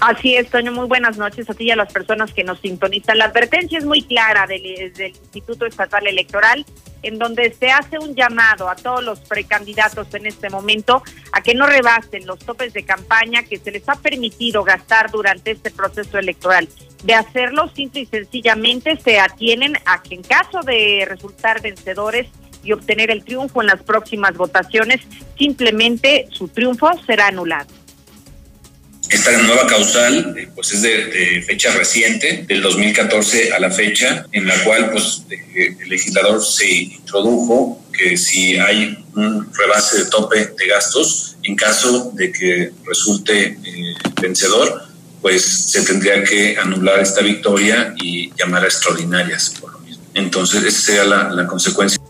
Así 0.00 0.34
es, 0.34 0.48
Toño, 0.48 0.72
muy 0.72 0.86
buenas 0.86 1.18
noches 1.18 1.48
a 1.50 1.54
ti 1.54 1.64
y 1.64 1.70
a 1.72 1.76
las 1.76 1.92
personas 1.92 2.32
que 2.32 2.42
nos 2.42 2.58
sintonizan. 2.60 3.18
La 3.18 3.26
advertencia 3.26 3.78
es 3.78 3.84
muy 3.84 4.02
clara 4.02 4.46
del, 4.46 4.64
Instituto 4.64 5.66
Estatal 5.66 6.06
Electoral, 6.06 6.64
en 7.02 7.18
donde 7.18 7.52
se 7.52 7.70
hace 7.70 7.98
un 7.98 8.14
llamado 8.14 8.70
a 8.70 8.76
todos 8.76 9.04
los 9.04 9.20
precandidatos 9.20 10.12
en 10.14 10.24
este 10.24 10.48
momento 10.48 11.02
a 11.32 11.42
que 11.42 11.54
no 11.54 11.66
rebasen 11.66 12.26
los 12.26 12.38
topes 12.38 12.72
de 12.72 12.82
campaña 12.84 13.42
que 13.42 13.58
se 13.58 13.70
les 13.70 13.86
ha 13.90 13.94
permitido 13.96 14.64
gastar 14.64 15.10
durante 15.10 15.50
este 15.50 15.70
proceso 15.70 16.18
electoral. 16.18 16.66
De 17.04 17.14
hacerlo, 17.14 17.68
simple 17.68 18.00
y 18.00 18.06
sencillamente 18.06 18.98
se 19.04 19.20
atienen 19.20 19.76
a 19.84 20.02
que 20.02 20.14
en 20.14 20.22
caso 20.22 20.60
de 20.62 21.04
resultar 21.06 21.60
vencedores 21.60 22.26
y 22.62 22.72
obtener 22.72 23.10
el 23.10 23.22
triunfo 23.22 23.60
en 23.60 23.68
las 23.68 23.82
próximas 23.82 24.34
votaciones, 24.34 25.00
simplemente 25.38 26.26
su 26.30 26.48
triunfo 26.48 26.90
será 27.06 27.26
anulado. 27.26 27.79
Esta 29.10 29.32
nueva 29.42 29.66
causal 29.66 30.36
eh, 30.38 30.48
pues 30.54 30.72
es 30.72 30.82
de, 30.82 31.42
fecha 31.44 31.72
reciente, 31.72 32.44
del 32.46 32.62
2014 32.62 33.52
a 33.52 33.58
la 33.58 33.70
fecha, 33.70 34.24
en 34.30 34.46
la 34.46 34.54
cual 34.62 34.90
pues 34.92 35.24
el 35.54 35.88
legislador 35.88 36.44
se 36.44 36.70
introdujo 36.70 37.84
que 37.92 38.16
si 38.16 38.56
hay 38.56 39.04
un 39.16 39.52
rebase 39.52 40.04
de 40.04 40.10
tope 40.10 40.52
de 40.56 40.66
gastos, 40.68 41.36
en 41.42 41.56
caso 41.56 42.12
de 42.14 42.30
que 42.30 42.70
resulte 42.86 43.46
eh, 43.46 43.94
vencedor, 44.22 44.82
pues 45.20 45.42
se 45.42 45.82
tendría 45.82 46.22
que 46.22 46.56
anular 46.56 47.00
esta 47.00 47.20
victoria 47.20 47.92
y 48.00 48.32
llamar 48.38 48.62
a 48.62 48.66
extraordinarias 48.66 49.56
por 49.60 49.72
lo 49.72 49.80
mismo. 49.80 50.04
Entonces, 50.14 50.62
esa 50.62 50.80
sería 50.80 51.04
la, 51.04 51.30
la 51.30 51.46
consecuencia. 51.48 52.00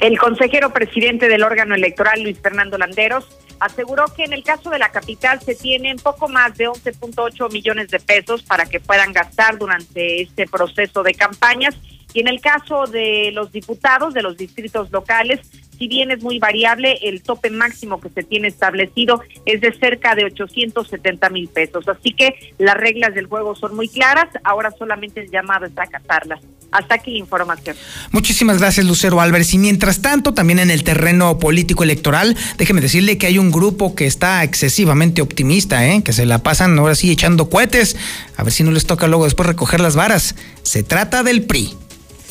El 0.00 0.18
consejero 0.18 0.72
presidente 0.72 1.28
del 1.28 1.44
órgano 1.44 1.74
electoral, 1.74 2.22
Luis 2.22 2.38
Fernando 2.42 2.76
Landeros, 2.76 3.24
aseguró 3.60 4.04
que 4.14 4.24
en 4.24 4.32
el 4.32 4.42
caso 4.42 4.70
de 4.70 4.78
la 4.78 4.90
capital 4.90 5.40
se 5.40 5.54
tienen 5.54 5.96
poco 5.96 6.28
más 6.28 6.56
de 6.56 6.68
11.8 6.68 7.52
millones 7.52 7.88
de 7.88 8.00
pesos 8.00 8.42
para 8.42 8.66
que 8.66 8.80
puedan 8.80 9.12
gastar 9.12 9.58
durante 9.58 10.22
este 10.22 10.46
proceso 10.46 11.02
de 11.02 11.14
campañas. 11.14 11.74
Y 12.12 12.20
en 12.20 12.28
el 12.28 12.40
caso 12.40 12.86
de 12.86 13.30
los 13.32 13.52
diputados 13.52 14.14
de 14.14 14.22
los 14.22 14.36
distritos 14.36 14.90
locales, 14.90 15.40
si 15.78 15.88
bien 15.88 16.10
es 16.10 16.22
muy 16.22 16.38
variable, 16.38 16.98
el 17.02 17.22
tope 17.22 17.50
máximo 17.50 18.00
que 18.00 18.08
se 18.10 18.22
tiene 18.22 18.48
establecido 18.48 19.20
es 19.44 19.60
de 19.60 19.72
cerca 19.72 20.14
de 20.14 20.24
870 20.24 21.30
mil 21.30 21.48
pesos. 21.48 21.86
Así 21.88 22.12
que 22.12 22.34
las 22.58 22.76
reglas 22.76 23.14
del 23.14 23.26
juego 23.26 23.54
son 23.54 23.74
muy 23.74 23.88
claras, 23.88 24.28
ahora 24.44 24.72
solamente 24.78 25.20
el 25.20 25.30
llamado 25.30 25.66
es 25.66 25.72
acatarlas. 25.76 26.40
Hasta 26.72 26.96
aquí 26.96 27.12
la 27.12 27.18
información. 27.18 27.76
Muchísimas 28.10 28.58
gracias, 28.58 28.84
Lucero 28.86 29.20
Álvarez. 29.20 29.54
Y 29.54 29.58
mientras 29.58 30.02
tanto, 30.02 30.34
también 30.34 30.58
en 30.58 30.70
el 30.70 30.82
terreno 30.82 31.38
político 31.38 31.84
electoral, 31.84 32.36
déjeme 32.58 32.80
decirle 32.80 33.18
que 33.18 33.26
hay 33.26 33.38
un 33.38 33.52
grupo 33.52 33.94
que 33.94 34.06
está 34.06 34.42
excesivamente 34.42 35.22
optimista, 35.22 35.86
¿eh? 35.86 36.02
que 36.02 36.12
se 36.12 36.26
la 36.26 36.42
pasan 36.42 36.78
ahora 36.78 36.94
sí 36.94 37.10
echando 37.10 37.48
cohetes. 37.48 37.96
A 38.36 38.42
ver 38.42 38.52
si 38.52 38.64
no 38.64 38.72
les 38.72 38.86
toca 38.86 39.06
luego 39.06 39.24
después 39.24 39.46
recoger 39.46 39.80
las 39.80 39.96
varas. 39.96 40.34
Se 40.62 40.82
trata 40.82 41.22
del 41.22 41.44
PRI. 41.44 41.74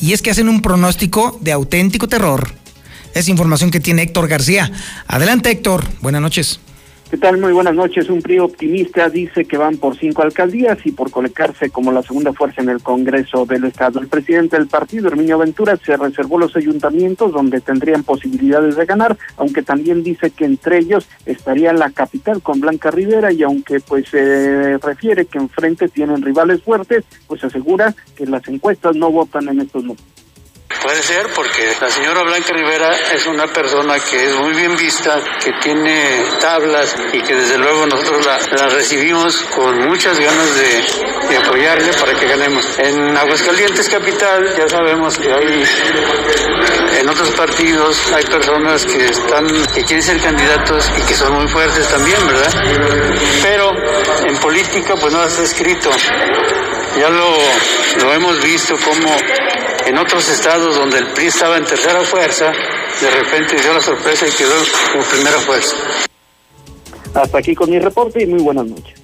y 0.00 0.12
es 0.12 0.20
que 0.20 0.30
hacen 0.30 0.48
un 0.48 0.60
pronóstico 0.60 1.38
de 1.40 1.52
auténtico 1.52 2.06
terror. 2.06 2.65
Es 3.16 3.30
información 3.30 3.70
que 3.70 3.80
tiene 3.80 4.02
Héctor 4.02 4.28
García. 4.28 4.70
Adelante 5.06 5.50
Héctor, 5.50 5.84
buenas 6.02 6.20
noches. 6.20 6.60
¿Qué 7.10 7.16
tal? 7.16 7.38
Muy 7.38 7.54
buenas 7.54 7.74
noches. 7.74 8.10
Un 8.10 8.20
PRI 8.20 8.40
optimista 8.40 9.08
dice 9.08 9.46
que 9.46 9.56
van 9.56 9.78
por 9.78 9.96
cinco 9.96 10.20
alcaldías 10.20 10.76
y 10.84 10.92
por 10.92 11.10
colocarse 11.10 11.70
como 11.70 11.92
la 11.92 12.02
segunda 12.02 12.34
fuerza 12.34 12.60
en 12.60 12.68
el 12.68 12.82
Congreso 12.82 13.46
del 13.46 13.64
Estado. 13.64 14.00
El 14.00 14.08
presidente 14.08 14.58
del 14.58 14.66
partido, 14.66 15.08
Herminio 15.08 15.38
Ventura, 15.38 15.78
se 15.78 15.96
reservó 15.96 16.38
los 16.38 16.54
ayuntamientos 16.56 17.32
donde 17.32 17.62
tendrían 17.62 18.04
posibilidades 18.04 18.76
de 18.76 18.84
ganar, 18.84 19.16
aunque 19.38 19.62
también 19.62 20.02
dice 20.02 20.30
que 20.30 20.44
entre 20.44 20.80
ellos 20.80 21.08
estaría 21.24 21.72
la 21.72 21.88
capital 21.88 22.42
con 22.42 22.60
Blanca 22.60 22.90
Rivera 22.90 23.32
y 23.32 23.42
aunque 23.44 23.80
pues 23.80 24.10
se 24.10 24.76
refiere 24.76 25.24
que 25.24 25.38
enfrente 25.38 25.88
tienen 25.88 26.20
rivales 26.20 26.62
fuertes, 26.62 27.04
pues 27.26 27.42
asegura 27.42 27.94
que 28.14 28.26
las 28.26 28.46
encuestas 28.46 28.94
no 28.94 29.10
votan 29.10 29.48
en 29.48 29.62
estos 29.62 29.84
números. 29.84 30.15
Puede 30.86 31.02
ser 31.02 31.26
porque 31.34 31.74
la 31.80 31.90
señora 31.90 32.22
Blanca 32.22 32.52
Rivera 32.52 32.96
es 33.12 33.26
una 33.26 33.48
persona 33.48 33.98
que 33.98 34.24
es 34.24 34.36
muy 34.36 34.52
bien 34.52 34.76
vista, 34.76 35.20
que 35.42 35.50
tiene 35.60 36.22
tablas 36.40 36.94
y 37.12 37.20
que 37.22 37.34
desde 37.34 37.58
luego 37.58 37.86
nosotros 37.86 38.24
la, 38.24 38.68
recibimos 38.68 39.36
con 39.52 39.84
muchas 39.88 40.16
ganas 40.20 40.54
de, 40.54 41.36
apoyarle 41.38 41.92
para 41.92 42.14
que 42.14 42.28
ganemos. 42.28 42.78
En 42.78 43.16
Aguascalientes 43.16 43.88
Capital 43.88 44.54
ya 44.56 44.68
sabemos 44.68 45.18
que 45.18 45.32
hay 45.32 45.64
en 47.00 47.08
otros 47.08 47.30
partidos 47.32 48.12
hay 48.12 48.24
personas 48.24 48.86
que 48.86 49.06
están 49.06 49.44
que 49.74 49.82
quieren 49.82 50.04
ser 50.04 50.20
candidatos 50.20 50.88
y 50.96 51.02
que 51.02 51.14
son 51.14 51.32
muy 51.32 51.48
fuertes 51.48 51.88
también, 51.88 52.24
¿verdad? 52.28 52.62
Pero 53.42 53.72
en 54.24 54.36
política 54.36 54.94
pues 54.94 55.12
no 55.12 55.24
está 55.24 55.42
escrito. 55.42 55.90
Ya 56.96 57.10
lo, 57.10 57.36
lo 58.04 58.14
hemos 58.14 58.40
visto 58.40 58.76
como 58.78 59.16
en 59.86 59.98
otros 59.98 60.28
estados 60.28 60.76
donde 60.76 60.98
el 60.98 61.12
PRI 61.12 61.26
estaba 61.26 61.56
en 61.56 61.64
tercera 61.64 62.00
fuerza, 62.00 62.52
de 63.00 63.10
repente 63.10 63.54
dio 63.60 63.72
la 63.72 63.80
sorpresa 63.80 64.26
y 64.26 64.32
quedó 64.32 64.54
como 64.92 65.04
primera 65.04 65.38
fuerza. 65.40 65.76
Hasta 67.14 67.38
aquí 67.38 67.54
con 67.54 67.70
mi 67.70 67.78
reporte 67.78 68.22
y 68.22 68.26
muy 68.26 68.42
buenas 68.42 68.66
noches. 68.66 69.00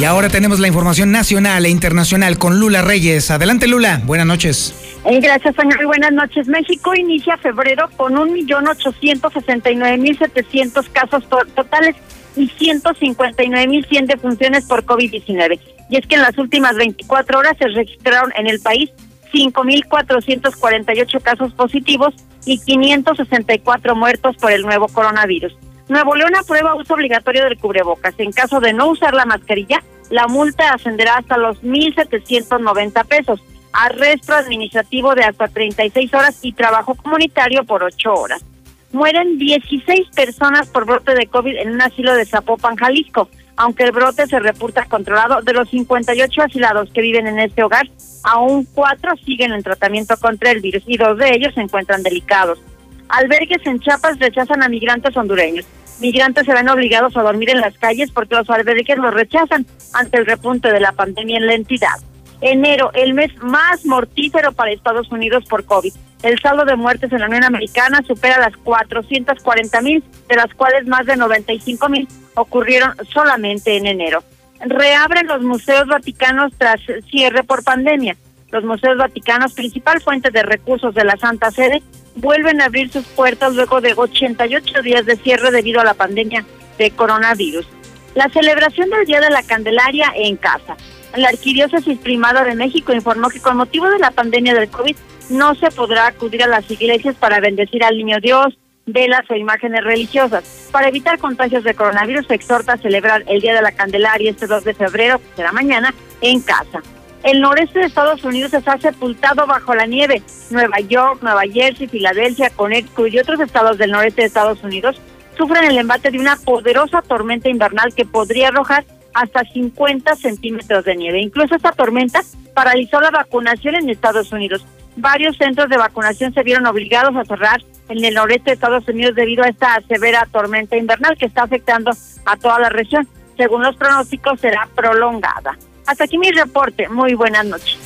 Y 0.00 0.04
ahora 0.04 0.28
tenemos 0.28 0.60
la 0.60 0.68
información 0.68 1.10
nacional 1.10 1.66
e 1.66 1.70
internacional 1.70 2.38
con 2.38 2.60
Lula 2.60 2.82
Reyes. 2.82 3.30
Adelante 3.30 3.66
Lula, 3.66 4.02
buenas 4.04 4.26
noches. 4.26 4.74
Eh, 5.04 5.20
gracias, 5.20 5.54
señor. 5.56 5.84
Buenas 5.86 6.12
noches. 6.12 6.46
México 6.48 6.94
inicia 6.94 7.36
febrero 7.38 7.88
con 7.96 8.14
1.869.700 8.14 10.88
casos 10.92 11.24
totales 11.54 11.96
y 12.38 12.48
159.100 12.48 14.06
defunciones 14.06 14.64
por 14.66 14.84
COVID-19. 14.84 15.60
Y 15.90 15.96
es 15.96 16.06
que 16.06 16.14
en 16.14 16.22
las 16.22 16.36
últimas 16.38 16.76
24 16.76 17.38
horas 17.38 17.56
se 17.58 17.68
registraron 17.68 18.32
en 18.36 18.46
el 18.46 18.60
país 18.60 18.90
5.448 19.32 21.20
casos 21.22 21.52
positivos 21.54 22.14
y 22.44 22.58
564 22.58 23.96
muertos 23.96 24.36
por 24.36 24.52
el 24.52 24.62
nuevo 24.62 24.88
coronavirus. 24.88 25.54
Nuevo 25.88 26.14
León 26.14 26.36
aprueba 26.36 26.74
uso 26.74 26.94
obligatorio 26.94 27.44
del 27.44 27.58
cubrebocas. 27.58 28.14
En 28.18 28.32
caso 28.32 28.60
de 28.60 28.72
no 28.72 28.88
usar 28.88 29.14
la 29.14 29.24
mascarilla, 29.24 29.82
la 30.10 30.26
multa 30.26 30.72
ascenderá 30.72 31.16
hasta 31.16 31.36
los 31.36 31.62
1.790 31.62 33.06
pesos, 33.06 33.40
arresto 33.72 34.34
administrativo 34.34 35.14
de 35.14 35.24
hasta 35.24 35.48
36 35.48 36.12
horas 36.14 36.38
y 36.42 36.52
trabajo 36.52 36.94
comunitario 36.94 37.64
por 37.64 37.82
8 37.82 38.14
horas. 38.14 38.44
Mueren 38.92 39.38
16 39.38 40.08
personas 40.14 40.68
por 40.68 40.86
brote 40.86 41.14
de 41.14 41.26
COVID 41.26 41.56
en 41.56 41.72
un 41.72 41.82
asilo 41.82 42.14
de 42.14 42.24
Zapopan, 42.24 42.76
Jalisco 42.76 43.28
aunque 43.58 43.82
el 43.82 43.92
brote 43.92 44.26
se 44.28 44.38
reporta 44.38 44.84
controlado, 44.84 45.42
de 45.42 45.52
los 45.52 45.68
58 45.68 46.42
asilados 46.42 46.90
que 46.94 47.02
viven 47.02 47.26
en 47.26 47.40
este 47.40 47.64
hogar, 47.64 47.88
aún 48.22 48.64
cuatro 48.72 49.10
siguen 49.26 49.52
en 49.52 49.64
tratamiento 49.64 50.16
contra 50.16 50.52
el 50.52 50.60
virus 50.60 50.84
y 50.86 50.96
dos 50.96 51.18
de 51.18 51.30
ellos 51.34 51.54
se 51.54 51.62
encuentran 51.62 52.04
delicados. 52.04 52.60
Albergues 53.08 53.66
en 53.66 53.80
Chiapas 53.80 54.20
rechazan 54.20 54.62
a 54.62 54.68
migrantes 54.68 55.16
hondureños. 55.16 55.66
Migrantes 56.00 56.46
se 56.46 56.54
ven 56.54 56.68
obligados 56.68 57.16
a 57.16 57.22
dormir 57.22 57.50
en 57.50 57.60
las 57.60 57.76
calles 57.78 58.12
porque 58.12 58.36
los 58.36 58.48
albergues 58.48 58.96
los 58.96 59.12
rechazan 59.12 59.66
ante 59.92 60.18
el 60.18 60.26
repunte 60.26 60.72
de 60.72 60.78
la 60.78 60.92
pandemia 60.92 61.38
en 61.38 61.46
la 61.46 61.54
entidad. 61.54 61.98
Enero, 62.40 62.90
el 62.94 63.14
mes 63.14 63.32
más 63.42 63.84
mortífero 63.84 64.52
para 64.52 64.70
Estados 64.70 65.10
Unidos 65.10 65.44
por 65.48 65.64
COVID. 65.64 65.92
El 66.22 66.40
saldo 66.40 66.64
de 66.64 66.76
muertes 66.76 67.12
en 67.12 67.20
la 67.20 67.26
Unión 67.26 67.44
Americana 67.44 68.00
supera 68.06 68.38
las 68.38 68.56
440 68.56 69.80
mil, 69.82 70.04
de 70.28 70.36
las 70.36 70.52
cuales 70.54 70.86
más 70.86 71.06
de 71.06 71.16
95 71.16 71.88
mil 71.88 72.08
ocurrieron 72.34 72.94
solamente 73.12 73.76
en 73.76 73.86
enero. 73.86 74.22
Reabren 74.60 75.26
los 75.28 75.42
museos 75.42 75.86
vaticanos 75.86 76.52
tras 76.58 76.80
cierre 77.10 77.44
por 77.44 77.62
pandemia. 77.62 78.16
Los 78.50 78.64
museos 78.64 78.96
vaticanos, 78.96 79.52
principal 79.52 80.00
fuente 80.00 80.30
de 80.30 80.42
recursos 80.42 80.94
de 80.94 81.04
la 81.04 81.16
Santa 81.16 81.50
Sede, 81.50 81.82
vuelven 82.16 82.60
a 82.60 82.66
abrir 82.66 82.90
sus 82.90 83.04
puertas 83.06 83.54
luego 83.54 83.80
de 83.80 83.94
88 83.94 84.82
días 84.82 85.06
de 85.06 85.16
cierre 85.16 85.50
debido 85.50 85.80
a 85.80 85.84
la 85.84 85.94
pandemia 85.94 86.44
de 86.78 86.90
coronavirus. 86.90 87.66
La 88.14 88.28
celebración 88.30 88.90
del 88.90 89.06
Día 89.06 89.20
de 89.20 89.30
la 89.30 89.42
Candelaria 89.42 90.12
en 90.16 90.36
casa. 90.36 90.76
La 91.16 91.28
Arquidiócesis 91.28 91.98
Primada 91.98 92.44
de 92.44 92.54
México 92.54 92.92
informó 92.92 93.30
que 93.30 93.40
con 93.40 93.56
motivo 93.56 93.88
de 93.88 93.98
la 93.98 94.10
pandemia 94.10 94.54
del 94.54 94.68
COVID 94.68 94.96
no 95.30 95.54
se 95.54 95.70
podrá 95.70 96.06
acudir 96.06 96.42
a 96.42 96.46
las 96.46 96.70
iglesias 96.70 97.16
para 97.16 97.40
bendecir 97.40 97.82
al 97.84 97.96
Niño 97.96 98.18
Dios, 98.20 98.58
velas 98.86 99.22
o 99.30 99.34
imágenes 99.34 99.84
religiosas. 99.84 100.68
Para 100.70 100.88
evitar 100.88 101.18
contagios 101.18 101.64
de 101.64 101.74
coronavirus, 101.74 102.26
se 102.26 102.34
exhorta 102.34 102.74
a 102.74 102.78
celebrar 102.78 103.24
el 103.26 103.40
Día 103.40 103.54
de 103.54 103.62
la 103.62 103.72
Candelaria 103.72 104.30
este 104.30 104.46
2 104.46 104.64
de 104.64 104.74
febrero, 104.74 105.18
que 105.18 105.36
será 105.36 105.52
mañana, 105.52 105.94
en 106.20 106.40
casa. 106.40 106.82
El 107.24 107.40
noreste 107.40 107.80
de 107.80 107.86
Estados 107.86 108.22
Unidos 108.24 108.54
está 108.54 108.78
sepultado 108.78 109.46
bajo 109.46 109.74
la 109.74 109.86
nieve. 109.86 110.22
Nueva 110.50 110.80
York, 110.80 111.22
Nueva 111.22 111.42
Jersey, 111.42 111.88
Filadelfia, 111.88 112.50
Connecticut 112.50 113.12
y 113.12 113.18
otros 113.18 113.40
estados 113.40 113.76
del 113.76 113.90
noreste 113.90 114.22
de 114.22 114.28
Estados 114.28 114.62
Unidos 114.62 115.00
sufren 115.36 115.64
el 115.64 115.78
embate 115.78 116.10
de 116.10 116.18
una 116.18 116.36
poderosa 116.36 117.02
tormenta 117.02 117.48
invernal 117.48 117.94
que 117.94 118.04
podría 118.04 118.48
arrojar 118.48 118.84
hasta 119.14 119.44
50 119.44 120.16
centímetros 120.16 120.84
de 120.84 120.96
nieve. 120.96 121.20
Incluso 121.20 121.54
esta 121.54 121.72
tormenta 121.72 122.20
paralizó 122.54 123.00
la 123.00 123.10
vacunación 123.10 123.76
en 123.76 123.90
Estados 123.90 124.32
Unidos. 124.32 124.64
Varios 124.96 125.36
centros 125.36 125.68
de 125.68 125.76
vacunación 125.76 126.34
se 126.34 126.42
vieron 126.42 126.66
obligados 126.66 127.14
a 127.16 127.24
cerrar 127.24 127.62
en 127.88 128.04
el 128.04 128.14
noreste 128.14 128.50
de 128.50 128.54
Estados 128.54 128.86
Unidos 128.88 129.14
debido 129.14 129.44
a 129.44 129.48
esta 129.48 129.80
severa 129.88 130.26
tormenta 130.30 130.76
invernal 130.76 131.16
que 131.16 131.26
está 131.26 131.44
afectando 131.44 131.92
a 132.24 132.36
toda 132.36 132.58
la 132.58 132.68
región. 132.68 133.08
Según 133.36 133.62
los 133.62 133.76
pronósticos, 133.76 134.40
será 134.40 134.68
prolongada. 134.74 135.56
Hasta 135.86 136.04
aquí 136.04 136.18
mi 136.18 136.30
reporte. 136.30 136.88
Muy 136.88 137.14
buenas 137.14 137.46
noches. 137.46 137.78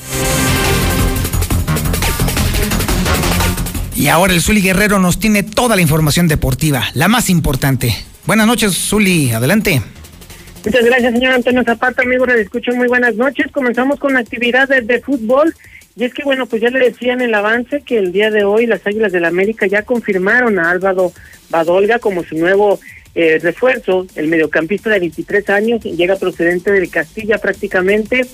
Y 3.95 4.07
ahora 4.07 4.33
el 4.33 4.41
Zuli 4.41 4.61
Guerrero 4.61 4.99
nos 4.99 5.19
tiene 5.19 5.43
toda 5.43 5.75
la 5.75 5.81
información 5.81 6.27
deportiva, 6.27 6.83
la 6.93 7.07
más 7.07 7.29
importante. 7.29 7.95
Buenas 8.25 8.47
noches, 8.47 8.75
Zuli. 8.75 9.31
Adelante. 9.31 9.81
Muchas 10.65 10.85
gracias, 10.85 11.13
señor 11.13 11.33
Antonio 11.33 11.61
Zapata. 11.65 12.03
Amigos, 12.03 12.29
les 12.29 12.39
escucho 12.39 12.71
muy 12.71 12.87
buenas 12.87 13.15
noches. 13.15 13.51
Comenzamos 13.51 13.99
con 13.99 14.15
actividades 14.15 14.87
de 14.87 15.01
fútbol. 15.01 15.53
Y 15.97 16.05
es 16.05 16.13
que, 16.13 16.23
bueno, 16.23 16.45
pues 16.45 16.61
ya 16.61 16.69
le 16.69 16.79
decían 16.79 17.19
en 17.19 17.27
el 17.27 17.35
avance 17.35 17.81
que 17.81 17.97
el 17.97 18.13
día 18.13 18.31
de 18.31 18.45
hoy 18.45 18.65
las 18.65 18.87
Águilas 18.87 19.11
del 19.11 19.23
la 19.23 19.27
América 19.27 19.67
ya 19.67 19.83
confirmaron 19.83 20.59
a 20.59 20.71
Álvaro 20.71 21.11
Badolga 21.49 21.99
como 21.99 22.23
su 22.23 22.37
nuevo 22.37 22.79
eh, 23.13 23.39
refuerzo. 23.39 24.07
El 24.15 24.29
mediocampista 24.29 24.89
de 24.89 24.99
23 24.99 25.49
años 25.49 25.83
llega 25.83 26.15
procedente 26.15 26.71
del 26.71 26.89
Castilla 26.89 27.39
prácticamente, 27.39 28.25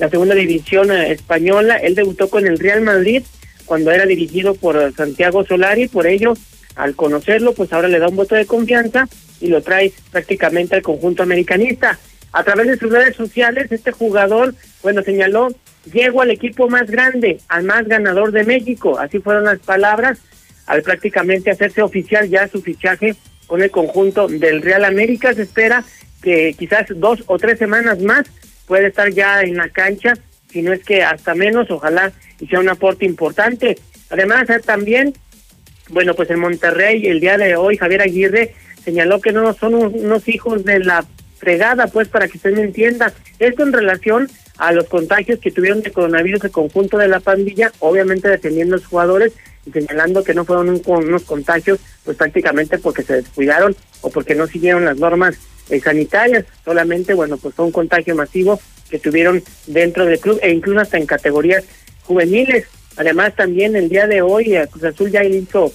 la 0.00 0.10
segunda 0.10 0.34
división 0.34 0.90
eh, 0.90 1.12
española. 1.12 1.76
Él 1.76 1.94
debutó 1.94 2.28
con 2.28 2.48
el 2.48 2.58
Real 2.58 2.80
Madrid 2.80 3.22
cuando 3.64 3.92
era 3.92 4.06
dirigido 4.06 4.56
por 4.56 4.92
Santiago 4.96 5.46
Solari. 5.46 5.86
Por 5.86 6.08
ello, 6.08 6.34
al 6.74 6.96
conocerlo, 6.96 7.52
pues 7.52 7.72
ahora 7.72 7.86
le 7.86 8.00
da 8.00 8.08
un 8.08 8.16
voto 8.16 8.34
de 8.34 8.44
confianza 8.44 9.08
y 9.40 9.48
lo 9.48 9.62
trae 9.62 9.92
prácticamente 10.10 10.76
al 10.76 10.82
conjunto 10.82 11.22
americanista. 11.22 11.98
A 12.32 12.44
través 12.44 12.66
de 12.66 12.76
sus 12.76 12.90
redes 12.90 13.16
sociales, 13.16 13.70
este 13.70 13.92
jugador, 13.92 14.54
bueno, 14.82 15.02
señaló 15.02 15.48
llego 15.92 16.22
al 16.22 16.30
equipo 16.30 16.68
más 16.68 16.90
grande, 16.90 17.38
al 17.48 17.64
más 17.64 17.86
ganador 17.86 18.32
de 18.32 18.44
México. 18.44 18.98
Así 18.98 19.18
fueron 19.20 19.44
las 19.44 19.58
palabras 19.60 20.18
al 20.66 20.82
prácticamente 20.82 21.50
hacerse 21.50 21.82
oficial 21.82 22.28
ya 22.28 22.48
su 22.48 22.60
fichaje 22.60 23.14
con 23.46 23.62
el 23.62 23.70
conjunto 23.70 24.26
del 24.28 24.62
Real 24.62 24.84
América. 24.84 25.32
Se 25.34 25.42
espera 25.42 25.84
que 26.22 26.54
quizás 26.58 26.86
dos 26.96 27.22
o 27.26 27.38
tres 27.38 27.58
semanas 27.58 28.00
más 28.00 28.26
puede 28.66 28.88
estar 28.88 29.10
ya 29.10 29.42
en 29.42 29.56
la 29.56 29.68
cancha, 29.68 30.14
si 30.50 30.62
no 30.62 30.72
es 30.72 30.82
que 30.82 31.02
hasta 31.02 31.34
menos, 31.34 31.70
ojalá 31.70 32.12
y 32.40 32.46
sea 32.46 32.60
un 32.60 32.68
aporte 32.68 33.04
importante. 33.04 33.78
Además, 34.10 34.48
también, 34.64 35.14
bueno, 35.88 36.14
pues 36.14 36.30
en 36.30 36.40
Monterrey 36.40 37.06
el 37.06 37.20
día 37.20 37.38
de 37.38 37.56
hoy 37.56 37.76
Javier 37.76 38.02
Aguirre 38.02 38.54
señaló 38.86 39.20
que 39.20 39.32
no 39.32 39.52
son 39.52 39.74
unos 39.74 40.28
hijos 40.28 40.64
de 40.64 40.78
la 40.78 41.04
fregada, 41.38 41.88
pues 41.88 42.06
para 42.06 42.28
que 42.28 42.38
usted 42.38 42.54
me 42.54 42.62
entienda. 42.62 43.12
Esto 43.40 43.64
en 43.64 43.72
relación 43.72 44.30
a 44.58 44.70
los 44.70 44.86
contagios 44.86 45.40
que 45.40 45.50
tuvieron 45.50 45.82
de 45.82 45.90
coronavirus 45.90 46.44
el 46.44 46.52
conjunto 46.52 46.96
de 46.96 47.08
la 47.08 47.18
pandilla, 47.18 47.72
obviamente 47.80 48.28
defendiendo 48.28 48.76
a 48.76 48.78
los 48.78 48.86
jugadores 48.86 49.32
y 49.66 49.72
señalando 49.72 50.22
que 50.22 50.34
no 50.34 50.44
fueron 50.44 50.80
unos 50.86 51.22
contagios, 51.24 51.80
pues 52.04 52.16
prácticamente 52.16 52.78
porque 52.78 53.02
se 53.02 53.14
descuidaron 53.14 53.74
o 54.02 54.10
porque 54.10 54.36
no 54.36 54.46
siguieron 54.46 54.84
las 54.84 54.98
normas 54.98 55.36
eh, 55.68 55.80
sanitarias, 55.80 56.44
solamente, 56.64 57.12
bueno, 57.12 57.38
pues 57.38 57.56
fue 57.56 57.64
un 57.64 57.72
contagio 57.72 58.14
masivo 58.14 58.60
que 58.88 59.00
tuvieron 59.00 59.42
dentro 59.66 60.06
del 60.06 60.20
club 60.20 60.38
e 60.42 60.52
incluso 60.52 60.78
hasta 60.78 60.96
en 60.96 61.06
categorías 61.06 61.64
juveniles. 62.04 62.66
Además, 62.96 63.34
también 63.34 63.74
el 63.74 63.88
día 63.88 64.06
de 64.06 64.22
hoy 64.22 64.54
eh, 64.54 64.68
Cruz 64.70 64.84
Azul 64.84 65.10
ya 65.10 65.24
hizo 65.24 65.72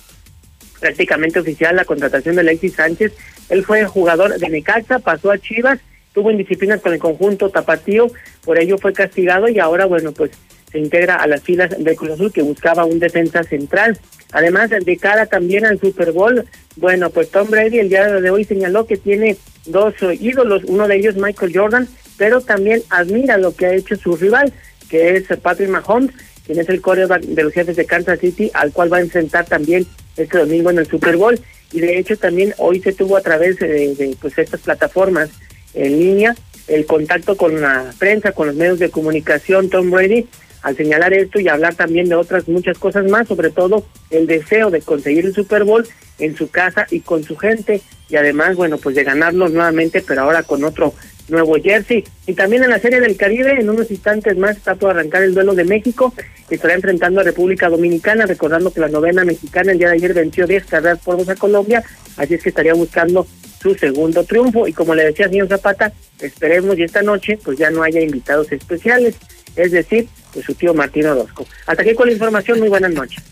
prácticamente 0.81 1.39
oficial 1.39 1.77
la 1.77 1.85
contratación 1.85 2.35
de 2.35 2.41
Alexis 2.41 2.73
Sánchez. 2.73 3.13
Él 3.47 3.63
fue 3.63 3.85
jugador 3.85 4.37
de 4.37 4.49
Necaxa, 4.49 4.99
pasó 4.99 5.31
a 5.31 5.37
Chivas, 5.37 5.79
tuvo 6.13 6.31
indisciplinas 6.31 6.81
con 6.81 6.91
el 6.91 6.99
conjunto 6.99 7.49
tapatío, 7.49 8.07
por 8.43 8.59
ello 8.59 8.77
fue 8.77 8.91
castigado 8.91 9.47
y 9.47 9.59
ahora, 9.59 9.85
bueno, 9.85 10.11
pues 10.11 10.31
se 10.71 10.79
integra 10.79 11.15
a 11.15 11.27
las 11.27 11.41
filas 11.41 11.75
de 11.77 11.95
Cruz 11.95 12.11
Azul 12.11 12.33
que 12.33 12.41
buscaba 12.41 12.85
un 12.85 12.99
defensa 12.99 13.43
central. 13.43 13.97
Además, 14.31 14.69
de 14.69 14.97
cara 14.97 15.25
también 15.25 15.65
al 15.65 15.79
Super 15.79 16.11
Bowl, 16.11 16.45
bueno, 16.77 17.09
pues 17.09 17.29
Tom 17.29 17.49
Brady 17.49 17.79
el 17.79 17.89
día 17.89 18.07
de 18.07 18.29
hoy 18.29 18.45
señaló 18.45 18.87
que 18.87 18.97
tiene 18.97 19.37
dos 19.65 19.93
ídolos, 20.19 20.63
uno 20.65 20.87
de 20.87 20.95
ellos 20.95 21.15
Michael 21.15 21.51
Jordan, 21.53 21.87
pero 22.17 22.41
también 22.41 22.81
admira 22.89 23.37
lo 23.37 23.53
que 23.53 23.65
ha 23.65 23.73
hecho 23.73 23.95
su 23.95 24.15
rival, 24.15 24.53
que 24.89 25.17
es 25.17 25.27
Patrick 25.41 25.69
Mahomes, 25.69 26.11
quien 26.45 26.59
es 26.59 26.69
el 26.69 26.81
coreback 26.81 27.23
de 27.23 27.43
los 27.43 27.53
jefes 27.53 27.75
de 27.75 27.85
Kansas 27.85 28.19
City, 28.19 28.49
al 28.53 28.71
cual 28.71 28.91
va 28.91 28.97
a 28.97 29.01
enfrentar 29.01 29.45
también 29.45 29.85
este 30.17 30.37
domingo 30.37 30.69
en 30.69 30.79
el 30.79 30.87
Super 30.87 31.17
Bowl. 31.17 31.39
Y 31.71 31.79
de 31.79 31.97
hecho 31.97 32.17
también 32.17 32.53
hoy 32.57 32.81
se 32.81 32.93
tuvo 32.93 33.17
a 33.17 33.21
través 33.21 33.57
de, 33.59 34.15
pues 34.19 34.37
estas 34.37 34.61
plataformas 34.61 35.29
en 35.73 35.99
línea 35.99 36.35
el 36.67 36.85
contacto 36.85 37.35
con 37.35 37.59
la 37.59 37.93
prensa, 37.97 38.31
con 38.31 38.47
los 38.47 38.55
medios 38.55 38.79
de 38.79 38.89
comunicación, 38.89 39.69
Tom 39.69 39.91
Brady, 39.91 40.27
al 40.61 40.77
señalar 40.77 41.13
esto 41.13 41.39
y 41.39 41.47
hablar 41.47 41.75
también 41.75 42.07
de 42.07 42.15
otras 42.15 42.47
muchas 42.47 42.77
cosas 42.77 43.05
más, 43.05 43.27
sobre 43.27 43.49
todo 43.49 43.85
el 44.09 44.27
deseo 44.27 44.69
de 44.69 44.81
conseguir 44.81 45.25
el 45.25 45.33
Super 45.33 45.63
Bowl 45.63 45.87
en 46.19 46.35
su 46.35 46.49
casa 46.49 46.85
y 46.89 47.01
con 47.01 47.23
su 47.23 47.35
gente 47.35 47.81
y 48.09 48.15
además, 48.15 48.55
bueno, 48.55 48.77
pues 48.77 48.95
de 48.95 49.03
ganarlo 49.03 49.49
nuevamente, 49.49 50.03
pero 50.05 50.21
ahora 50.21 50.43
con 50.43 50.63
otro 50.63 50.93
nuevo 51.31 51.55
jersey. 51.55 52.03
Y 52.27 52.33
también 52.33 52.63
en 52.63 52.69
la 52.69 52.79
Serie 52.79 52.99
del 52.99 53.17
Caribe, 53.17 53.59
en 53.59 53.69
unos 53.69 53.89
instantes 53.89 54.37
más 54.37 54.57
está 54.57 54.75
por 54.75 54.91
arrancar 54.91 55.23
el 55.23 55.33
duelo 55.33 55.55
de 55.55 55.63
México, 55.63 56.13
que 56.47 56.55
estará 56.55 56.75
enfrentando 56.75 57.21
a 57.21 57.23
República 57.23 57.69
Dominicana, 57.69 58.25
recordando 58.25 58.71
que 58.71 58.81
la 58.81 58.89
novena 58.89 59.23
mexicana 59.23 59.71
el 59.71 59.79
día 59.79 59.87
de 59.87 59.95
ayer 59.95 60.13
venció 60.13 60.45
10 60.45 60.65
carreras 60.65 60.99
por 60.99 61.17
dos 61.17 61.29
a 61.29 61.35
Colombia, 61.35 61.83
así 62.17 62.35
es 62.35 62.43
que 62.43 62.49
estaría 62.49 62.73
buscando 62.73 63.25
su 63.61 63.73
segundo 63.75 64.23
triunfo. 64.23 64.67
Y 64.67 64.73
como 64.73 64.93
le 64.93 65.05
decía 65.05 65.29
señor 65.29 65.47
Zapata, 65.47 65.91
esperemos 66.19 66.77
y 66.77 66.83
esta 66.83 67.01
noche 67.01 67.39
pues 67.43 67.57
ya 67.57 67.71
no 67.71 67.83
haya 67.83 68.01
invitados 68.01 68.51
especiales, 68.51 69.15
es 69.55 69.71
decir, 69.71 70.07
pues 70.33 70.45
su 70.45 70.53
tío 70.53 70.73
Martín 70.73 71.05
Orozco. 71.05 71.47
Hasta 71.65 71.81
aquí 71.81 71.93
con 71.93 72.07
la 72.07 72.13
información, 72.13 72.59
muy 72.59 72.69
buenas 72.69 72.91
noches. 72.91 73.23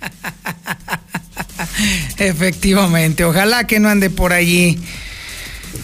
Efectivamente, 2.18 3.24
ojalá 3.24 3.68
que 3.68 3.80
no 3.80 3.90
ande 3.90 4.10
por 4.10 4.34
allí 4.34 4.80